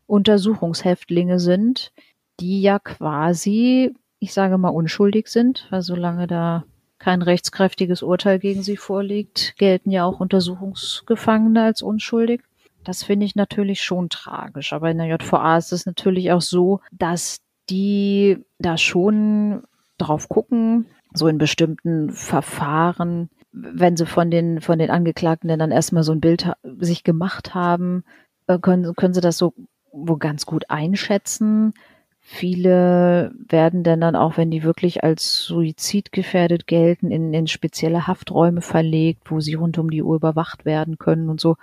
Untersuchungshäftlinge 0.08 1.40
sind, 1.40 1.94
die 2.40 2.62
ja 2.62 2.80
quasi, 2.80 3.94
ich 4.20 4.34
sage 4.34 4.58
mal, 4.58 4.70
unschuldig 4.70 5.28
sind, 5.28 5.68
weil 5.70 5.82
solange 5.82 6.28
da 6.28 6.66
kein 6.98 7.22
rechtskräftiges 7.22 8.02
Urteil 8.04 8.40
gegen 8.40 8.64
sie 8.64 8.78
vorliegt, 8.78 9.56
gelten 9.58 9.92
ja 9.92 10.06
auch 10.06 10.20
Untersuchungsgefangene 10.20 11.64
als 11.64 11.82
unschuldig. 11.82 12.42
Das 12.84 13.04
finde 13.04 13.26
ich 13.26 13.36
natürlich 13.36 13.84
schon 13.84 14.10
tragisch. 14.10 14.74
Aber 14.74 14.90
in 14.90 14.98
der 14.98 15.08
JVA 15.08 15.58
ist 15.58 15.72
es 15.72 15.86
natürlich 15.86 16.32
auch 16.32 16.42
so, 16.42 16.82
dass 16.92 17.42
die 17.70 18.38
da 18.60 18.78
schon 18.78 19.64
drauf 19.98 20.30
gucken, 20.30 20.86
so 21.14 21.28
in 21.28 21.38
bestimmten 21.38 22.12
Verfahren, 22.12 23.30
wenn 23.56 23.98
sie 23.98 24.06
von 24.06 24.30
den, 24.30 24.62
von 24.62 24.80
den 24.80 24.90
Angeklagten 24.92 25.48
dann 25.48 25.72
erstmal 25.72 26.04
so 26.04 26.12
ein 26.12 26.22
Bild 26.22 26.52
sich 26.80 27.04
gemacht 27.04 27.56
haben, 27.56 28.04
äh, 28.48 28.60
können, 28.60 28.96
können 28.96 29.14
sie 29.14 29.22
das 29.22 29.38
so 29.38 29.54
wo 29.96 30.18
ganz 30.18 30.46
gut 30.46 30.70
einschätzen. 30.70 31.74
Viele 32.20 33.34
werden 33.48 33.84
denn 33.84 34.02
dann 34.02 34.16
auch, 34.16 34.36
wenn 34.38 34.52
die 34.52 34.64
wirklich 34.64 35.04
als 35.04 35.44
suizidgefährdet 35.44 36.68
gelten, 36.68 37.12
in, 37.12 37.34
in 37.34 37.48
spezielle 37.48 38.08
Hafträume 38.08 38.62
verlegt, 38.62 39.32
wo 39.32 39.40
sie 39.40 39.54
rund 39.54 39.78
um 39.78 39.90
die 39.92 40.02
Uhr 40.02 40.16
überwacht 40.16 40.66
werden 40.66 40.98
können 40.98 41.30
und 41.30 41.40
so. 41.40 41.56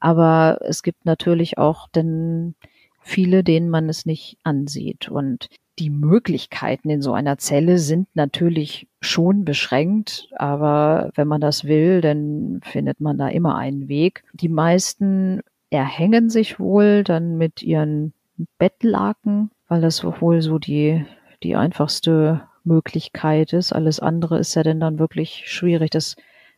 Aber 0.00 0.58
es 0.62 0.82
gibt 0.82 1.06
natürlich 1.06 1.58
auch 1.58 1.88
denn 1.88 2.54
viele, 3.00 3.42
denen 3.42 3.70
man 3.70 3.88
es 3.88 4.04
nicht 4.06 4.36
ansieht. 4.44 5.08
Und 5.08 5.48
die 5.78 5.90
Möglichkeiten 5.90 6.90
in 6.90 7.02
so 7.02 7.12
einer 7.12 7.38
Zelle 7.38 7.78
sind 7.78 8.08
natürlich 8.14 8.88
schon 9.00 9.44
beschränkt, 9.44 10.28
aber 10.36 11.10
wenn 11.14 11.28
man 11.28 11.40
das 11.40 11.64
will, 11.64 12.00
dann 12.00 12.60
findet 12.62 13.00
man 13.00 13.18
da 13.18 13.28
immer 13.28 13.56
einen 13.56 13.88
Weg. 13.88 14.24
Die 14.32 14.48
meisten 14.48 15.40
erhängen 15.70 16.28
sich 16.28 16.60
wohl 16.60 17.04
dann 17.04 17.38
mit 17.38 17.62
ihren 17.62 18.12
Bettlaken 18.58 19.50
weil 19.72 19.80
das 19.80 20.04
wohl 20.04 20.42
so 20.42 20.58
die, 20.58 21.06
die 21.42 21.56
einfachste 21.56 22.42
Möglichkeit 22.62 23.54
ist. 23.54 23.72
Alles 23.72 24.00
andere 24.00 24.38
ist 24.38 24.54
ja 24.54 24.62
denn 24.62 24.80
dann 24.80 24.98
wirklich 24.98 25.44
schwierig. 25.46 25.88
Das, 25.88 26.14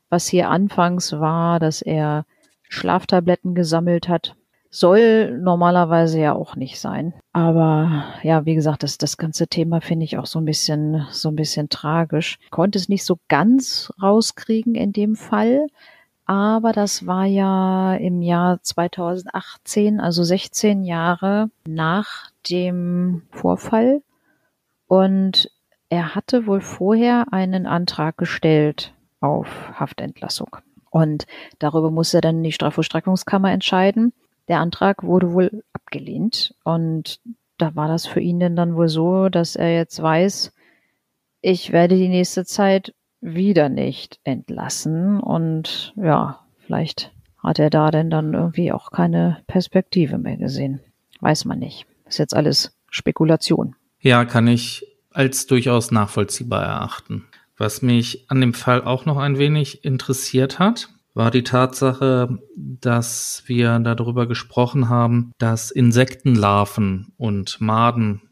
was 0.08 0.26
hier 0.26 0.50
anfangs 0.50 1.12
war, 1.12 1.60
dass 1.60 1.80
er 1.80 2.26
Schlaftabletten 2.68 3.54
gesammelt 3.54 4.08
hat, 4.08 4.34
soll 4.74 5.38
normalerweise 5.38 6.18
ja 6.18 6.34
auch 6.34 6.56
nicht 6.56 6.80
sein. 6.80 7.14
Aber 7.32 8.06
ja, 8.24 8.44
wie 8.44 8.56
gesagt, 8.56 8.82
das, 8.82 8.98
das 8.98 9.16
ganze 9.16 9.46
Thema 9.46 9.80
finde 9.80 10.04
ich 10.04 10.18
auch 10.18 10.26
so 10.26 10.40
ein 10.40 10.44
bisschen, 10.44 11.06
so 11.12 11.28
ein 11.28 11.36
bisschen 11.36 11.68
tragisch. 11.68 12.40
Konnte 12.50 12.78
es 12.78 12.88
nicht 12.88 13.04
so 13.04 13.18
ganz 13.28 13.92
rauskriegen 14.02 14.74
in 14.74 14.92
dem 14.92 15.14
Fall. 15.14 15.68
Aber 16.26 16.72
das 16.72 17.06
war 17.06 17.24
ja 17.24 17.94
im 17.94 18.20
Jahr 18.20 18.60
2018, 18.62 20.00
also 20.00 20.24
16 20.24 20.82
Jahre 20.82 21.50
nach 21.68 22.30
dem 22.50 23.22
Vorfall. 23.30 24.02
Und 24.88 25.52
er 25.88 26.16
hatte 26.16 26.48
wohl 26.48 26.60
vorher 26.60 27.32
einen 27.32 27.66
Antrag 27.66 28.16
gestellt 28.16 28.92
auf 29.20 29.48
Haftentlassung. 29.78 30.56
Und 30.90 31.26
darüber 31.60 31.92
musste 31.92 32.20
dann 32.20 32.42
die 32.42 32.52
Strafvollstreckungskammer 32.52 33.52
entscheiden. 33.52 34.12
Der 34.48 34.60
Antrag 34.60 35.02
wurde 35.02 35.32
wohl 35.32 35.62
abgelehnt. 35.72 36.54
Und 36.64 37.20
da 37.58 37.74
war 37.74 37.88
das 37.88 38.06
für 38.06 38.20
ihn 38.20 38.40
denn 38.40 38.56
dann 38.56 38.76
wohl 38.76 38.88
so, 38.88 39.28
dass 39.28 39.56
er 39.56 39.74
jetzt 39.74 40.00
weiß, 40.02 40.52
ich 41.40 41.72
werde 41.72 41.96
die 41.96 42.08
nächste 42.08 42.44
Zeit 42.44 42.94
wieder 43.20 43.68
nicht 43.68 44.18
entlassen. 44.24 45.20
Und 45.20 45.94
ja, 45.96 46.40
vielleicht 46.58 47.12
hat 47.42 47.58
er 47.58 47.70
da 47.70 47.90
denn 47.90 48.10
dann 48.10 48.34
irgendwie 48.34 48.72
auch 48.72 48.90
keine 48.90 49.42
Perspektive 49.46 50.18
mehr 50.18 50.36
gesehen. 50.36 50.80
Weiß 51.20 51.44
man 51.44 51.58
nicht. 51.58 51.86
Ist 52.06 52.18
jetzt 52.18 52.34
alles 52.34 52.76
Spekulation. 52.90 53.76
Ja, 54.00 54.24
kann 54.24 54.46
ich 54.46 54.86
als 55.10 55.46
durchaus 55.46 55.90
nachvollziehbar 55.90 56.64
erachten. 56.64 57.26
Was 57.56 57.82
mich 57.82 58.24
an 58.28 58.40
dem 58.40 58.52
Fall 58.52 58.82
auch 58.82 59.04
noch 59.06 59.16
ein 59.16 59.38
wenig 59.38 59.84
interessiert 59.84 60.58
hat, 60.58 60.88
war 61.14 61.30
die 61.30 61.44
Tatsache, 61.44 62.38
dass 62.56 63.44
wir 63.46 63.78
darüber 63.78 64.26
gesprochen 64.26 64.88
haben, 64.88 65.32
dass 65.38 65.70
Insektenlarven 65.70 67.12
und 67.16 67.60
Maden 67.60 68.22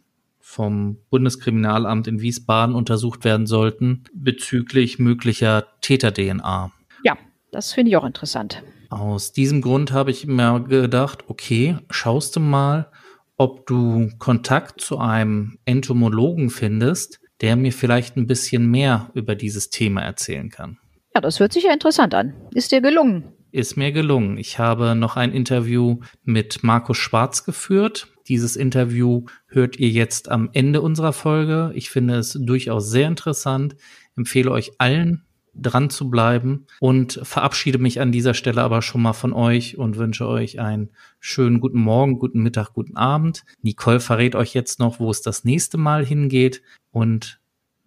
vom 0.41 0.99
Bundeskriminalamt 1.09 2.09
in 2.09 2.21
Wiesbaden 2.21 2.75
untersucht 2.75 3.25
werden 3.25 3.47
sollten 3.47 4.05
bezüglich 4.13 4.99
möglicher 4.99 5.67
Täter-DNA. 5.81 6.73
Ja, 7.05 7.17
das 7.53 7.73
finde 7.73 7.91
ich 7.91 7.97
auch 7.97 8.05
interessant. 8.05 8.63
Aus 8.91 9.33
diesem 9.33 9.63
Grund 9.63 9.93
habe 9.93 10.11
ich 10.11 10.27
mir 10.27 10.61
gedacht, 10.61 11.25
okay, 11.29 11.79
schaust 11.89 12.37
du 12.37 12.41
mal, 12.41 12.91
ob 13.39 13.67
du 13.67 14.11
Kontakt 14.19 14.83
zu 14.83 14.99
einem 14.99 15.59
Entomologen 15.65 16.51
findest, 16.51 17.21
der 17.41 17.57
mir 17.57 17.73
vielleicht 17.73 18.17
ein 18.17 18.27
bisschen 18.27 18.71
mehr 18.71 19.11
über 19.15 19.35
dieses 19.35 19.71
Thema 19.71 20.03
erzählen 20.03 20.51
kann. 20.51 20.79
Ja, 21.15 21.21
das 21.21 21.41
hört 21.41 21.53
sich 21.53 21.65
ja 21.65 21.73
interessant 21.73 22.15
an. 22.15 22.35
Ist 22.55 22.73
dir 22.73 22.81
gelungen? 22.81 23.25
Ist 23.51 23.77
mir 23.77 23.93
gelungen. 23.93 24.39
Ich 24.39 24.59
habe 24.59 24.95
noch 24.95 25.17
ein 25.17 25.33
Interview 25.33 26.01
mit 26.25 26.63
Markus 26.63 26.97
Schwarz 26.97 27.45
geführt. 27.45 28.09
Dieses 28.29 28.57
Interview 28.57 29.27
hört 29.47 29.79
ihr 29.79 29.91
jetzt 29.91 30.31
am 30.31 30.49
Ende 30.55 30.81
unserer 30.81 31.13
Folge. 31.13 31.71
Ich 31.75 31.91
finde 31.91 32.15
es 32.15 32.33
durchaus 32.33 32.91
sehr 32.91 33.09
interessant. 33.09 33.77
Empfehle 34.17 34.51
euch 34.51 34.73
allen, 34.79 35.27
dran 35.55 35.91
zu 35.91 36.09
bleiben 36.09 36.67
und 36.81 37.21
verabschiede 37.23 37.77
mich 37.77 38.01
an 38.01 38.11
dieser 38.11 38.33
Stelle 38.33 38.63
aber 38.63 38.81
schon 38.81 39.03
mal 39.03 39.13
von 39.13 39.35
euch 39.35 39.77
und 39.77 39.99
wünsche 39.99 40.27
euch 40.27 40.61
einen 40.61 40.91
schönen 41.21 41.61
guten 41.61 41.81
Morgen, 41.81 42.19
guten 42.19 42.43
Mittag, 42.43 42.73
guten 42.73 42.97
Abend. 42.97 43.45
Nicole 43.61 44.01
verrät 44.01 44.35
euch 44.35 44.55
jetzt 44.55 44.79
noch, 44.79 44.99
wo 44.99 45.11
es 45.11 45.21
das 45.21 45.45
nächste 45.45 45.77
Mal 45.77 46.07
hingeht 46.07 46.63
und 46.91 47.41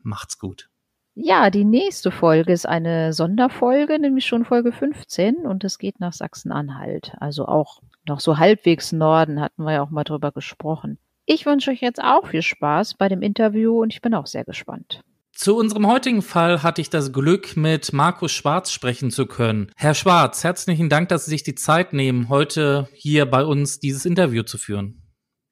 macht's 0.03 0.37
gut. 0.37 0.69
Ja, 1.17 1.49
die 1.49 1.63
nächste 1.63 2.11
Folge 2.11 2.51
ist 2.51 2.67
eine 2.67 3.13
Sonderfolge, 3.13 3.97
nämlich 3.99 4.25
schon 4.25 4.43
Folge 4.43 4.73
15 4.73 5.45
und 5.45 5.63
es 5.63 5.79
geht 5.79 6.01
nach 6.01 6.11
Sachsen-Anhalt. 6.11 7.13
Also 7.19 7.45
auch 7.45 7.81
noch 8.05 8.19
so 8.19 8.37
halbwegs 8.37 8.91
Norden 8.91 9.39
hatten 9.39 9.63
wir 9.63 9.73
ja 9.73 9.81
auch 9.81 9.89
mal 9.89 10.03
drüber 10.03 10.33
gesprochen. 10.33 10.97
Ich 11.25 11.45
wünsche 11.45 11.71
euch 11.71 11.81
jetzt 11.81 12.03
auch 12.03 12.27
viel 12.27 12.41
Spaß 12.41 12.95
bei 12.95 13.07
dem 13.07 13.21
Interview 13.21 13.81
und 13.81 13.93
ich 13.93 14.01
bin 14.01 14.13
auch 14.13 14.27
sehr 14.27 14.43
gespannt. 14.43 15.01
Zu 15.31 15.57
unserem 15.57 15.87
heutigen 15.87 16.21
Fall 16.21 16.63
hatte 16.63 16.81
ich 16.81 16.89
das 16.89 17.13
Glück, 17.13 17.57
mit 17.57 17.93
Markus 17.93 18.31
Schwarz 18.31 18.71
sprechen 18.71 19.09
zu 19.09 19.25
können. 19.25 19.71
Herr 19.75 19.93
Schwarz, 19.93 20.43
herzlichen 20.43 20.89
Dank, 20.89 21.09
dass 21.09 21.25
Sie 21.25 21.31
sich 21.31 21.43
die 21.43 21.55
Zeit 21.55 21.93
nehmen, 21.93 22.27
heute 22.27 22.89
hier 22.93 23.25
bei 23.25 23.43
uns 23.43 23.79
dieses 23.79 24.05
Interview 24.05 24.43
zu 24.43 24.57
führen. 24.57 25.01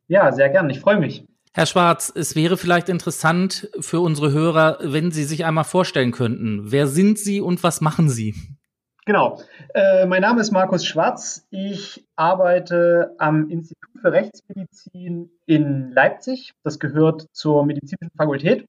Ja, 0.08 0.32
sehr 0.34 0.50
gern. 0.50 0.70
Ich 0.70 0.82
freue 0.82 1.00
mich. 1.00 1.26
Herr 1.56 1.68
Schwarz, 1.68 2.12
es 2.16 2.36
wäre 2.36 2.58
vielleicht 2.58 2.89
interessant 2.89 3.70
für 3.80 3.99
unsere 3.99 4.32
Hörer, 4.32 4.80
wenn 4.82 5.12
Sie 5.12 5.24
sich 5.24 5.45
einmal 5.45 5.66
vorstellen 5.66 6.12
könnten. 6.12 6.72
Wer 6.72 6.88
sind 6.88 7.20
Sie 7.20 7.41
und 7.41 7.62
was 7.62 7.80
machen 7.80 8.10
Sie? 8.10 8.34
Genau. 9.06 9.39
Äh, 9.76 10.08
mein 10.08 10.24
Name 10.24 10.41
ist 10.41 10.49
Markus 10.49 10.84
Schwarz. 10.84 11.45
Ich 11.51 12.08
arbeite 12.16 13.14
am 13.20 13.51
Institut 13.51 14.01
für 14.01 14.12
Rechtsmedizin 14.12 15.30
in 15.45 15.91
Leipzig. 15.91 16.56
Das 16.64 16.80
gehört 16.80 17.28
zur 17.34 17.64
medizinischen 17.68 18.18
Fakultät 18.18 18.66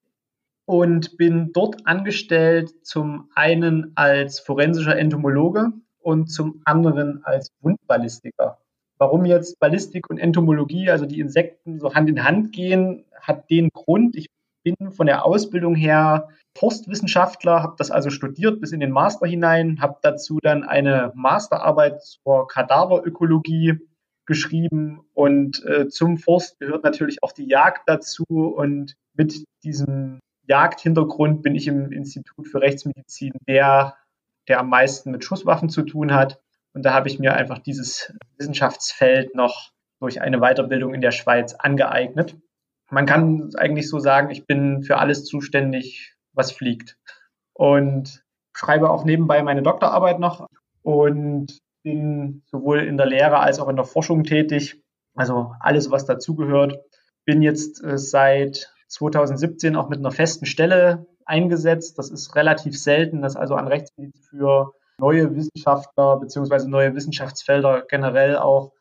und 0.67 1.17
bin 1.17 1.53
dort 1.55 1.87
angestellt 1.87 2.85
zum 2.85 3.31
einen 3.35 3.93
als 3.95 4.41
forensischer 4.41 4.99
Entomologe 4.99 5.73
und 6.01 6.27
zum 6.27 6.61
anderen 6.67 7.25
als 7.25 7.49
Wundballistiker. 7.63 8.59
Warum 8.99 9.25
jetzt 9.25 9.59
Ballistik 9.59 10.09
und 10.09 10.19
Entomologie, 10.19 10.91
also 10.91 11.07
die 11.07 11.21
Insekten, 11.21 11.81
so 11.81 11.95
Hand 11.95 12.09
in 12.09 12.25
Hand 12.25 12.53
gehen, 12.53 13.05
hat 13.21 13.51
den 13.51 13.71
Grund, 13.71 14.17
ich 14.17 14.27
bin 14.63 14.93
von 14.93 15.07
der 15.07 15.25
Ausbildung 15.25 15.75
her 15.75 16.29
Forstwissenschaftler, 16.57 17.63
habe 17.63 17.75
das 17.77 17.91
also 17.91 18.11
studiert 18.11 18.61
bis 18.61 18.73
in 18.73 18.81
den 18.81 18.93
Master 18.93 19.27
hinein, 19.27 19.81
habe 19.81 19.99
dazu 20.03 20.39
dann 20.41 20.63
eine 20.63 21.13
Masterarbeit 21.15 22.03
zur 22.03 22.47
Kadaverökologie 22.47 23.79
geschrieben 24.27 25.01
und 25.13 25.65
äh, 25.67 25.89
zum 25.89 26.17
Forst 26.17 26.59
gehört 26.59 26.85
natürlich 26.85 27.23
auch 27.23 27.33
die 27.33 27.47
Jagd 27.47 27.83
dazu 27.87 28.25
und 28.25 28.95
mit 29.15 29.45
diesem 29.65 30.21
Jagdhintergrund 30.47 31.43
bin 31.43 31.55
ich 31.55 31.67
im 31.67 31.93
Institut 31.93 32.49
für 32.49 32.61
Rechtsmedizin 32.61 33.33
der, 33.47 33.97
der 34.49 34.61
am 34.61 34.69
meisten 34.69 35.11
mit 35.11 35.25
Schusswaffen 35.25 35.69
zu 35.69 35.83
tun 35.83 36.13
hat. 36.13 36.41
Und 36.75 36.85
da 36.85 36.93
habe 36.93 37.09
ich 37.09 37.19
mir 37.19 37.35
einfach 37.35 37.59
dieses 37.59 38.13
Wissenschaftsfeld 38.37 39.35
noch 39.35 39.71
durch 40.01 40.21
eine 40.21 40.41
Weiterbildung 40.41 40.93
in 40.93 41.01
der 41.01 41.13
Schweiz 41.13 41.55
angeeignet. 41.55 42.37
Man 42.91 43.07
kann 43.07 43.51
eigentlich 43.57 43.89
so 43.89 43.99
sagen, 43.99 44.31
ich 44.31 44.47
bin 44.47 44.83
für 44.83 44.99
alles 44.99 45.25
zuständig, 45.25 46.15
was 46.33 46.53
fliegt. 46.53 46.99
Und 47.55 48.23
schreibe 48.55 48.91
auch 48.91 49.05
nebenbei 49.05 49.43
meine 49.43 49.63
Doktorarbeit 49.63 50.19
noch 50.19 50.49
und 50.83 51.59
bin 51.83 52.43
sowohl 52.47 52.81
in 52.81 52.97
der 52.97 53.07
Lehre 53.07 53.39
als 53.39 53.61
auch 53.61 53.69
in 53.69 53.77
der 53.77 53.85
Forschung 53.85 54.25
tätig. 54.25 54.83
Also 55.15 55.53
alles, 55.61 55.91
was 55.91 56.07
dazugehört. 56.07 56.79
Bin 57.25 57.41
jetzt 57.41 57.83
äh, 57.85 57.97
seit 57.97 58.73
2017 58.89 59.77
auch 59.77 59.89
mit 59.89 60.01
einer 60.01 60.11
festen 60.11 60.47
Stelle 60.47 61.07
eingesetzt. 61.25 61.99
Das 61.99 62.11
ist 62.11 62.35
relativ 62.35 62.79
selten, 62.79 63.23
dass 63.23 63.37
also 63.37 63.55
an 63.55 63.69
Rechtsgebiet 63.69 64.19
für 64.29 64.73
neue 64.99 65.35
Wissenschaftler 65.35 66.19
beziehungsweise 66.19 66.71
neue 66.71 66.95
Wissenschaftsfelder 66.95 67.85
generell 67.89 68.37
auch 68.37 68.73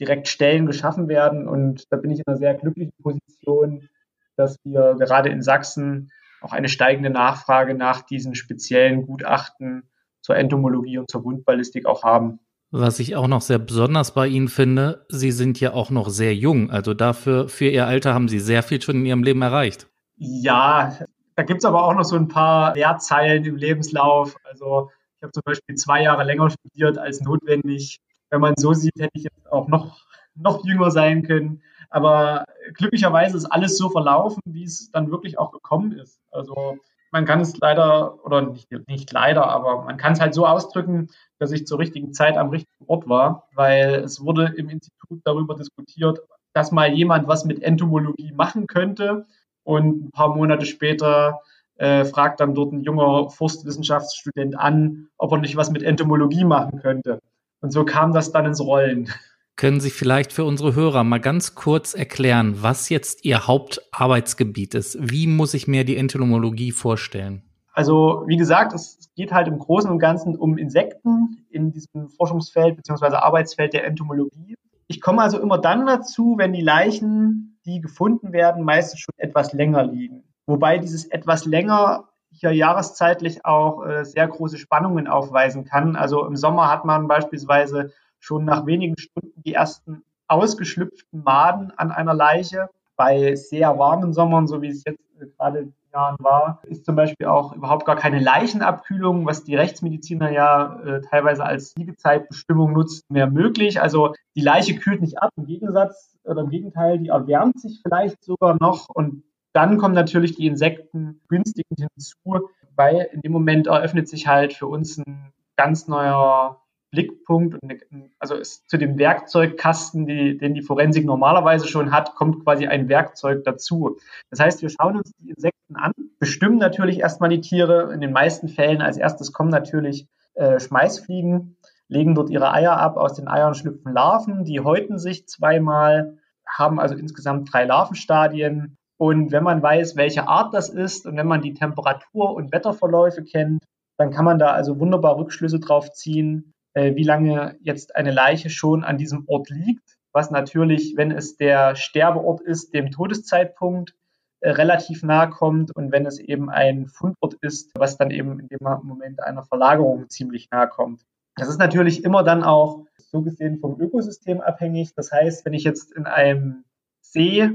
direkt 0.00 0.28
Stellen 0.28 0.66
geschaffen 0.66 1.08
werden. 1.08 1.48
Und 1.48 1.90
da 1.90 1.96
bin 1.96 2.10
ich 2.10 2.18
in 2.18 2.26
einer 2.26 2.36
sehr 2.36 2.54
glücklichen 2.54 2.92
Position, 3.02 3.88
dass 4.36 4.56
wir 4.64 4.96
gerade 4.98 5.28
in 5.28 5.42
Sachsen 5.42 6.10
auch 6.40 6.52
eine 6.52 6.68
steigende 6.68 7.10
Nachfrage 7.10 7.74
nach 7.74 8.02
diesen 8.02 8.34
speziellen 8.34 9.06
Gutachten 9.06 9.84
zur 10.22 10.36
Entomologie 10.36 10.98
und 10.98 11.10
zur 11.10 11.24
Wundballistik 11.24 11.86
auch 11.86 12.02
haben. 12.02 12.40
Was 12.70 13.00
ich 13.00 13.16
auch 13.16 13.28
noch 13.28 13.42
sehr 13.42 13.58
besonders 13.58 14.14
bei 14.14 14.26
Ihnen 14.26 14.48
finde, 14.48 15.04
Sie 15.08 15.30
sind 15.30 15.60
ja 15.60 15.74
auch 15.74 15.90
noch 15.90 16.08
sehr 16.08 16.34
jung. 16.34 16.70
Also 16.70 16.94
dafür, 16.94 17.48
für 17.48 17.68
Ihr 17.68 17.86
Alter 17.86 18.14
haben 18.14 18.28
Sie 18.28 18.38
sehr 18.38 18.62
viel 18.62 18.80
schon 18.80 18.96
in 18.96 19.06
Ihrem 19.06 19.22
Leben 19.22 19.42
erreicht. 19.42 19.88
Ja, 20.16 20.96
da 21.36 21.42
gibt 21.42 21.58
es 21.58 21.64
aber 21.64 21.84
auch 21.84 21.94
noch 21.94 22.04
so 22.04 22.16
ein 22.16 22.28
paar 22.28 22.74
Leerzeilen 22.74 23.44
im 23.44 23.56
Lebenslauf. 23.56 24.36
Also 24.44 24.90
ich 25.22 25.24
habe 25.24 25.32
zum 25.32 25.42
Beispiel 25.44 25.76
zwei 25.76 26.02
Jahre 26.02 26.24
länger 26.24 26.50
studiert 26.50 26.98
als 26.98 27.20
notwendig. 27.20 28.00
Wenn 28.30 28.40
man 28.40 28.56
so 28.56 28.72
sieht, 28.72 28.96
hätte 28.98 29.12
ich 29.14 29.22
jetzt 29.22 29.52
auch 29.52 29.68
noch, 29.68 30.04
noch 30.34 30.64
jünger 30.64 30.90
sein 30.90 31.22
können. 31.22 31.62
Aber 31.90 32.44
glücklicherweise 32.74 33.36
ist 33.36 33.44
alles 33.44 33.78
so 33.78 33.88
verlaufen, 33.88 34.42
wie 34.46 34.64
es 34.64 34.90
dann 34.90 35.12
wirklich 35.12 35.38
auch 35.38 35.52
gekommen 35.52 35.92
ist. 35.92 36.18
Also 36.32 36.78
man 37.12 37.24
kann 37.24 37.40
es 37.40 37.56
leider, 37.58 38.24
oder 38.24 38.42
nicht, 38.42 38.68
nicht 38.88 39.12
leider, 39.12 39.46
aber 39.46 39.84
man 39.84 39.96
kann 39.96 40.14
es 40.14 40.20
halt 40.20 40.34
so 40.34 40.44
ausdrücken, 40.44 41.08
dass 41.38 41.52
ich 41.52 41.68
zur 41.68 41.78
richtigen 41.78 42.12
Zeit 42.12 42.36
am 42.36 42.48
richtigen 42.48 42.84
Ort 42.88 43.08
war, 43.08 43.46
weil 43.54 44.02
es 44.02 44.24
wurde 44.24 44.52
im 44.56 44.70
Institut 44.70 45.20
darüber 45.22 45.54
diskutiert, 45.54 46.18
dass 46.52 46.72
mal 46.72 46.92
jemand 46.92 47.28
was 47.28 47.44
mit 47.44 47.62
Entomologie 47.62 48.32
machen 48.32 48.66
könnte. 48.66 49.26
Und 49.62 50.06
ein 50.06 50.10
paar 50.10 50.34
Monate 50.34 50.66
später 50.66 51.38
äh, 51.76 52.04
fragt 52.04 52.40
dann 52.40 52.54
dort 52.54 52.72
ein 52.72 52.82
junger 52.82 53.30
Forstwissenschaftsstudent 53.30 54.58
an, 54.58 55.08
ob 55.18 55.32
er 55.32 55.38
nicht 55.38 55.56
was 55.56 55.70
mit 55.70 55.82
Entomologie 55.82 56.44
machen 56.44 56.80
könnte. 56.80 57.20
Und 57.60 57.72
so 57.72 57.84
kam 57.84 58.12
das 58.12 58.32
dann 58.32 58.46
ins 58.46 58.60
Rollen. 58.60 59.08
Können 59.56 59.80
Sie 59.80 59.90
vielleicht 59.90 60.32
für 60.32 60.44
unsere 60.44 60.74
Hörer 60.74 61.04
mal 61.04 61.20
ganz 61.20 61.54
kurz 61.54 61.94
erklären, 61.94 62.62
was 62.62 62.88
jetzt 62.88 63.24
Ihr 63.24 63.46
Hauptarbeitsgebiet 63.46 64.74
ist? 64.74 64.96
Wie 65.00 65.26
muss 65.26 65.54
ich 65.54 65.68
mir 65.68 65.84
die 65.84 65.96
Entomologie 65.96 66.72
vorstellen? 66.72 67.42
Also, 67.74 68.24
wie 68.26 68.36
gesagt, 68.36 68.74
es 68.74 69.10
geht 69.14 69.32
halt 69.32 69.48
im 69.48 69.58
Großen 69.58 69.90
und 69.90 69.98
Ganzen 69.98 70.36
um 70.36 70.58
Insekten 70.58 71.44
in 71.50 71.72
diesem 71.72 72.08
Forschungsfeld 72.08 72.76
bzw. 72.76 73.16
Arbeitsfeld 73.16 73.72
der 73.72 73.86
Entomologie. 73.86 74.56
Ich 74.88 75.00
komme 75.00 75.22
also 75.22 75.38
immer 75.40 75.58
dann 75.58 75.86
dazu, 75.86 76.34
wenn 76.38 76.52
die 76.52 76.60
Leichen, 76.60 77.58
die 77.64 77.80
gefunden 77.80 78.32
werden, 78.32 78.64
meistens 78.64 79.00
schon 79.00 79.14
etwas 79.16 79.52
länger 79.52 79.84
liegen. 79.86 80.24
Wobei 80.46 80.78
dieses 80.78 81.06
etwas 81.06 81.44
länger 81.44 82.08
hier 82.30 82.52
jahreszeitlich 82.52 83.44
auch 83.44 83.84
äh, 83.84 84.04
sehr 84.04 84.26
große 84.26 84.58
Spannungen 84.58 85.06
aufweisen 85.06 85.64
kann. 85.64 85.96
Also 85.96 86.26
im 86.26 86.36
Sommer 86.36 86.70
hat 86.70 86.84
man 86.84 87.08
beispielsweise 87.08 87.92
schon 88.18 88.44
nach 88.44 88.66
wenigen 88.66 88.96
Stunden 88.98 89.42
die 89.42 89.54
ersten 89.54 90.02
ausgeschlüpften 90.28 91.22
Maden 91.22 91.72
an 91.76 91.92
einer 91.92 92.14
Leiche. 92.14 92.70
Bei 92.96 93.34
sehr 93.34 93.78
warmen 93.78 94.12
Sommern, 94.12 94.46
so 94.46 94.62
wie 94.62 94.68
es 94.68 94.84
jetzt 94.84 95.00
gerade 95.38 95.58
in 95.58 95.74
Jahren 95.92 96.16
war, 96.20 96.60
ist 96.64 96.84
zum 96.84 96.96
Beispiel 96.96 97.26
auch 97.26 97.52
überhaupt 97.54 97.84
gar 97.84 97.96
keine 97.96 98.18
Leichenabkühlung, 98.18 99.26
was 99.26 99.44
die 99.44 99.56
Rechtsmediziner 99.56 100.30
ja 100.30 100.80
äh, 100.84 101.00
teilweise 101.02 101.44
als 101.44 101.74
Liegezeitbestimmung 101.76 102.72
nutzt, 102.72 103.10
mehr 103.10 103.26
möglich. 103.26 103.80
Also 103.80 104.14
die 104.34 104.40
Leiche 104.40 104.76
kühlt 104.76 105.02
nicht 105.02 105.20
ab, 105.22 105.30
im 105.36 105.46
Gegensatz 105.46 106.16
oder 106.24 106.42
im 106.42 106.50
Gegenteil, 106.50 106.98
die 106.98 107.08
erwärmt 107.08 107.60
sich 107.60 107.80
vielleicht 107.82 108.22
sogar 108.24 108.56
noch 108.58 108.88
und 108.88 109.22
dann 109.52 109.78
kommen 109.78 109.94
natürlich 109.94 110.34
die 110.36 110.46
Insekten 110.46 111.20
günstigend 111.28 111.78
hinzu, 111.78 112.48
weil 112.74 113.08
in 113.12 113.20
dem 113.20 113.32
Moment 113.32 113.66
eröffnet 113.66 114.08
sich 114.08 114.26
halt 114.26 114.52
für 114.52 114.66
uns 114.66 114.98
ein 114.98 115.32
ganz 115.56 115.88
neuer 115.88 116.62
Blickpunkt 116.92 117.54
und 117.54 117.70
eine, 117.70 118.10
also 118.18 118.40
zu 118.40 118.76
dem 118.76 118.98
Werkzeugkasten, 118.98 120.06
die, 120.06 120.36
den 120.36 120.54
die 120.54 120.62
Forensik 120.62 121.04
normalerweise 121.04 121.66
schon 121.66 121.90
hat, 121.90 122.14
kommt 122.14 122.44
quasi 122.44 122.66
ein 122.66 122.88
Werkzeug 122.88 123.44
dazu. 123.44 123.98
Das 124.30 124.40
heißt, 124.40 124.62
wir 124.62 124.68
schauen 124.68 124.98
uns 124.98 125.10
die 125.18 125.30
Insekten 125.30 125.76
an, 125.76 125.92
bestimmen 126.18 126.58
natürlich 126.58 127.00
erstmal 127.00 127.30
die 127.30 127.40
Tiere. 127.40 127.92
In 127.92 128.00
den 128.00 128.12
meisten 128.12 128.48
Fällen 128.48 128.82
als 128.82 128.98
erstes 128.98 129.32
kommen 129.32 129.50
natürlich 129.50 130.06
äh, 130.34 130.60
Schmeißfliegen, 130.60 131.56
legen 131.88 132.14
dort 132.14 132.30
ihre 132.30 132.52
Eier 132.52 132.76
ab, 132.76 132.96
aus 132.96 133.14
den 133.14 133.28
Eiern 133.28 133.54
schlüpfen 133.54 133.92
Larven, 133.92 134.44
die 134.44 134.60
häuten 134.60 134.98
sich 134.98 135.26
zweimal, 135.26 136.18
haben 136.46 136.78
also 136.78 136.94
insgesamt 136.94 137.52
drei 137.52 137.64
Larvenstadien. 137.64 138.76
Und 139.02 139.32
wenn 139.32 139.42
man 139.42 139.60
weiß, 139.60 139.96
welche 139.96 140.28
Art 140.28 140.54
das 140.54 140.68
ist 140.68 141.06
und 141.06 141.16
wenn 141.16 141.26
man 141.26 141.42
die 141.42 141.54
Temperatur- 141.54 142.36
und 142.36 142.52
Wetterverläufe 142.52 143.24
kennt, 143.24 143.64
dann 143.98 144.12
kann 144.12 144.24
man 144.24 144.38
da 144.38 144.52
also 144.52 144.78
wunderbar 144.78 145.16
Rückschlüsse 145.16 145.58
drauf 145.58 145.90
ziehen, 145.90 146.52
äh, 146.74 146.94
wie 146.94 147.02
lange 147.02 147.56
jetzt 147.62 147.96
eine 147.96 148.12
Leiche 148.12 148.48
schon 148.48 148.84
an 148.84 148.98
diesem 148.98 149.24
Ort 149.26 149.50
liegt, 149.50 149.98
was 150.12 150.30
natürlich, 150.30 150.94
wenn 150.96 151.10
es 151.10 151.36
der 151.36 151.74
Sterbeort 151.74 152.42
ist, 152.42 152.74
dem 152.74 152.92
Todeszeitpunkt 152.92 153.96
äh, 154.38 154.50
relativ 154.50 155.02
nahe 155.02 155.30
kommt 155.30 155.74
und 155.74 155.90
wenn 155.90 156.06
es 156.06 156.20
eben 156.20 156.48
ein 156.48 156.86
Fundort 156.86 157.34
ist, 157.40 157.72
was 157.76 157.96
dann 157.96 158.12
eben 158.12 158.38
in 158.38 158.46
dem 158.46 158.60
Moment 158.84 159.20
einer 159.20 159.42
Verlagerung 159.42 160.10
ziemlich 160.10 160.48
nahe 160.52 160.68
kommt. 160.68 161.02
Das 161.34 161.48
ist 161.48 161.58
natürlich 161.58 162.04
immer 162.04 162.22
dann 162.22 162.44
auch 162.44 162.86
so 162.98 163.22
gesehen 163.22 163.58
vom 163.58 163.80
Ökosystem 163.80 164.40
abhängig. 164.40 164.94
Das 164.94 165.10
heißt, 165.10 165.44
wenn 165.44 165.54
ich 165.54 165.64
jetzt 165.64 165.92
in 165.92 166.06
einem 166.06 166.62
See 167.00 167.50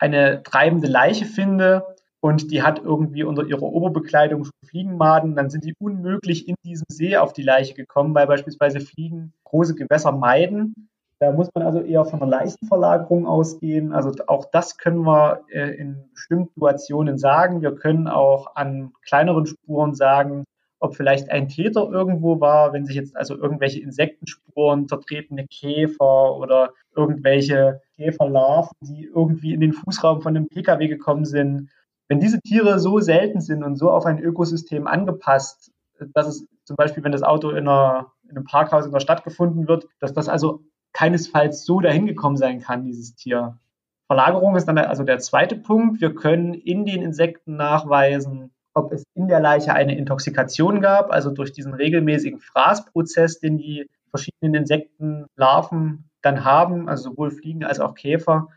eine 0.00 0.42
treibende 0.42 0.88
Leiche 0.88 1.26
finde, 1.26 1.84
und 2.20 2.50
die 2.50 2.62
hat 2.62 2.78
irgendwie 2.78 3.24
unter 3.24 3.46
ihrer 3.46 3.62
Oberbekleidung 3.62 4.44
schon 4.44 4.52
Fliegenmaden, 4.66 5.34
dann 5.34 5.48
sind 5.48 5.64
die 5.64 5.74
unmöglich 5.78 6.46
in 6.48 6.54
diesem 6.64 6.84
See 6.90 7.16
auf 7.16 7.32
die 7.32 7.42
Leiche 7.42 7.74
gekommen, 7.74 8.14
weil 8.14 8.26
beispielsweise 8.26 8.80
Fliegen 8.80 9.32
große 9.44 9.74
Gewässer 9.74 10.12
meiden. 10.12 10.88
Da 11.18 11.32
muss 11.32 11.48
man 11.54 11.64
also 11.64 11.80
eher 11.80 12.04
von 12.04 12.22
einer 12.22 12.30
Leichenverlagerung 12.30 13.26
ausgehen. 13.26 13.92
Also 13.92 14.12
auch 14.26 14.46
das 14.52 14.76
können 14.76 15.02
wir 15.02 15.40
äh, 15.50 15.70
in 15.76 16.10
bestimmten 16.12 16.52
Situationen 16.54 17.18
sagen. 17.18 17.62
Wir 17.62 17.74
können 17.74 18.08
auch 18.08 18.54
an 18.54 18.92
kleineren 19.02 19.46
Spuren 19.46 19.94
sagen, 19.94 20.44
ob 20.78 20.96
vielleicht 20.96 21.30
ein 21.30 21.48
Täter 21.48 21.90
irgendwo 21.90 22.40
war, 22.40 22.72
wenn 22.72 22.86
sich 22.86 22.96
jetzt 22.96 23.16
also 23.16 23.36
irgendwelche 23.36 23.80
Insektenspuren, 23.80 24.88
zertretene 24.88 25.46
Käfer 25.46 26.36
oder 26.36 26.72
irgendwelche 26.96 27.82
Käferlarven, 28.00 28.76
die 28.80 29.04
irgendwie 29.04 29.52
in 29.52 29.60
den 29.60 29.72
Fußraum 29.72 30.22
von 30.22 30.36
einem 30.36 30.48
Pkw 30.48 30.88
gekommen 30.88 31.24
sind, 31.24 31.70
wenn 32.08 32.20
diese 32.20 32.40
Tiere 32.40 32.80
so 32.80 32.98
selten 32.98 33.40
sind 33.40 33.62
und 33.62 33.76
so 33.76 33.90
auf 33.90 34.06
ein 34.06 34.18
Ökosystem 34.18 34.86
angepasst, 34.86 35.70
dass 36.14 36.26
es 36.26 36.46
zum 36.64 36.76
Beispiel, 36.76 37.04
wenn 37.04 37.12
das 37.12 37.22
Auto 37.22 37.50
in, 37.50 37.68
einer, 37.68 38.12
in 38.24 38.36
einem 38.36 38.44
Parkhaus 38.44 38.86
in 38.86 38.92
der 38.92 39.00
Stadt 39.00 39.22
gefunden 39.22 39.68
wird, 39.68 39.86
dass 40.00 40.14
das 40.14 40.28
also 40.28 40.62
keinesfalls 40.92 41.64
so 41.64 41.80
dahin 41.80 42.06
gekommen 42.06 42.36
sein 42.36 42.60
kann, 42.60 42.84
dieses 42.84 43.14
Tier. 43.14 43.58
Verlagerung 44.06 44.56
ist 44.56 44.66
dann 44.66 44.78
also 44.78 45.04
der 45.04 45.18
zweite 45.18 45.56
Punkt. 45.56 46.00
Wir 46.00 46.14
können 46.14 46.54
in 46.54 46.84
den 46.84 47.02
Insekten 47.02 47.56
nachweisen, 47.56 48.50
ob 48.74 48.92
es 48.92 49.04
in 49.14 49.28
der 49.28 49.40
Leiche 49.40 49.74
eine 49.74 49.96
Intoxikation 49.96 50.80
gab, 50.80 51.12
also 51.12 51.30
durch 51.30 51.52
diesen 51.52 51.74
regelmäßigen 51.74 52.40
Fraßprozess, 52.40 53.38
den 53.38 53.58
die 53.58 53.86
verschiedenen 54.10 54.54
Insektenlarven 54.54 56.09
dann 56.22 56.44
haben, 56.44 56.88
also 56.88 57.10
sowohl 57.10 57.30
Fliegen 57.30 57.64
als 57.64 57.80
auch 57.80 57.94
Käfer, 57.94 58.48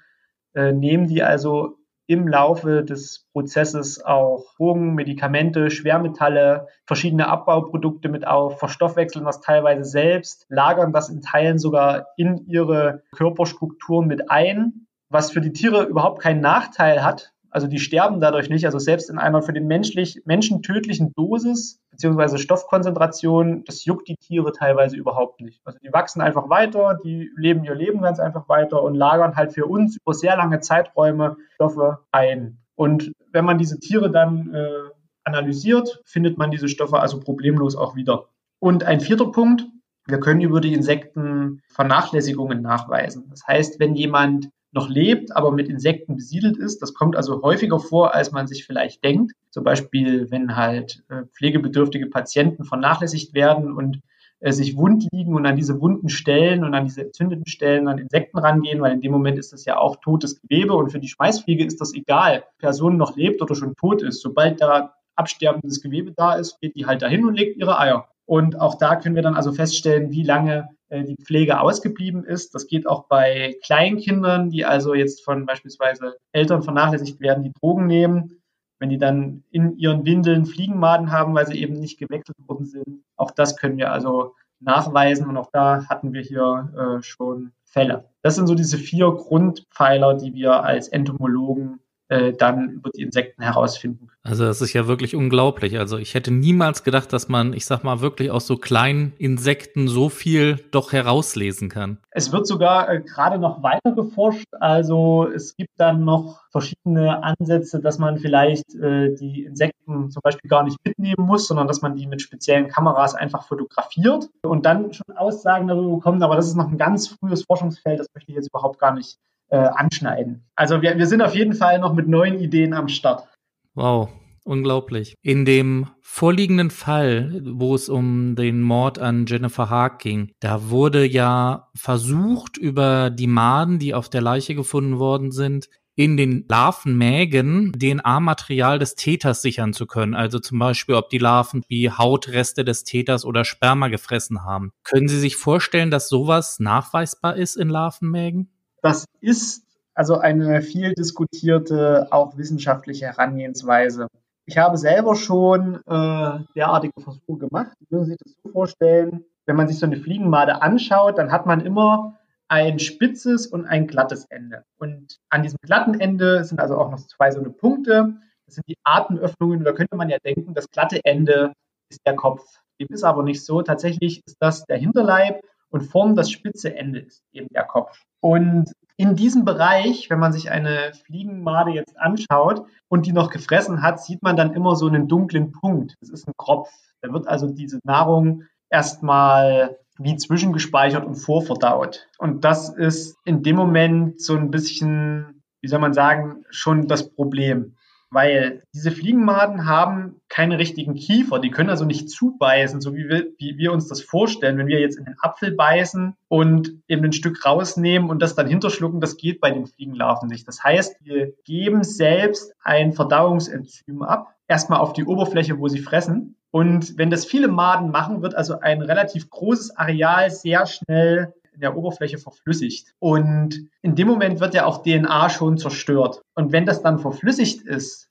äh, 0.53 0.72
nehmen 0.72 1.07
die 1.07 1.24
also 1.24 1.78
im 2.05 2.28
Laufe 2.28 2.84
des 2.84 3.28
Prozesses 3.32 4.03
auch 4.03 4.55
Drogen, 4.57 4.93
Medikamente, 4.93 5.70
Schwermetalle, 5.70 6.68
verschiedene 6.86 7.28
Abbauprodukte 7.28 8.09
mit 8.09 8.28
auf, 8.28 8.59
verstoffwechseln 8.59 9.26
das 9.26 9.39
teilweise 9.39 9.86
selbst, 9.86 10.45
lagern 10.49 10.91
das 10.91 11.09
in 11.09 11.22
Teilen 11.22 11.59
sogar 11.59 12.07
in 12.18 12.45
ihre 12.47 13.03
Körperstrukturen 13.16 14.07
mit 14.07 14.30
ein, 14.30 14.88
was 15.09 15.32
für 15.32 15.41
die 15.41 15.53
Tiere 15.53 15.84
überhaupt 15.84 16.22
keinen 16.22 16.41
Nachteil 16.41 17.03
hat. 17.03 17.32
Also 17.54 17.68
die 17.68 17.78
sterben 17.78 18.20
dadurch 18.20 18.49
nicht. 18.49 18.66
Also 18.66 18.80
selbst 18.80 19.12
in 19.12 19.20
einer 19.20 19.43
für 19.43 19.54
den 19.54 19.68
menschlich, 19.68 20.24
Menschen 20.26 20.64
tödlichen 20.64 21.14
Dosis 21.14 21.80
beziehungsweise 21.91 22.39
Stoffkonzentration, 22.39 23.64
das 23.66 23.86
juckt 23.86 24.08
die 24.08 24.16
Tiere 24.16 24.51
teilweise 24.51 24.97
überhaupt 24.97 25.39
nicht. 25.39 25.62
Also 25.64 25.78
die 25.78 25.93
wachsen 25.93 26.20
einfach 26.22 26.49
weiter, 26.49 26.99
die 27.04 27.30
leben 27.38 27.64
ihr 27.64 27.76
Leben 27.76 28.01
ganz 28.01 28.20
einfach 28.20 28.49
weiter 28.49 28.82
und 28.82 28.95
lagern 28.95 29.36
halt 29.36 29.54
für 29.54 29.68
uns 29.68 29.97
über 29.97 30.16
sehr 30.16 30.36
lange 30.36 30.62
Zeiträume 30.62 31.38
Stoffe 31.54 31.99
ein. 32.12 32.58
Und 32.74 33.12
wenn 33.32 33.45
man 33.45 33.60
diese 33.60 33.80
Tiere 33.80 34.10
dann 34.10 34.51
äh, 34.51 34.89
analysiert, 35.24 36.01
findet 36.06 36.39
man 36.39 36.49
diese 36.49 36.68
Stoffe 36.68 36.99
also 36.99 37.20
problemlos 37.20 37.76
auch 37.76 37.95
wieder. 37.95 38.30
Und 38.58 38.84
ein 38.84 38.99
vierter 38.99 39.32
Punkt, 39.32 39.68
wir 40.08 40.20
können 40.20 40.41
über 40.41 40.60
die 40.60 40.74
Insekten 40.74 41.62
Vernachlässigungen 41.68 42.64
nachweisen. 42.64 43.28
Das 43.30 43.45
heißt, 43.47 43.80
wenn 43.80 43.93
jemand 43.93 44.49
noch 44.74 44.89
lebt, 44.89 45.36
aber 45.36 45.51
mit 45.51 45.69
Insekten 45.69 46.15
besiedelt 46.15 46.57
ist. 46.57 46.82
Das 46.82 46.93
kommt 46.93 47.15
also 47.15 47.41
häufiger 47.41 47.80
vor, 47.80 48.13
als 48.13 48.32
man 48.32 48.47
sich 48.47 48.65
vielleicht 48.65 49.03
denkt. 49.03 49.34
Zum 49.51 49.63
Beispiel, 49.63 50.32
wenn 50.32 50.55
halt 50.55 51.03
äh, 51.09 51.24
pflegebedürftige 51.36 52.07
Patienten 52.07 52.63
vernachlässigt 52.63 53.34
werden 53.34 53.71
und 53.71 54.01
äh, 54.39 54.51
sich 54.51 54.76
wund 54.76 55.07
liegen 55.11 55.36
und 55.36 55.45
an 55.45 55.55
diese 55.55 55.80
wunden 55.80 56.09
Stellen 56.09 56.63
und 56.63 56.74
an 56.74 56.86
diese 56.86 57.01
entzündeten 57.01 57.45
Stellen 57.45 57.88
an 57.88 57.99
Insekten 57.99 58.39
rangehen, 58.39 58.82
weil 58.82 58.93
in 58.93 59.01
dem 59.01 59.11
Moment 59.11 59.38
ist 59.38 59.53
das 59.53 59.63
ja 59.63 59.78
auch 59.78 59.97
totes 59.97 60.41
Gewebe 60.41 60.74
und 60.74 60.91
für 60.91 60.99
die 60.99 61.07
Schmeißfliege 61.07 61.63
ist 61.63 61.80
das 61.80 61.93
egal, 61.93 62.39
ob 62.39 62.57
Person 62.57 62.97
noch 62.97 63.15
lebt 63.15 63.41
oder 63.41 63.55
schon 63.55 63.76
tot 63.76 64.01
ist. 64.01 64.21
Sobald 64.21 64.59
da 64.59 64.95
absterbendes 65.15 65.82
Gewebe 65.82 66.11
da 66.11 66.34
ist, 66.34 66.59
geht 66.59 66.76
die 66.76 66.86
halt 66.86 67.03
dahin 67.03 67.26
und 67.26 67.36
legt 67.36 67.57
ihre 67.57 67.80
Eier. 67.80 68.09
Und 68.26 68.59
auch 68.59 68.76
da 68.76 68.95
können 68.95 69.15
wir 69.15 69.21
dann 69.21 69.36
also 69.36 69.51
feststellen, 69.51 70.11
wie 70.11 70.24
lange 70.24 70.69
äh, 70.89 71.03
die 71.03 71.15
Pflege 71.15 71.59
ausgeblieben 71.59 72.24
ist. 72.24 72.55
Das 72.55 72.67
geht 72.67 72.88
auch 72.88 73.07
bei 73.07 73.57
Kleinkindern, 73.63 74.49
die 74.49 74.65
also 74.65 74.93
jetzt 74.93 75.24
von 75.24 75.45
beispielsweise 75.45 76.15
Eltern 76.32 76.63
vernachlässigt 76.63 77.19
werden, 77.19 77.43
die 77.43 77.53
Drogen 77.53 77.88
nehmen. 77.88 78.39
Wenn 78.80 78.89
die 78.89 78.97
dann 78.97 79.43
in 79.49 79.78
ihren 79.78 80.05
Windeln 80.05 80.45
Fliegenmaden 80.45 81.11
haben, 81.11 81.34
weil 81.36 81.47
sie 81.47 81.61
eben 81.61 81.74
nicht 81.74 81.99
gewechselt 81.99 82.38
worden 82.47 82.65
sind. 82.65 83.03
Auch 83.15 83.32
das 83.32 83.55
können 83.55 83.78
wir 83.78 83.91
also 83.91 84.36
nachweisen 84.59 85.28
und 85.28 85.38
auch 85.38 85.49
da 85.51 85.86
hatten 85.88 86.13
wir 86.13 86.21
hier 86.21 86.74
äh, 86.76 87.03
schon 87.03 87.51
Fälle. 87.63 88.09
Das 88.21 88.36
sind 88.36 88.47
so 88.47 88.55
diese 88.55 88.78
vier 88.78 89.11
Grundpfeiler, 89.11 90.15
die 90.15 90.34
wir 90.34 90.63
als 90.63 90.88
Entomologen 90.88 91.80
äh, 92.14 92.34
dann 92.34 92.70
über 92.70 92.91
die 92.91 93.01
Insekten 93.01 93.41
herausfinden. 93.41 94.09
Also 94.22 94.45
das 94.45 94.61
ist 94.61 94.74
ja 94.74 94.88
wirklich 94.88 95.16
unglaublich. 95.16 95.80
Also 95.80 95.97
ich 95.97 96.14
hätte 96.14 96.32
niemals 96.32 96.84
gedacht, 96.84 97.11
dass 97.11 97.28
man, 97.28 97.53
ich 97.53 97.66
sag 97.66 97.84
mal, 97.84 98.01
wirklich 98.01 98.30
aus 98.30 98.45
so 98.45 98.55
kleinen 98.55 99.14
Insekten 99.18 99.88
so 99.88 100.09
viel 100.09 100.57
doch 100.72 100.93
herauslesen 100.93 101.70
kann. 101.70 101.97
Es 102.11 102.32
wird 102.32 102.45
sogar 102.45 102.88
äh, 102.89 103.01
gerade 103.01 103.39
noch 103.39 103.64
weiter 103.64 103.93
geforscht. 103.93 104.45
Also 104.59 105.28
es 105.34 105.55
gibt 105.57 105.72
dann 105.78 106.05
noch 106.05 106.43
verschiedene 106.51 107.24
Ansätze, 107.24 107.82
dass 107.82 107.97
man 107.97 108.20
vielleicht 108.20 108.76
äh, 108.76 109.16
die 109.16 109.45
Insekten 109.45 110.11
zum 110.11 110.22
Beispiel 110.24 110.49
gar 110.49 110.64
nicht 110.64 110.78
mitnehmen 110.86 111.26
muss, 111.26 111.47
sondern 111.47 111.68
dass 111.68 111.82
man 111.82 111.95
die 111.95 112.05
mit 112.05 112.22
speziellen 112.22 112.68
Kameras 112.68 113.16
einfach 113.16 113.47
fotografiert 113.47 114.30
und 114.43 114.68
dann 114.68 114.93
schon 114.93 115.18
Aussagen 115.18 115.68
darüber 115.68 115.95
bekommt. 115.95 116.22
Aber 116.22 116.36
das 116.36 116.47
ist 116.47 116.55
noch 116.55 116.70
ein 116.70 116.78
ganz 116.78 117.07
frühes 117.07 117.43
Forschungsfeld. 117.43 117.99
Das 117.99 118.07
möchte 118.14 118.32
ich 118.32 118.36
jetzt 118.36 118.49
überhaupt 118.49 118.80
gar 118.80 118.93
nicht 118.93 119.18
äh, 119.54 119.58
anschneiden. 119.58 120.43
Also 120.56 120.82
wir, 120.82 120.97
wir 120.97 121.06
sind 121.06 121.22
auf 121.22 121.36
jeden 121.36 121.54
Fall 121.54 121.78
noch 121.78 121.93
mit 121.93 122.08
neuen 122.08 122.39
Ideen 122.39 122.74
am 122.74 122.88
Start. 122.88 123.28
Wow, 123.76 124.10
unglaublich. 124.43 125.14
In 125.22 125.45
dem 125.45 125.89
vorliegenden 126.01 126.72
Fall, 126.72 127.39
wo 127.45 127.76
es 127.76 127.88
um 127.88 128.36
den 128.36 128.62
Mord 128.64 128.97
an 128.97 129.28
Jennifer 129.28 129.70
Haag 129.70 129.99
ging, 129.99 130.32
da 130.39 130.72
wurde 130.72 131.06
ja 131.06 131.70
versucht, 131.76 132.58
über 132.58 133.12
die 133.12 133.28
Maden, 133.28 133.78
die 133.78 133.93
auf 133.93 134.10
der 134.10 134.22
Leiche 134.22 134.56
gefunden 134.56 134.97
worden 134.97 135.32
sind, 135.32 135.70
in 135.95 136.18
den 136.18 136.45
Larvenmägen 136.49 137.72
DNA-Material 137.74 138.80
des 138.80 138.95
Täters 138.95 139.43
sichern 139.43 139.74
zu 139.74 139.86
können. 139.86 140.16
Also 140.16 140.39
zum 140.39 140.58
Beispiel, 140.58 140.95
ob 140.95 141.10
die 141.10 141.20
Larven 141.20 141.62
wie 141.68 141.91
Hautreste 141.91 142.66
des 142.66 142.84
Täters 142.84 143.24
oder 143.24 143.45
Sperma 143.45 143.89
gefressen 143.89 144.43
haben. 144.43 144.72
Können 144.84 145.08
Sie 145.08 145.20
sich 145.20 145.36
vorstellen, 145.36 145.91
dass 145.91 146.10
sowas 146.10 146.60
nachweisbar 146.60 147.36
ist 147.36 147.56
in 147.56 147.70
Larvenmägen? 147.70 148.49
Das 148.84 149.05
ist 149.21 149.63
also 149.95 150.17
eine 150.17 150.61
viel 150.61 150.93
diskutierte, 150.93 152.07
auch 152.11 152.38
wissenschaftliche 152.38 153.05
Herangehensweise. 153.05 154.07
Ich 154.45 154.57
habe 154.57 154.77
selber 154.77 155.15
schon 155.15 155.75
äh, 155.88 156.39
derartige 156.53 156.99
Versuche 156.99 157.38
gemacht. 157.38 157.71
Sie 157.79 157.88
müssen 157.89 158.05
sich 158.07 158.17
das 158.17 158.34
so 158.43 158.49
vorstellen, 158.51 159.23
wenn 159.45 159.55
man 159.55 159.69
sich 159.69 159.79
so 159.79 159.86
eine 159.86 159.95
Fliegenmade 159.95 160.61
anschaut, 160.61 161.17
dann 161.17 161.31
hat 161.31 161.45
man 161.45 161.61
immer 161.61 162.19
ein 162.49 162.77
spitzes 162.79 163.47
und 163.47 163.65
ein 163.65 163.88
glattes 163.88 164.25
Ende. 164.25 164.65
Und 164.77 165.17
an 165.29 165.43
diesem 165.43 165.59
glatten 165.61 165.99
Ende 165.99 166.43
sind 166.43 166.59
also 166.59 166.77
auch 166.77 166.91
noch 166.91 166.99
zwei 167.07 167.31
so 167.31 167.39
eine 167.39 167.51
Punkte. 167.51 168.15
Das 168.45 168.55
sind 168.55 168.67
die 168.67 168.77
Atemöffnungen. 168.84 169.63
Da 169.63 169.71
könnte 169.71 169.95
man 169.95 170.09
ja 170.09 170.17
denken, 170.19 170.53
das 170.53 170.69
glatte 170.69 170.99
Ende 171.05 171.53
ist 171.89 172.01
der 172.05 172.15
Kopf. 172.15 172.43
Dem 172.81 172.88
ist 172.89 173.03
aber 173.03 173.23
nicht 173.23 173.45
so. 173.45 173.61
Tatsächlich 173.61 174.21
ist 174.25 174.36
das 174.41 174.65
der 174.65 174.77
Hinterleib 174.77 175.41
und 175.69 175.81
vorn 175.84 176.15
das 176.15 176.29
spitze 176.29 176.75
Ende 176.75 176.99
ist 176.99 177.23
eben 177.31 177.47
der 177.53 177.63
Kopf. 177.63 178.03
Und 178.24 178.71
in 178.95 179.17
diesem 179.17 179.43
Bereich, 179.43 180.09
wenn 180.09 180.17
man 180.17 180.32
sich 180.32 180.49
eine 180.49 180.93
Fliegenmade 181.05 181.71
jetzt 181.71 181.99
anschaut 181.99 182.65
und 182.88 183.05
die 183.05 183.11
noch 183.11 183.30
gefressen 183.30 183.82
hat, 183.82 184.01
sieht 184.01 184.24
man 184.24 184.38
dann 184.38 184.53
immer 184.53 184.78
so 184.78 184.88
einen 184.88 185.09
dunklen 185.09 185.51
Punkt. 185.51 185.95
Das 185.99 186.09
ist 186.09 186.26
ein 186.26 186.34
Kropf. 186.38 186.69
Da 187.01 187.11
wird 187.11 187.28
also 187.28 187.49
diese 187.49 187.80
Nahrung 187.84 188.43
erstmal 188.69 189.78
wie 189.97 190.15
zwischengespeichert 190.15 191.05
und 191.05 191.15
vorverdaut. 191.15 192.07
Und 192.17 192.45
das 192.45 192.69
ist 192.69 193.17
in 193.26 193.43
dem 193.43 193.57
Moment 193.57 194.21
so 194.21 194.38
ein 194.38 194.51
bisschen, 194.51 195.43
wie 195.59 195.67
soll 195.67 195.80
man 195.80 195.93
sagen, 195.93 196.45
schon 196.49 196.88
das 196.88 197.09
Problem 197.09 197.76
weil 198.14 198.64
diese 198.74 198.91
Fliegenmaden 198.91 199.68
haben 199.68 200.22
keine 200.30 200.57
richtigen 200.57 200.95
Kiefer, 200.95 201.39
die 201.39 201.51
können 201.51 201.70
also 201.70 201.86
nicht 201.86 202.09
zubeißen, 202.09 202.82
so 202.82 202.95
wie 202.95 203.09
wir, 203.09 203.28
wie 203.38 203.57
wir 203.57 203.72
uns 203.72 203.88
das 203.88 204.01
vorstellen. 204.01 204.57
Wenn 204.57 204.68
wir 204.68 204.80
jetzt 204.80 204.97
in 204.97 205.05
den 205.05 205.16
Apfel 205.20 205.51
beißen 205.51 206.16
und 206.28 206.74
eben 206.88 207.03
ein 207.03 207.14
Stück 207.14 207.45
rausnehmen 207.45 208.09
und 208.09 208.22
das 208.22 208.36
dann 208.36 208.47
hinterschlucken, 208.47 209.01
das 209.01 209.18
geht 209.18 209.41
bei 209.41 209.51
den 209.51 209.66
Fliegenlarven 209.66 210.30
nicht. 210.30 210.47
Das 210.47 210.64
heißt, 210.64 210.97
wir 211.01 211.34
geben 211.43 211.84
selbst 211.84 212.53
ein 212.64 212.93
Verdauungsenzym 212.93 214.03
ab, 214.03 214.36
erstmal 214.47 214.80
auf 214.80 214.93
die 214.93 215.05
Oberfläche, 215.05 215.59
wo 215.59 215.68
sie 215.68 215.80
fressen. 215.80 216.36
Und 216.51 216.97
wenn 216.97 217.09
das 217.09 217.26
viele 217.26 217.47
Maden 217.47 217.89
machen, 217.89 218.22
wird 218.22 218.36
also 218.36 218.59
ein 218.59 218.84
relativ 218.84 219.30
großes 219.30 219.76
Areal 219.76 220.30
sehr 220.30 220.68
schnell 220.68 221.34
in 221.54 221.62
der 221.62 221.78
Oberfläche 221.78 222.18
verflüssigt. 222.18 222.93
Und 222.99 223.70
in 223.82 223.95
dem 223.95 224.08
Moment 224.08 224.39
wird 224.39 224.54
ja 224.54 224.66
auch 224.66 224.84
DNA 224.84 225.30
schon 225.30 225.58
zerstört. 225.58 226.22
Und 226.36 226.51
wenn 226.51 226.66
das 226.66 226.82
dann 226.82 226.99
verflüssigt 226.99 227.64
ist, 227.64 228.10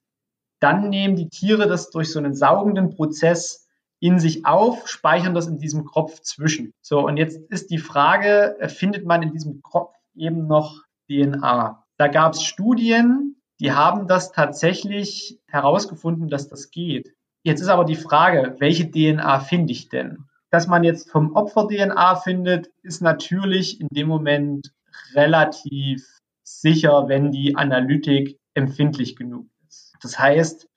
dann 0.61 0.90
nehmen 0.90 1.16
die 1.16 1.28
Tiere 1.28 1.66
das 1.66 1.90
durch 1.90 2.12
so 2.12 2.18
einen 2.18 2.34
saugenden 2.34 2.90
Prozess 2.90 3.68
in 3.99 4.18
sich 4.18 4.47
auf, 4.47 4.88
speichern 4.88 5.34
das 5.34 5.47
in 5.47 5.59
diesem 5.59 5.84
Kropf 5.84 6.20
zwischen. 6.22 6.72
So, 6.80 7.07
und 7.07 7.16
jetzt 7.16 7.38
ist 7.51 7.70
die 7.70 7.78
Frage, 7.78 8.57
äh, 8.61 8.68
findet 8.68 9.05
man 9.07 9.22
in 9.22 9.32
diesem 9.32 9.62
Kropf 9.62 9.95
eben 10.14 10.47
noch 10.47 10.82
DNA? 11.09 11.84
Da 11.99 12.09
gab 12.09 12.34
es 12.34 12.43
Studien, 12.43 13.36
die 13.61 13.72
haben 13.72 14.09
das 14.09 14.32
tatsächlich 14.32 15.38
herausgefunden, 15.47 16.28
dass 16.28 16.49
das 16.49 16.70
geht. 16.70 17.14
Jetzt 17.45 17.61
ist 17.61 17.68
aber 17.68 17.84
die 17.84 17.97
Frage, 17.97 18.57
welche 18.59 18.90
DNA 18.90 19.40
finde 19.40 19.72
ich 19.72 19.88
denn? 19.88 20.24
Dass 20.53 20.66
man 20.66 20.84
jetzt 20.84 21.11
vom 21.11 21.34
Opfer 21.34 21.66
DNA 21.66 22.14
findet, 22.16 22.70
ist 22.82 23.00
natürlich 23.00 23.80
in 23.80 23.88
dem 23.90 24.07
Moment 24.07 24.70
relativ 25.14 26.07
sicher, 26.42 27.09
wenn 27.09 27.32
die 27.32 27.57
Analytik 27.57 28.38
empfindlich 28.53 29.16
genug 29.16 29.46
ist. 29.66 29.94
Das 30.03 30.18
heißt, 30.18 30.68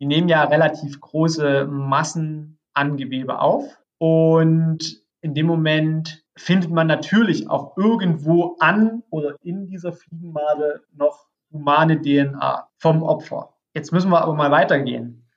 die 0.00 0.06
nehmen 0.06 0.28
ja 0.28 0.42
relativ 0.42 1.00
große 1.00 1.66
Massen 1.66 2.58
an 2.74 2.96
Gewebe 2.96 3.38
auf 3.38 3.78
und 3.98 5.00
in 5.20 5.34
dem 5.34 5.46
Moment 5.46 6.24
findet 6.36 6.72
man 6.72 6.88
natürlich 6.88 7.48
auch 7.48 7.76
irgendwo 7.76 8.56
an 8.58 9.04
oder 9.10 9.36
in 9.42 9.68
dieser 9.68 9.92
Fliegenmade 9.92 10.82
noch 10.92 11.26
humane 11.52 12.00
DNA 12.00 12.68
vom 12.78 13.04
Opfer. 13.04 13.54
Jetzt 13.74 13.92
müssen 13.92 14.10
wir 14.10 14.22
aber 14.22 14.34
mal 14.34 14.50
weitergehen. 14.50 15.28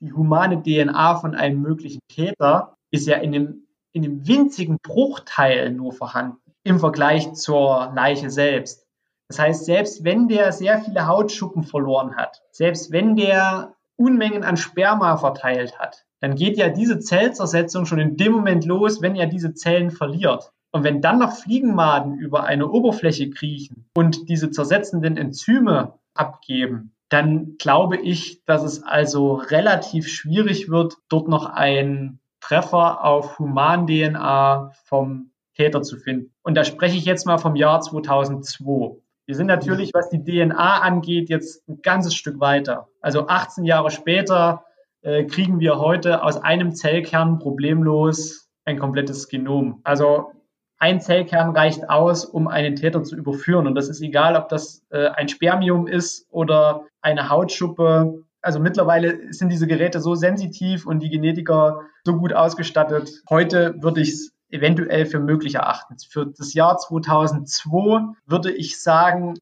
Die 0.00 0.12
humane 0.12 0.62
DNA 0.62 1.16
von 1.16 1.34
einem 1.34 1.60
möglichen 1.60 2.00
Täter 2.08 2.76
ist 2.92 3.08
ja 3.08 3.16
in 3.16 3.34
einem, 3.34 3.66
in 3.92 4.04
einem 4.04 4.26
winzigen 4.26 4.78
Bruchteil 4.80 5.72
nur 5.72 5.92
vorhanden 5.92 6.38
im 6.64 6.78
Vergleich 6.78 7.32
zur 7.32 7.92
Leiche 7.94 8.30
selbst. 8.30 8.86
Das 9.28 9.38
heißt, 9.38 9.64
selbst 9.64 10.04
wenn 10.04 10.28
der 10.28 10.52
sehr 10.52 10.80
viele 10.80 11.06
Hautschuppen 11.06 11.64
verloren 11.64 12.16
hat, 12.16 12.42
selbst 12.52 12.92
wenn 12.92 13.16
der 13.16 13.74
Unmengen 13.96 14.44
an 14.44 14.56
Sperma 14.56 15.16
verteilt 15.16 15.78
hat, 15.78 16.04
dann 16.20 16.36
geht 16.36 16.56
ja 16.56 16.68
diese 16.68 17.00
Zellzersetzung 17.00 17.86
schon 17.86 17.98
in 17.98 18.16
dem 18.16 18.32
Moment 18.32 18.64
los, 18.64 19.02
wenn 19.02 19.16
er 19.16 19.26
diese 19.26 19.54
Zellen 19.54 19.90
verliert. 19.90 20.52
Und 20.70 20.84
wenn 20.84 21.00
dann 21.00 21.18
noch 21.18 21.36
Fliegenmaden 21.36 22.18
über 22.18 22.44
eine 22.44 22.68
Oberfläche 22.68 23.30
kriechen 23.30 23.86
und 23.94 24.28
diese 24.28 24.50
zersetzenden 24.50 25.16
Enzyme 25.16 25.98
abgeben, 26.14 26.94
dann 27.08 27.56
glaube 27.58 27.98
ich, 27.98 28.42
dass 28.46 28.62
es 28.62 28.82
also 28.82 29.34
relativ 29.34 30.08
schwierig 30.08 30.70
wird, 30.70 30.96
dort 31.08 31.28
noch 31.28 31.44
ein 31.44 32.20
Treffer 32.42 33.04
auf 33.04 33.38
Human-DNA 33.38 34.72
vom 34.84 35.30
Täter 35.54 35.82
zu 35.82 35.96
finden. 35.96 36.32
Und 36.42 36.56
da 36.56 36.64
spreche 36.64 36.96
ich 36.96 37.04
jetzt 37.04 37.26
mal 37.26 37.38
vom 37.38 37.56
Jahr 37.56 37.80
2002. 37.80 38.96
Wir 39.26 39.36
sind 39.36 39.46
natürlich, 39.46 39.92
was 39.94 40.10
die 40.10 40.22
DNA 40.22 40.80
angeht, 40.80 41.30
jetzt 41.30 41.66
ein 41.68 41.80
ganzes 41.82 42.14
Stück 42.14 42.40
weiter. 42.40 42.88
Also 43.00 43.28
18 43.28 43.64
Jahre 43.64 43.90
später 43.90 44.64
äh, 45.02 45.24
kriegen 45.24 45.60
wir 45.60 45.78
heute 45.78 46.22
aus 46.22 46.36
einem 46.36 46.74
Zellkern 46.74 47.38
problemlos 47.38 48.50
ein 48.64 48.78
komplettes 48.78 49.28
Genom. 49.28 49.80
Also 49.84 50.32
ein 50.78 51.00
Zellkern 51.00 51.54
reicht 51.54 51.88
aus, 51.88 52.24
um 52.24 52.48
einen 52.48 52.74
Täter 52.74 53.04
zu 53.04 53.16
überführen. 53.16 53.66
Und 53.66 53.76
das 53.76 53.88
ist 53.88 54.00
egal, 54.02 54.36
ob 54.36 54.48
das 54.48 54.84
äh, 54.90 55.08
ein 55.08 55.28
Spermium 55.28 55.86
ist 55.86 56.26
oder 56.30 56.86
eine 57.00 57.28
Hautschuppe. 57.28 58.24
Also 58.42 58.58
mittlerweile 58.58 59.32
sind 59.32 59.50
diese 59.50 59.66
Geräte 59.66 60.00
so 60.00 60.14
sensitiv 60.14 60.86
und 60.86 61.00
die 61.00 61.10
Genetiker 61.10 61.82
so 62.04 62.16
gut 62.16 62.32
ausgestattet. 62.32 63.22
Heute 63.30 63.76
würde 63.80 64.00
ich 64.00 64.10
es 64.10 64.32
eventuell 64.50 65.06
für 65.06 65.20
möglich 65.20 65.54
erachten. 65.54 65.96
Für 66.10 66.26
das 66.26 66.52
Jahr 66.52 66.76
2002 66.76 68.14
würde 68.26 68.52
ich 68.52 68.80
sagen, 68.80 69.38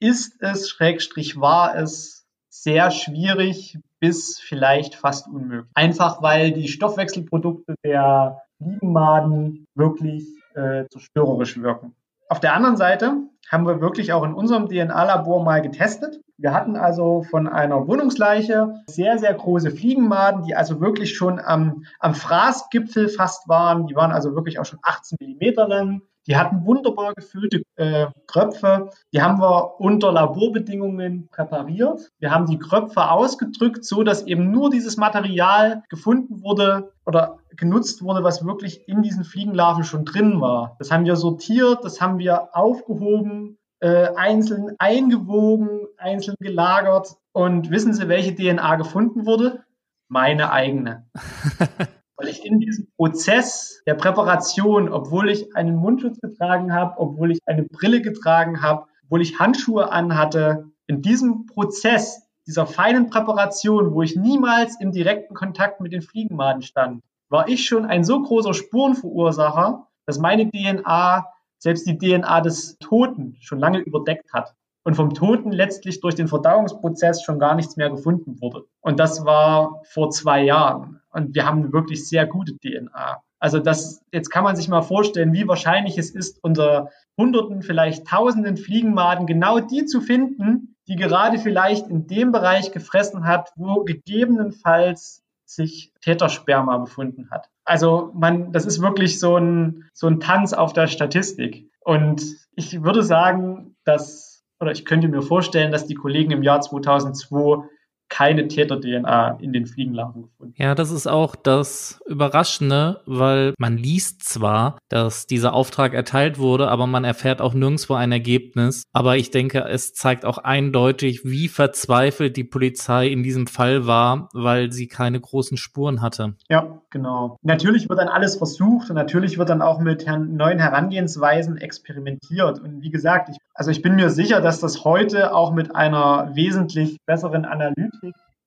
ist 0.00 0.40
es, 0.40 0.70
Schrägstrich 0.70 1.40
war 1.40 1.76
es, 1.76 2.18
sehr 2.48 2.90
schwierig 2.90 3.78
bis 4.00 4.38
vielleicht 4.40 4.94
fast 4.94 5.28
unmöglich. 5.28 5.70
Einfach 5.74 6.22
weil 6.22 6.52
die 6.52 6.68
Stoffwechselprodukte 6.68 7.74
der 7.84 8.42
Fliegenmaden 8.56 9.66
wirklich 9.74 10.26
äh, 10.54 10.86
zerstörerisch 10.90 11.60
wirken. 11.60 11.94
Auf 12.28 12.40
der 12.40 12.54
anderen 12.54 12.76
Seite 12.76 13.16
haben 13.50 13.66
wir 13.66 13.80
wirklich 13.80 14.12
auch 14.12 14.22
in 14.22 14.34
unserem 14.34 14.68
DNA-Labor 14.68 15.42
mal 15.42 15.62
getestet. 15.62 16.20
Wir 16.36 16.52
hatten 16.52 16.76
also 16.76 17.22
von 17.22 17.48
einer 17.48 17.88
Wohnungsleiche 17.88 18.74
sehr, 18.86 19.18
sehr 19.18 19.32
große 19.32 19.70
Fliegenmaden, 19.70 20.42
die 20.42 20.54
also 20.54 20.80
wirklich 20.80 21.16
schon 21.16 21.40
am, 21.40 21.84
am 21.98 22.14
Fraßgipfel 22.14 23.08
fast 23.08 23.48
waren. 23.48 23.86
Die 23.86 23.96
waren 23.96 24.12
also 24.12 24.34
wirklich 24.34 24.58
auch 24.58 24.66
schon 24.66 24.78
18 24.82 25.16
Millimeter 25.20 25.66
lang. 25.66 26.02
Die 26.28 26.36
hatten 26.36 26.66
wunderbar 26.66 27.14
gefüllte 27.14 27.62
äh, 27.76 28.06
Kröpfe. 28.26 28.90
Die 29.14 29.22
haben 29.22 29.40
wir 29.40 29.80
unter 29.80 30.12
Laborbedingungen 30.12 31.28
präpariert. 31.30 32.10
Wir 32.18 32.30
haben 32.30 32.44
die 32.44 32.58
Kröpfe 32.58 33.10
ausgedrückt, 33.10 33.84
so 33.86 34.02
dass 34.02 34.26
eben 34.26 34.50
nur 34.50 34.68
dieses 34.68 34.98
Material 34.98 35.82
gefunden 35.88 36.42
wurde 36.42 36.92
oder 37.06 37.38
genutzt 37.56 38.02
wurde, 38.02 38.22
was 38.22 38.44
wirklich 38.44 38.86
in 38.86 39.02
diesen 39.02 39.24
Fliegenlarven 39.24 39.84
schon 39.84 40.04
drin 40.04 40.38
war. 40.42 40.76
Das 40.78 40.90
haben 40.90 41.06
wir 41.06 41.16
sortiert, 41.16 41.82
das 41.82 41.98
haben 42.02 42.18
wir 42.18 42.54
aufgehoben, 42.54 43.56
äh, 43.80 44.08
einzeln 44.14 44.74
eingewogen, 44.78 45.86
einzeln 45.96 46.36
gelagert. 46.40 47.16
Und 47.32 47.70
wissen 47.70 47.94
Sie, 47.94 48.06
welche 48.08 48.34
DNA 48.34 48.76
gefunden 48.76 49.24
wurde? 49.24 49.64
Meine 50.08 50.52
eigene. 50.52 51.06
ich 52.28 52.44
in 52.44 52.60
diesem 52.60 52.88
Prozess 52.96 53.82
der 53.86 53.94
Präparation, 53.94 54.88
obwohl 54.88 55.30
ich 55.30 55.54
einen 55.56 55.76
Mundschutz 55.76 56.20
getragen 56.20 56.72
habe, 56.72 56.94
obwohl 56.98 57.32
ich 57.32 57.40
eine 57.46 57.64
Brille 57.64 58.02
getragen 58.02 58.62
habe, 58.62 58.86
obwohl 59.04 59.22
ich 59.22 59.38
Handschuhe 59.38 59.90
anhatte, 59.90 60.70
in 60.86 61.02
diesem 61.02 61.46
Prozess 61.46 62.22
dieser 62.46 62.66
feinen 62.66 63.10
Präparation, 63.10 63.92
wo 63.92 64.02
ich 64.02 64.16
niemals 64.16 64.80
im 64.80 64.92
direkten 64.92 65.34
Kontakt 65.34 65.80
mit 65.80 65.92
den 65.92 66.02
Fliegenmaden 66.02 66.62
stand, 66.62 67.02
war 67.28 67.48
ich 67.48 67.66
schon 67.66 67.84
ein 67.84 68.04
so 68.04 68.22
großer 68.22 68.54
Spurenverursacher, 68.54 69.86
dass 70.06 70.18
meine 70.18 70.50
DNA 70.50 71.26
selbst 71.58 71.86
die 71.86 71.98
DNA 71.98 72.40
des 72.40 72.78
Toten 72.78 73.36
schon 73.40 73.58
lange 73.58 73.80
überdeckt 73.80 74.32
hat 74.32 74.54
und 74.84 74.94
vom 74.94 75.12
Toten 75.12 75.52
letztlich 75.52 76.00
durch 76.00 76.14
den 76.14 76.28
Verdauungsprozess 76.28 77.22
schon 77.22 77.38
gar 77.38 77.54
nichts 77.54 77.76
mehr 77.76 77.90
gefunden 77.90 78.40
wurde. 78.40 78.64
Und 78.80 78.98
das 78.98 79.24
war 79.26 79.82
vor 79.84 80.08
zwei 80.10 80.42
Jahren. 80.42 80.97
Und 81.10 81.34
wir 81.34 81.46
haben 81.46 81.72
wirklich 81.72 82.08
sehr 82.08 82.26
gute 82.26 82.56
DNA. 82.58 83.22
Also 83.38 83.60
das, 83.60 84.02
jetzt 84.12 84.30
kann 84.30 84.44
man 84.44 84.56
sich 84.56 84.68
mal 84.68 84.82
vorstellen, 84.82 85.32
wie 85.32 85.46
wahrscheinlich 85.46 85.96
es 85.96 86.10
ist, 86.10 86.42
unter 86.42 86.90
Hunderten, 87.16 87.62
vielleicht 87.62 88.06
Tausenden 88.06 88.56
Fliegenmaden 88.56 89.26
genau 89.26 89.60
die 89.60 89.84
zu 89.84 90.00
finden, 90.00 90.74
die 90.88 90.96
gerade 90.96 91.38
vielleicht 91.38 91.86
in 91.86 92.06
dem 92.06 92.32
Bereich 92.32 92.72
gefressen 92.72 93.26
hat, 93.26 93.50
wo 93.56 93.84
gegebenenfalls 93.84 95.22
sich 95.44 95.92
Tätersperma 96.00 96.76
befunden 96.78 97.30
hat. 97.30 97.48
Also 97.64 98.10
man, 98.14 98.52
das 98.52 98.66
ist 98.66 98.82
wirklich 98.82 99.18
so 99.18 99.36
ein, 99.36 99.88
so 99.94 100.06
ein 100.06 100.20
Tanz 100.20 100.52
auf 100.52 100.72
der 100.72 100.88
Statistik. 100.88 101.70
Und 101.80 102.22
ich 102.54 102.82
würde 102.82 103.02
sagen, 103.02 103.76
dass 103.84 104.28
oder 104.60 104.72
ich 104.72 104.84
könnte 104.84 105.08
mir 105.08 105.22
vorstellen, 105.22 105.72
dass 105.72 105.86
die 105.86 105.94
Kollegen 105.94 106.32
im 106.32 106.42
Jahr 106.42 106.60
2002 106.60 107.68
keine 108.08 108.48
Täter-DNA 108.48 109.38
in 109.40 109.52
den 109.52 109.66
Fliegenlarven 109.66 110.22
gefunden. 110.22 110.54
Ja, 110.56 110.74
das 110.74 110.90
ist 110.90 111.06
auch 111.06 111.36
das 111.36 112.00
Überraschende, 112.06 113.00
weil 113.06 113.54
man 113.58 113.76
liest 113.76 114.24
zwar, 114.24 114.78
dass 114.88 115.26
dieser 115.26 115.52
Auftrag 115.52 115.94
erteilt 115.94 116.38
wurde, 116.38 116.68
aber 116.68 116.86
man 116.86 117.04
erfährt 117.04 117.40
auch 117.40 117.54
nirgendwo 117.54 117.94
ein 117.94 118.12
Ergebnis. 118.12 118.84
Aber 118.92 119.16
ich 119.16 119.30
denke, 119.30 119.64
es 119.64 119.92
zeigt 119.92 120.24
auch 120.24 120.38
eindeutig, 120.38 121.24
wie 121.24 121.48
verzweifelt 121.48 122.36
die 122.36 122.44
Polizei 122.44 123.08
in 123.08 123.22
diesem 123.22 123.46
Fall 123.46 123.86
war, 123.86 124.28
weil 124.32 124.72
sie 124.72 124.88
keine 124.88 125.20
großen 125.20 125.56
Spuren 125.56 126.00
hatte. 126.00 126.34
Ja, 126.48 126.80
genau. 126.90 127.36
Natürlich 127.42 127.88
wird 127.88 127.98
dann 127.98 128.08
alles 128.08 128.36
versucht 128.36 128.90
und 128.90 128.96
natürlich 128.96 129.38
wird 129.38 129.50
dann 129.50 129.62
auch 129.62 129.80
mit 129.80 130.06
neuen 130.06 130.58
Herangehensweisen 130.58 131.58
experimentiert. 131.58 132.60
Und 132.60 132.82
wie 132.82 132.90
gesagt, 132.90 133.28
ich, 133.30 133.36
also 133.54 133.70
ich 133.70 133.82
bin 133.82 133.96
mir 133.96 134.10
sicher, 134.10 134.40
dass 134.40 134.60
das 134.60 134.84
heute 134.84 135.34
auch 135.34 135.52
mit 135.52 135.74
einer 135.76 136.30
wesentlich 136.34 136.98
besseren 137.06 137.44
Analyse 137.44 137.97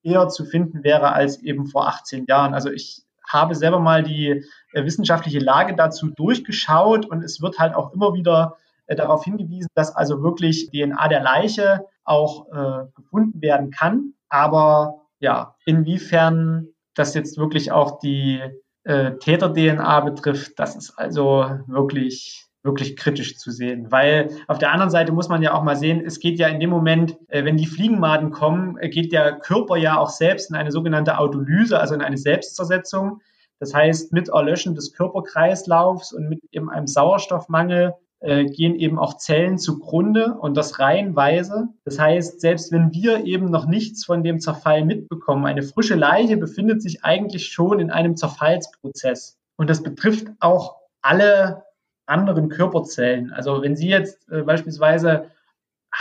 eher 0.03 0.27
zu 0.29 0.45
finden 0.45 0.83
wäre 0.83 1.13
als 1.13 1.41
eben 1.41 1.67
vor 1.67 1.87
18 1.87 2.25
Jahren. 2.27 2.53
Also 2.53 2.71
ich 2.71 3.03
habe 3.27 3.55
selber 3.55 3.79
mal 3.79 4.03
die 4.03 4.43
äh, 4.73 4.85
wissenschaftliche 4.85 5.39
Lage 5.39 5.75
dazu 5.75 6.09
durchgeschaut 6.09 7.05
und 7.05 7.23
es 7.23 7.41
wird 7.41 7.59
halt 7.59 7.75
auch 7.75 7.93
immer 7.93 8.13
wieder 8.13 8.57
äh, 8.87 8.95
darauf 8.95 9.23
hingewiesen, 9.23 9.69
dass 9.73 9.95
also 9.95 10.21
wirklich 10.21 10.69
DNA 10.71 11.07
der 11.07 11.21
Leiche 11.21 11.85
auch 12.03 12.47
äh, 12.51 12.85
gefunden 12.95 13.41
werden 13.41 13.71
kann. 13.71 14.13
Aber 14.29 15.01
ja, 15.19 15.55
inwiefern 15.65 16.67
das 16.95 17.13
jetzt 17.13 17.37
wirklich 17.37 17.71
auch 17.71 17.99
die 17.99 18.41
äh, 18.83 19.13
Täter-DNA 19.17 19.99
betrifft, 20.01 20.59
das 20.59 20.75
ist 20.75 20.97
also 20.97 21.45
wirklich 21.67 22.47
wirklich 22.63 22.95
kritisch 22.95 23.37
zu 23.37 23.51
sehen. 23.51 23.91
Weil 23.91 24.29
auf 24.47 24.59
der 24.59 24.71
anderen 24.71 24.91
Seite 24.91 25.11
muss 25.11 25.29
man 25.29 25.41
ja 25.41 25.53
auch 25.53 25.63
mal 25.63 25.75
sehen, 25.75 26.03
es 26.05 26.19
geht 26.19 26.39
ja 26.39 26.47
in 26.47 26.59
dem 26.59 26.69
Moment, 26.69 27.17
äh, 27.27 27.43
wenn 27.43 27.57
die 27.57 27.65
Fliegenmaden 27.65 28.31
kommen, 28.31 28.77
äh, 28.77 28.89
geht 28.89 29.11
der 29.11 29.39
Körper 29.39 29.77
ja 29.77 29.97
auch 29.97 30.09
selbst 30.09 30.49
in 30.49 30.55
eine 30.55 30.71
sogenannte 30.71 31.17
Autolyse, 31.17 31.79
also 31.79 31.95
in 31.95 32.01
eine 32.01 32.17
Selbstzersetzung. 32.17 33.21
Das 33.59 33.73
heißt, 33.73 34.11
mit 34.11 34.29
Erlöschen 34.29 34.75
des 34.75 34.93
Körperkreislaufs 34.93 36.13
und 36.13 36.29
mit 36.29 36.39
eben 36.51 36.69
einem 36.69 36.87
Sauerstoffmangel 36.87 37.93
äh, 38.21 38.45
gehen 38.45 38.75
eben 38.75 38.99
auch 38.99 39.17
Zellen 39.17 39.57
zugrunde 39.57 40.35
und 40.39 40.55
das 40.55 40.79
reihenweise. 40.79 41.69
Das 41.85 41.99
heißt, 41.99 42.39
selbst 42.39 42.71
wenn 42.71 42.93
wir 42.93 43.25
eben 43.25 43.49
noch 43.49 43.65
nichts 43.65 44.05
von 44.05 44.23
dem 44.23 44.39
Zerfall 44.39 44.85
mitbekommen, 44.85 45.45
eine 45.45 45.63
frische 45.63 45.95
Leiche 45.95 46.37
befindet 46.37 46.83
sich 46.83 47.03
eigentlich 47.03 47.47
schon 47.47 47.79
in 47.79 47.89
einem 47.89 48.15
Zerfallsprozess. 48.15 49.39
Und 49.57 49.69
das 49.69 49.81
betrifft 49.81 50.27
auch 50.39 50.75
alle 51.01 51.63
anderen 52.11 52.49
Körperzellen. 52.49 53.31
Also 53.31 53.61
wenn 53.61 53.75
Sie 53.75 53.87
jetzt 53.87 54.29
äh, 54.29 54.43
beispielsweise 54.43 55.31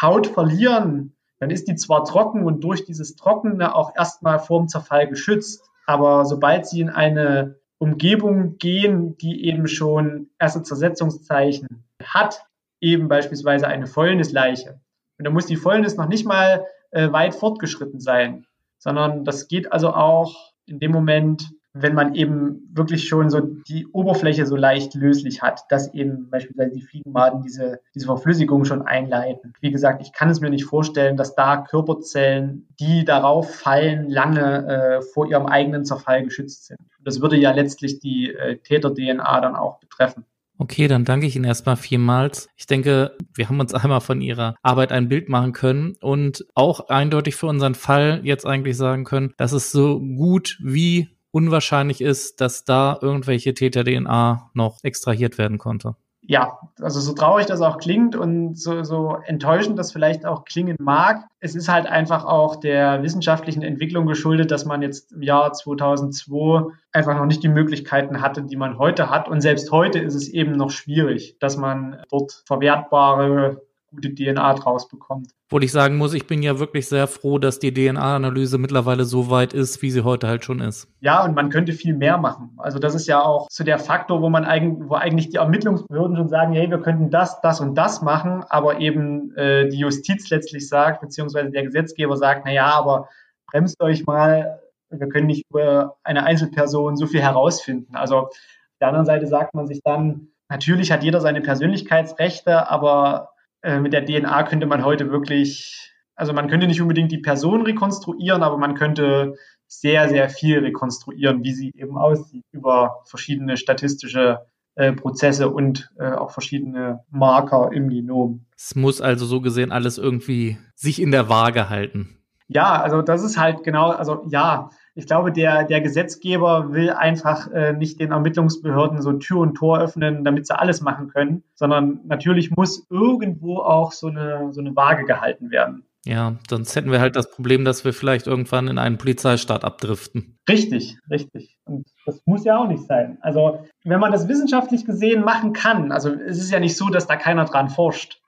Haut 0.01 0.27
verlieren, 0.27 1.15
dann 1.39 1.51
ist 1.51 1.69
die 1.69 1.77
zwar 1.77 2.05
trocken 2.05 2.45
und 2.45 2.63
durch 2.63 2.85
dieses 2.85 3.17
Trockene 3.17 3.75
auch 3.75 3.97
erstmal 3.97 4.39
vorm 4.39 4.69
Zerfall 4.69 5.09
geschützt. 5.09 5.65
Aber 5.87 6.27
sobald 6.27 6.67
Sie 6.67 6.81
in 6.81 6.91
eine 6.91 7.57
Umgebung 7.79 8.59
gehen, 8.59 9.17
die 9.17 9.47
eben 9.47 9.67
schon 9.67 10.29
erste 10.39 10.63
Zersetzungszeichen 10.63 11.85
hat, 12.05 12.45
eben 12.81 13.09
beispielsweise 13.09 13.67
eine 13.67 13.87
Fäulnisleiche. 13.87 14.81
Und 15.19 15.25
da 15.25 15.31
muss 15.31 15.47
die 15.47 15.57
Fäulnis 15.57 15.97
noch 15.97 16.09
nicht 16.09 16.27
mal 16.27 16.67
äh, 16.91 17.11
weit 17.11 17.35
fortgeschritten 17.35 18.01
sein, 18.01 18.47
sondern 18.79 19.25
das 19.25 19.49
geht 19.49 19.73
also 19.73 19.93
auch 19.95 20.53
in 20.67 20.79
dem 20.79 20.93
Moment, 20.93 21.51
wenn 21.73 21.95
man 21.95 22.15
eben 22.15 22.69
wirklich 22.73 23.07
schon 23.07 23.31
so 23.31 23.41
die 23.41 23.87
Oberfläche 23.87 24.47
so 24.47 24.57
leicht 24.57 24.95
löslich 24.95 25.43
hat, 25.43 25.63
dass 25.69 25.95
eben 25.95 26.29
beispielsweise 26.29 26.75
die 26.75 26.83
Fliegenmaden 26.83 27.43
diese, 27.43 27.81
diese 27.95 28.07
Verflüssigung 28.07 28.65
schon 28.65 28.83
einleiten. 28.83 29.53
Wie 29.61 29.71
gesagt, 29.71 30.03
ich 30.03 30.13
kann 30.13 30.31
es 30.31 30.41
mir 30.41 30.51
nicht 30.51 30.65
vorstellen, 30.65 31.17
dass 31.17 31.35
da 31.35 31.59
Körperzellen, 31.59 32.67
die 32.81 33.05
darauf 33.05 33.55
fallen, 33.55 34.09
lange 34.09 34.67
äh, 34.67 35.03
vor 35.03 35.29
ihrem 35.29 35.47
eigenen 35.47 35.85
Zerfall 35.85 36.25
geschützt 36.25 36.67
sind. 36.67 36.81
Das 37.03 37.21
würde 37.21 37.37
ja 37.37 37.53
letztlich 37.53 38.01
die 38.01 38.35
äh, 38.35 38.59
Täter-DNA 38.59 39.41
dann 39.41 39.55
auch 39.55 39.79
betreffen. 39.79 40.25
Okay, 40.59 40.89
dann 40.89 41.07
danke 41.07 41.27
ich 41.27 41.37
Ihnen 41.37 41.47
erstmal 41.47 41.77
vielmals. 41.77 42.51
Ich 42.55 42.67
denke, 42.67 43.17
wir 43.35 43.49
haben 43.49 43.61
uns 43.61 43.73
einmal 43.75 44.03
von 44.03 44.21
Ihrer 44.21 44.57
Arbeit 44.63 44.93
ein 44.93 45.09
Bild 45.09 45.29
machen 45.29 45.53
können 45.53 45.97
und 46.03 46.45
auch 46.55 46.89
eindeutig 46.89 47.37
für 47.37 47.47
unseren 47.47 47.75
Fall 47.75 48.21
jetzt 48.25 48.45
eigentlich 48.45 48.77
sagen 48.77 49.05
können, 49.05 49.33
dass 49.39 49.53
es 49.53 49.73
so 49.73 50.01
gut 50.01 50.59
wie 50.63 51.09
unwahrscheinlich 51.33 52.01
ist, 52.01 52.41
dass 52.41 52.65
da 52.65 52.99
irgendwelche 53.01 53.55
Täter-DNA 53.55 54.51
noch 54.55 54.79
extrahiert 54.83 55.39
werden 55.39 55.59
konnte. 55.59 55.97
Ja, 56.23 56.59
also 56.81 57.01
so 57.01 57.13
traurig 57.13 57.47
das 57.47 57.61
auch 57.61 57.79
klingt 57.79 58.15
und 58.15 58.57
so, 58.57 58.85
so 58.85 59.17
enttäuschend 59.25 59.79
das 59.79 59.91
vielleicht 59.91 60.27
auch 60.27 60.45
klingen 60.45 60.77
mag, 60.79 61.25
es 61.41 61.55
ist 61.55 61.69
halt 61.69 61.87
einfach 61.87 62.25
auch 62.25 62.57
der 62.57 63.03
wissenschaftlichen 63.03 63.63
Entwicklung 63.63 64.07
geschuldet, 64.07 64.51
dass 64.51 64.67
man 64.67 64.83
jetzt 64.83 65.13
im 65.13 65.23
Jahr 65.23 65.53
2002 65.53 66.73
einfach 66.93 67.17
noch 67.17 67.27
nicht 67.27 67.43
die 67.43 67.49
Möglichkeiten 67.49 68.21
hatte, 68.21 68.43
die 68.43 68.57
man 68.57 68.79
heute 68.79 69.11
hat. 69.11 69.29
Und 69.29 69.41
selbst 69.41 69.73
heute 69.73 69.99
ist 69.99 70.15
es 70.15 70.29
eben 70.29 70.53
noch 70.53 70.71
schwierig, 70.71 71.37
dass 71.41 71.57
man 71.57 72.03
dort 72.11 72.43
verwertbare 72.47 73.63
gute 73.91 74.15
DNA 74.15 74.55
draus 74.55 74.89
bekommt. 74.89 75.33
Obwohl 75.49 75.65
ich 75.65 75.73
sagen 75.73 75.97
muss, 75.97 76.15
ich 76.15 76.27
bin 76.27 76.43
ja 76.43 76.59
wirklich 76.59 76.89
sehr 76.89 77.07
froh, 77.07 77.39
dass 77.39 77.59
die 77.59 77.75
DNA-Analyse 77.75 78.59
mittlerweile 78.59 79.05
so 79.05 79.31
weit 79.31 79.53
ist, 79.53 79.83
wie 79.83 79.91
sie 79.91 80.05
heute 80.05 80.29
halt 80.29 80.45
schon 80.45 80.61
ist. 80.61 80.89
Ja, 81.01 81.25
und 81.25 81.35
man 81.35 81.51
könnte 81.51 81.73
viel 81.73 81.95
mehr 81.95 82.19
machen. 82.19 82.51
Also 82.57 82.79
das 82.79 82.95
ist 82.95 83.07
ja 83.07 83.21
auch 83.21 83.49
so 83.51 83.65
der 83.65 83.79
Faktor, 83.79 84.23
wo 84.23 84.31
man 84.31 84.45
eigentlich, 84.45 84.89
wo 84.89 84.95
eigentlich 84.95 85.31
die 85.31 85.37
Ermittlungsbehörden 85.39 86.17
schon 86.17 86.29
sagen, 86.29 86.53
hey, 86.53 86.71
wir 86.71 86.81
könnten 86.81 87.11
das, 87.11 87.41
das 87.41 87.61
und 87.61 87.75
das 87.75 88.03
machen, 88.03 88.45
aber 88.49 88.81
eben 88.81 89.35
äh, 89.37 89.69
die 89.69 89.79
Justiz 89.79 90.31
letztlich 90.31 90.69
sagt, 90.69 91.01
beziehungsweise 91.01 91.51
der 91.51 91.65
Gesetzgeber 91.65 92.17
sagt, 92.17 92.43
na 92.45 92.53
ja, 92.53 92.67
aber 92.67 93.09
bremst 93.51 93.81
euch 93.83 94.07
mal, 94.07 94.61
wir 94.91 95.09
können 95.09 95.27
nicht 95.27 95.45
über 95.51 95.97
eine 96.03 96.25
Einzelperson 96.25 96.97
so 96.97 97.07
viel 97.07 97.23
herausfinden. 97.23 97.95
Also 97.95 98.19
auf 98.19 98.37
der 98.81 98.89
anderen 98.89 99.07
Seite 99.07 99.27
sagt 99.27 99.55
man 99.55 99.67
sich 99.67 99.81
dann, 99.85 100.29
natürlich 100.49 100.91
hat 100.93 101.03
jeder 101.03 101.21
seine 101.21 101.41
Persönlichkeitsrechte, 101.41 102.69
aber 102.69 103.30
äh, 103.63 103.81
mit 103.81 103.93
der 103.93 104.05
DNA 104.05 104.43
könnte 104.45 104.67
man 104.67 104.85
heute 104.85 105.11
wirklich, 105.11 105.93
also 106.15 106.33
man 106.33 106.49
könnte 106.49 106.67
nicht 106.67 106.81
unbedingt 106.81 107.13
die 107.13 107.19
Person 107.19 107.63
rekonstruieren, 107.63 108.43
aber 108.43 108.57
man 108.57 108.75
könnte 108.75 109.35
sehr, 109.67 110.09
sehr 110.09 110.29
viel 110.29 110.59
rekonstruieren, 110.61 111.45
wie 111.45 111.53
sie 111.53 111.73
eben 111.77 111.97
aussieht 111.97 112.45
über 112.51 113.03
verschiedene 113.07 113.57
statistische 113.57 114.41
äh, 114.75 114.93
Prozesse 114.93 115.49
und 115.49 115.91
äh, 115.99 116.11
auch 116.11 116.31
verschiedene 116.31 117.05
Marker 117.11 117.71
im 117.73 117.89
Genom. 117.89 118.47
Es 118.57 118.75
muss 118.75 119.01
also 119.01 119.27
so 119.27 119.41
gesehen 119.41 119.73
alles 119.73 119.99
irgendwie 119.99 120.59
sich 120.75 121.01
in 121.01 121.11
der 121.11 121.29
Waage 121.29 121.69
halten. 121.69 122.17
Ja, 122.49 122.81
also 122.81 123.03
das 123.03 123.23
ist 123.23 123.39
halt 123.39 123.63
genau, 123.63 123.91
also 123.91 124.25
ja, 124.29 124.71
ich 124.95 125.07
glaube, 125.07 125.33
der, 125.33 125.65
der 125.65 125.81
Gesetzgeber 125.81 126.73
will 126.73 126.91
einfach 126.91 127.51
äh, 127.51 127.73
nicht 127.73 128.01
den 128.01 128.13
Ermittlungsbehörden 128.13 129.03
so 129.03 129.13
Tür 129.15 129.39
und 129.39 129.55
Tor 129.55 129.81
öffnen, 129.81 130.25
damit 130.25 130.47
sie 130.47 130.59
alles 130.59 130.81
machen 130.81 131.09
können, 131.09 131.43
sondern 131.55 132.01
natürlich 132.07 132.51
muss 132.51 132.87
irgendwo 132.91 133.59
auch 133.59 133.93
so 133.93 134.09
eine, 134.09 134.53
so 134.53 134.61
eine 134.61 134.75
Waage 134.75 135.05
gehalten 135.05 135.51
werden. 135.51 135.85
Ja, 136.07 136.37
sonst 136.49 136.75
hätten 136.77 136.91
wir 136.91 137.01
halt 137.01 137.15
das 137.15 137.31
Problem, 137.31 137.65
dass 137.65 137.85
wir 137.85 137.93
vielleicht 137.93 138.27
irgendwann 138.27 138.69
in 138.69 138.79
einen 138.79 138.97
Polizeistaat 138.97 139.65
abdriften. 139.65 140.39
Richtig, 140.49 140.97
richtig. 141.11 141.59
Und 141.65 141.89
das 142.07 142.23
muss 142.25 142.45
ja 142.45 142.57
auch 142.57 142.69
nicht 142.69 142.85
sein. 142.85 143.19
Also, 143.21 143.67
wenn 143.85 144.01
man 144.01 144.11
das 144.11 144.27
wissenschaftlich 144.27 144.87
gesehen 144.87 145.23
machen 145.23 145.53
kann, 145.53 145.93
also 145.93 146.11
es 146.11 146.39
ist 146.39 146.51
ja 146.51 146.59
nicht 146.59 146.77
so, 146.77 146.89
dass 146.89 147.07
da 147.07 147.17
keiner 147.17 147.45
dran 147.45 147.69
forscht 147.69 148.20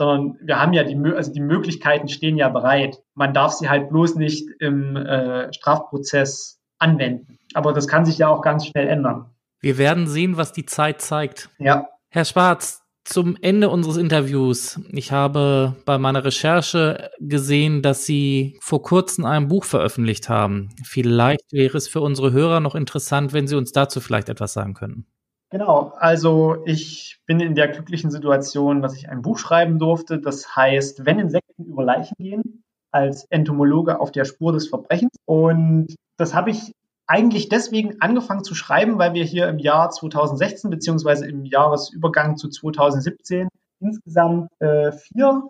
sondern 0.00 0.38
wir 0.40 0.58
haben 0.58 0.72
ja 0.72 0.82
die, 0.82 0.96
also 1.14 1.30
die 1.30 1.42
Möglichkeiten 1.42 2.08
stehen 2.08 2.38
ja 2.38 2.48
bereit. 2.48 3.02
Man 3.12 3.34
darf 3.34 3.52
sie 3.52 3.68
halt 3.68 3.90
bloß 3.90 4.14
nicht 4.14 4.48
im 4.58 4.96
äh, 4.96 5.52
Strafprozess 5.52 6.58
anwenden. 6.78 7.38
Aber 7.52 7.74
das 7.74 7.86
kann 7.86 8.06
sich 8.06 8.16
ja 8.16 8.28
auch 8.28 8.40
ganz 8.40 8.66
schnell 8.66 8.88
ändern. 8.88 9.26
Wir 9.60 9.76
werden 9.76 10.06
sehen, 10.06 10.38
was 10.38 10.54
die 10.54 10.64
Zeit 10.64 11.02
zeigt. 11.02 11.50
Ja. 11.58 11.86
Herr 12.08 12.24
Schwarz, 12.24 12.82
zum 13.04 13.36
Ende 13.42 13.68
unseres 13.68 13.98
Interviews. 13.98 14.80
Ich 14.90 15.12
habe 15.12 15.76
bei 15.84 15.98
meiner 15.98 16.24
Recherche 16.24 17.10
gesehen, 17.18 17.82
dass 17.82 18.06
Sie 18.06 18.58
vor 18.62 18.80
kurzem 18.80 19.26
ein 19.26 19.48
Buch 19.48 19.64
veröffentlicht 19.64 20.30
haben. 20.30 20.70
Vielleicht 20.82 21.52
wäre 21.52 21.76
es 21.76 21.88
für 21.88 22.00
unsere 22.00 22.32
Hörer 22.32 22.60
noch 22.60 22.74
interessant, 22.74 23.34
wenn 23.34 23.46
Sie 23.46 23.56
uns 23.56 23.72
dazu 23.72 24.00
vielleicht 24.00 24.30
etwas 24.30 24.54
sagen 24.54 24.72
könnten. 24.72 25.04
Genau, 25.50 25.92
also 25.96 26.62
ich 26.64 27.20
bin 27.26 27.40
in 27.40 27.56
der 27.56 27.68
glücklichen 27.68 28.10
Situation, 28.10 28.82
dass 28.82 28.96
ich 28.96 29.08
ein 29.08 29.22
Buch 29.22 29.36
schreiben 29.36 29.78
durfte. 29.80 30.20
Das 30.20 30.54
heißt, 30.54 31.04
wenn 31.04 31.18
Insekten 31.18 31.64
über 31.64 31.82
Leichen 31.82 32.14
gehen, 32.18 32.62
als 32.92 33.24
Entomologe 33.30 34.00
auf 34.00 34.12
der 34.12 34.24
Spur 34.24 34.52
des 34.52 34.68
Verbrechens. 34.68 35.12
Und 35.24 35.94
das 36.16 36.34
habe 36.34 36.50
ich 36.50 36.72
eigentlich 37.06 37.48
deswegen 37.48 38.00
angefangen 38.00 38.44
zu 38.44 38.54
schreiben, 38.54 38.98
weil 38.98 39.14
wir 39.14 39.24
hier 39.24 39.48
im 39.48 39.58
Jahr 39.58 39.90
2016 39.90 40.70
beziehungsweise 40.70 41.26
im 41.26 41.44
Jahresübergang 41.44 42.36
zu 42.36 42.48
2017 42.48 43.48
insgesamt 43.80 44.50
äh, 44.60 44.92
vier 44.92 45.48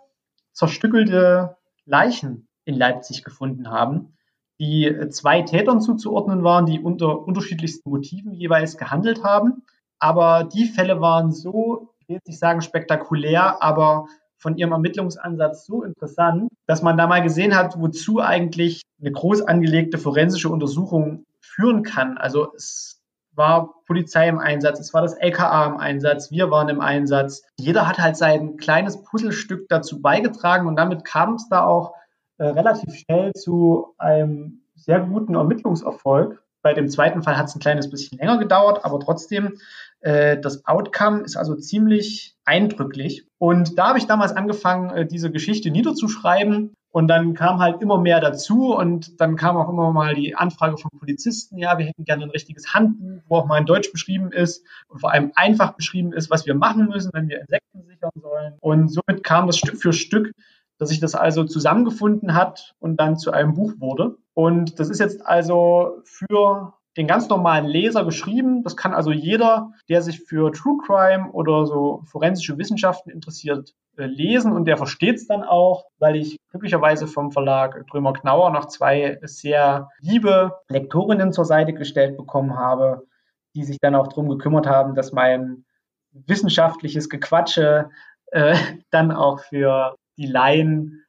zerstückelte 0.53 1.57
Leichen 1.85 2.49
in 2.65 2.75
Leipzig 2.75 3.25
gefunden 3.25 3.69
haben, 3.69 4.17
die 4.59 4.87
äh, 4.87 5.11
zwei 5.11 5.43
Tätern 5.43 5.81
zuzuordnen 5.81 6.43
waren, 6.45 6.65
die 6.65 6.81
unter 6.81 7.27
unterschiedlichsten 7.27 7.91
Motiven 7.91 8.33
jeweils 8.33 8.79
gehandelt 8.79 9.25
haben. 9.25 9.65
Aber 10.01 10.45
die 10.45 10.65
Fälle 10.67 11.01
waren 11.01 11.31
so, 11.31 11.93
ich 12.01 12.09
will 12.09 12.17
jetzt 12.17 12.27
nicht 12.27 12.41
sagen 12.41 12.63
spektakulär, 12.63 13.63
aber 13.63 14.07
von 14.39 14.57
ihrem 14.57 14.73
Ermittlungsansatz 14.73 15.67
so 15.67 15.83
interessant, 15.85 16.49
dass 16.67 16.83
man 16.83 16.97
da 16.97 17.07
mal 17.07 17.23
gesehen 17.23 17.55
hat, 17.55 17.79
wozu 17.79 18.21
eigentlich 18.21 18.83
eine 19.01 19.13
groß 19.13 19.43
angelegte 19.43 19.99
forensische 19.99 20.49
Untersuchung 20.49 21.27
führen 21.41 21.83
kann. 21.83 22.17
Also 22.17 22.53
es 22.57 23.01
war 23.35 23.75
Polizei 23.87 24.29
im 24.29 24.39
Einsatz, 24.39 24.81
es 24.81 24.95
war 24.95 25.03
das 25.03 25.15
LKA 25.15 25.67
im 25.67 25.77
Einsatz, 25.77 26.31
wir 26.31 26.51
waren 26.51 26.69
im 26.69 26.81
Einsatz. 26.81 27.43
Jeder 27.59 27.87
hat 27.87 27.99
halt 27.99 28.17
sein 28.17 28.57
kleines 28.57 29.03
Puzzlestück 29.03 29.69
dazu 29.69 30.01
beigetragen 30.01 30.67
und 30.67 30.77
damit 30.77 31.05
kam 31.05 31.35
es 31.35 31.49
da 31.49 31.65
auch 31.65 31.95
äh, 32.39 32.45
relativ 32.45 32.95
schnell 32.95 33.33
zu 33.35 33.95
einem 33.99 34.63
sehr 34.75 35.01
guten 35.01 35.35
Ermittlungserfolg. 35.35 36.43
Bei 36.63 36.75
dem 36.75 36.89
zweiten 36.89 37.23
Fall 37.23 37.37
hat 37.37 37.47
es 37.47 37.55
ein 37.55 37.61
kleines 37.61 37.91
bisschen 37.91 38.19
länger 38.19 38.39
gedauert, 38.39 38.85
aber 38.85 39.01
trotzdem 39.01 39.59
äh, 40.01 40.39
das 40.39 40.67
Outcome 40.67 41.23
ist 41.23 41.37
also 41.37 41.55
ziemlich 41.55 42.37
eindrücklich. 42.45 43.27
Und 43.39 43.79
da 43.79 43.89
habe 43.89 43.99
ich 43.99 44.07
damals 44.07 44.33
angefangen, 44.33 44.91
äh, 44.91 45.07
diese 45.07 45.31
Geschichte 45.31 45.71
niederzuschreiben. 45.71 46.75
Und 46.93 47.07
dann 47.07 47.35
kam 47.35 47.61
halt 47.61 47.81
immer 47.83 48.01
mehr 48.01 48.21
dazu 48.21 48.75
und 48.75 49.21
dann 49.21 49.37
kam 49.37 49.57
auch 49.57 49.69
immer 49.69 49.93
mal 49.93 50.15
die 50.17 50.35
Anfrage 50.35 50.77
von 50.77 50.91
Polizisten, 50.99 51.57
ja, 51.57 51.79
wir 51.79 51.87
hätten 51.87 52.05
gerne 52.05 52.25
ein 52.25 52.31
richtiges 52.31 52.75
Handbuch, 52.75 53.23
wo 53.29 53.37
auch 53.37 53.47
mal 53.47 53.59
in 53.59 53.67
Deutsch 53.67 53.93
beschrieben 53.93 54.33
ist 54.33 54.67
und 54.89 54.99
vor 54.99 55.13
allem 55.13 55.31
einfach 55.37 55.75
beschrieben 55.75 56.13
ist, 56.13 56.31
was 56.31 56.47
wir 56.47 56.55
machen 56.57 56.89
müssen, 56.89 57.13
wenn 57.13 57.29
wir 57.29 57.43
Insekten 57.43 57.85
sichern 57.87 58.11
sollen. 58.21 58.55
Und 58.59 58.89
somit 58.89 59.23
kam 59.23 59.47
das 59.47 59.59
Stück 59.59 59.81
für 59.81 59.93
Stück, 59.93 60.33
dass 60.81 60.89
sich 60.89 60.99
das 60.99 61.14
also 61.14 61.45
zusammengefunden 61.45 62.35
hat 62.35 62.74
und 62.81 62.97
dann 62.97 63.18
zu 63.18 63.31
einem 63.33 63.53
Buch 63.53 63.74
wurde. 63.78 64.16
Und 64.33 64.81
das 64.81 64.89
ist 64.89 64.99
jetzt 64.99 65.24
also 65.26 66.01
für 66.05 66.72
den 66.97 67.07
ganz 67.07 67.28
normalen 67.28 67.66
Leser 67.66 68.05
geschrieben. 68.05 68.64
Das 68.64 68.76
kann 68.76 68.95
also 68.95 69.12
jeder, 69.12 69.72
der 69.91 70.01
sich 70.01 70.20
für 70.20 70.51
True 70.53 70.78
Crime 70.85 71.31
oder 71.33 71.66
so 71.66 72.03
forensische 72.07 72.57
Wissenschaften 72.57 73.11
interessiert, 73.11 73.74
äh, 73.99 74.07
lesen 74.07 74.53
und 74.53 74.64
der 74.64 74.78
versteht 74.78 75.16
es 75.16 75.26
dann 75.26 75.45
auch, 75.45 75.85
weil 75.99 76.16
ich 76.16 76.39
glücklicherweise 76.51 77.07
vom 77.07 77.31
Verlag 77.31 77.87
Drömer 77.91 78.14
Knauer 78.14 78.51
noch 78.51 78.66
zwei 78.66 79.18
sehr 79.22 79.91
liebe 80.01 80.57
Lektorinnen 80.68 81.35
zur 81.35 81.45
Seite 81.45 81.74
gestellt 81.74 82.16
bekommen 82.16 82.57
habe, 82.57 83.07
die 83.55 83.64
sich 83.64 83.76
dann 83.81 83.95
auch 83.95 84.09
darum 84.09 84.31
gekümmert 84.31 84.66
haben, 84.66 84.95
dass 84.95 85.12
mein 85.12 85.64
wissenschaftliches 86.12 87.11
Gequatsche 87.11 87.91
äh, 88.33 88.57
dann 88.91 89.12
auch 89.12 89.41
für 89.41 89.95
die 90.21 90.27
Laien 90.27 91.01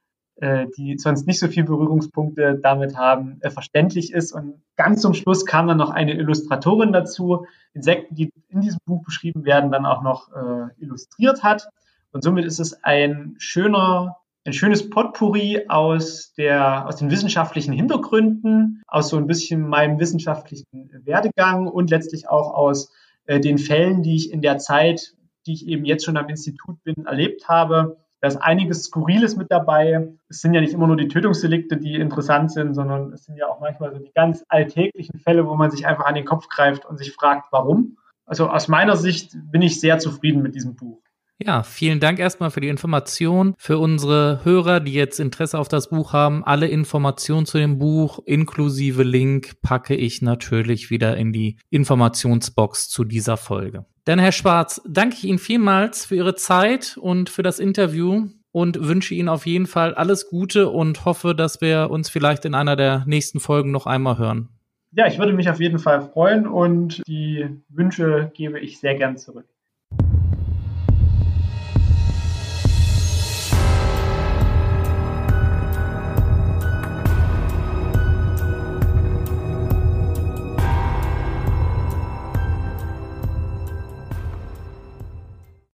äh, 0.42 0.66
die 0.76 0.98
sonst 0.98 1.28
nicht 1.28 1.38
so 1.38 1.48
viele 1.48 1.68
Berührungspunkte 1.68 2.60
damit 2.64 2.98
haben, 2.98 3.38
äh, 3.42 3.52
verständlich 3.52 4.12
ist. 4.12 4.32
Und 4.32 4.56
ganz 4.76 5.02
zum 5.02 5.14
Schluss 5.14 5.46
kam 5.46 5.68
dann 5.68 5.78
noch 5.78 5.92
eine 5.92 6.16
Illustratorin 6.16 6.92
dazu, 6.92 7.46
Insekten, 7.74 8.16
die 8.16 8.34
in 8.50 8.62
diesem 8.62 8.80
Buch 8.86 9.04
beschrieben 9.04 9.46
werden, 9.46 9.72
dann 9.72 9.86
auch 9.86 10.02
noch 10.02 10.30
äh, 10.32 10.84
illustriert 10.84 11.44
hat. 11.44 11.70
Und 12.12 12.24
somit 12.24 12.46
ist 12.46 12.60
es 12.60 12.84
ein 12.84 13.36
schöner, 13.38 14.18
ein 14.44 14.54
schönes 14.54 14.90
Potpourri 14.90 15.68
aus 15.70 16.34
der, 16.34 16.88
aus 16.88 16.96
den 16.96 17.12
wissenschaftlichen 17.12 17.74
Hintergründen, 17.74 18.82
aus 18.88 19.10
so 19.10 19.18
ein 19.18 19.28
bisschen 19.28 19.68
meinem 19.68 20.00
wissenschaftlichen 20.00 20.90
Werdegang 21.04 21.68
und 21.68 21.92
letztlich 21.92 22.30
auch 22.30 22.56
aus 22.56 22.92
äh, 23.28 23.40
den 23.40 23.60
Fällen, 23.60 24.02
die 24.02 24.16
ich 24.16 24.32
in 24.32 24.42
der 24.42 24.58
Zeit, 24.58 25.14
die 25.46 25.54
ich 25.54 25.68
eben 25.68 25.86
jetzt 25.86 26.04
schon 26.04 26.18
am 26.18 26.30
Institut 26.30 26.84
bin, 26.84 27.06
erlebt 27.06 27.48
habe 27.48 27.98
da 28.22 28.28
ist 28.28 28.38
einiges 28.38 28.84
Skurriles 28.84 29.36
mit 29.36 29.52
dabei. 29.52 30.08
Es 30.30 30.42
sind 30.42 30.54
ja 30.54 30.62
nicht 30.62 30.74
immer 30.74 30.86
nur 30.86 30.96
die 30.96 31.08
Tötungsdelikte, 31.08 31.78
die 31.78 31.96
interessant 31.96 32.52
sind, 32.52 32.76
sondern 32.76 33.12
es 33.14 33.26
sind 33.26 33.36
ja 33.36 33.48
auch 33.48 33.60
manchmal 33.60 33.92
so 33.92 33.98
die 33.98 34.12
ganz 34.14 34.46
alltäglichen 34.48 35.20
Fälle, 35.20 35.48
wo 35.48 35.56
man 35.56 35.72
sich 35.72 35.88
einfach 35.88 36.06
an 36.06 36.14
den 36.14 36.26
Kopf 36.26 36.48
greift 36.48 36.86
und 36.86 36.98
sich 36.98 37.12
fragt, 37.14 37.48
warum. 37.52 37.98
Also 38.26 38.48
aus 38.48 38.68
meiner 38.68 38.96
Sicht 38.96 39.36
bin 39.52 39.64
ich 39.64 39.80
sehr 39.80 39.98
zufrieden 39.98 40.44
mit 40.44 40.54
diesem 40.54 40.76
Buch. 40.76 41.02
Ja, 41.44 41.64
vielen 41.64 42.00
Dank 42.00 42.20
erstmal 42.20 42.52
für 42.52 42.62
die 42.62 42.70
Information. 42.70 43.56
Für 43.58 43.80
unsere 43.80 44.42
Hörer, 44.44 44.80
die 44.80 44.94
jetzt 44.94 45.20
Interesse 45.20 45.58
auf 45.58 45.68
das 45.68 45.90
Buch 45.90 46.14
haben, 46.14 46.44
alle 46.44 46.68
Informationen 46.68 47.48
zu 47.48 47.58
dem 47.58 47.80
Buch 47.80 48.20
inklusive 48.28 49.02
Link 49.02 49.60
packe 49.64 49.96
ich 49.96 50.22
natürlich 50.22 50.92
wieder 50.92 51.18
in 51.18 51.34
die 51.34 51.58
Informationsbox 51.72 52.90
zu 52.90 53.04
dieser 53.04 53.38
Folge. 53.38 53.88
Dann, 54.06 54.20
Herr 54.20 54.32
Schwarz, 54.32 54.82
danke 54.88 55.16
ich 55.16 55.26
Ihnen 55.26 55.40
vielmals 55.40 56.06
für 56.06 56.16
Ihre 56.16 56.36
Zeit 56.36 56.98
und 57.00 57.30
für 57.30 57.44
das 57.44 57.60
Interview 57.60 58.30
und 58.52 58.88
wünsche 58.88 59.14
Ihnen 59.14 59.30
auf 59.30 59.46
jeden 59.46 59.68
Fall 59.68 59.94
alles 59.94 60.28
Gute 60.28 60.70
und 60.70 61.06
hoffe, 61.06 61.36
dass 61.36 61.62
wir 61.62 61.90
uns 61.92 62.10
vielleicht 62.10 62.46
in 62.46 62.56
einer 62.56 62.76
der 62.76 63.04
nächsten 63.06 63.40
Folgen 63.40 63.72
noch 63.72 63.86
einmal 63.86 64.18
hören. 64.18 64.50
Ja, 64.94 65.08
ich 65.08 65.20
würde 65.20 65.34
mich 65.34 65.50
auf 65.50 65.60
jeden 65.60 65.80
Fall 65.80 66.02
freuen 66.02 66.48
und 66.48 67.02
die 67.08 67.48
Wünsche 67.70 68.32
gebe 68.34 68.60
ich 68.60 68.80
sehr 68.80 68.96
gern 68.96 69.18
zurück. 69.18 69.46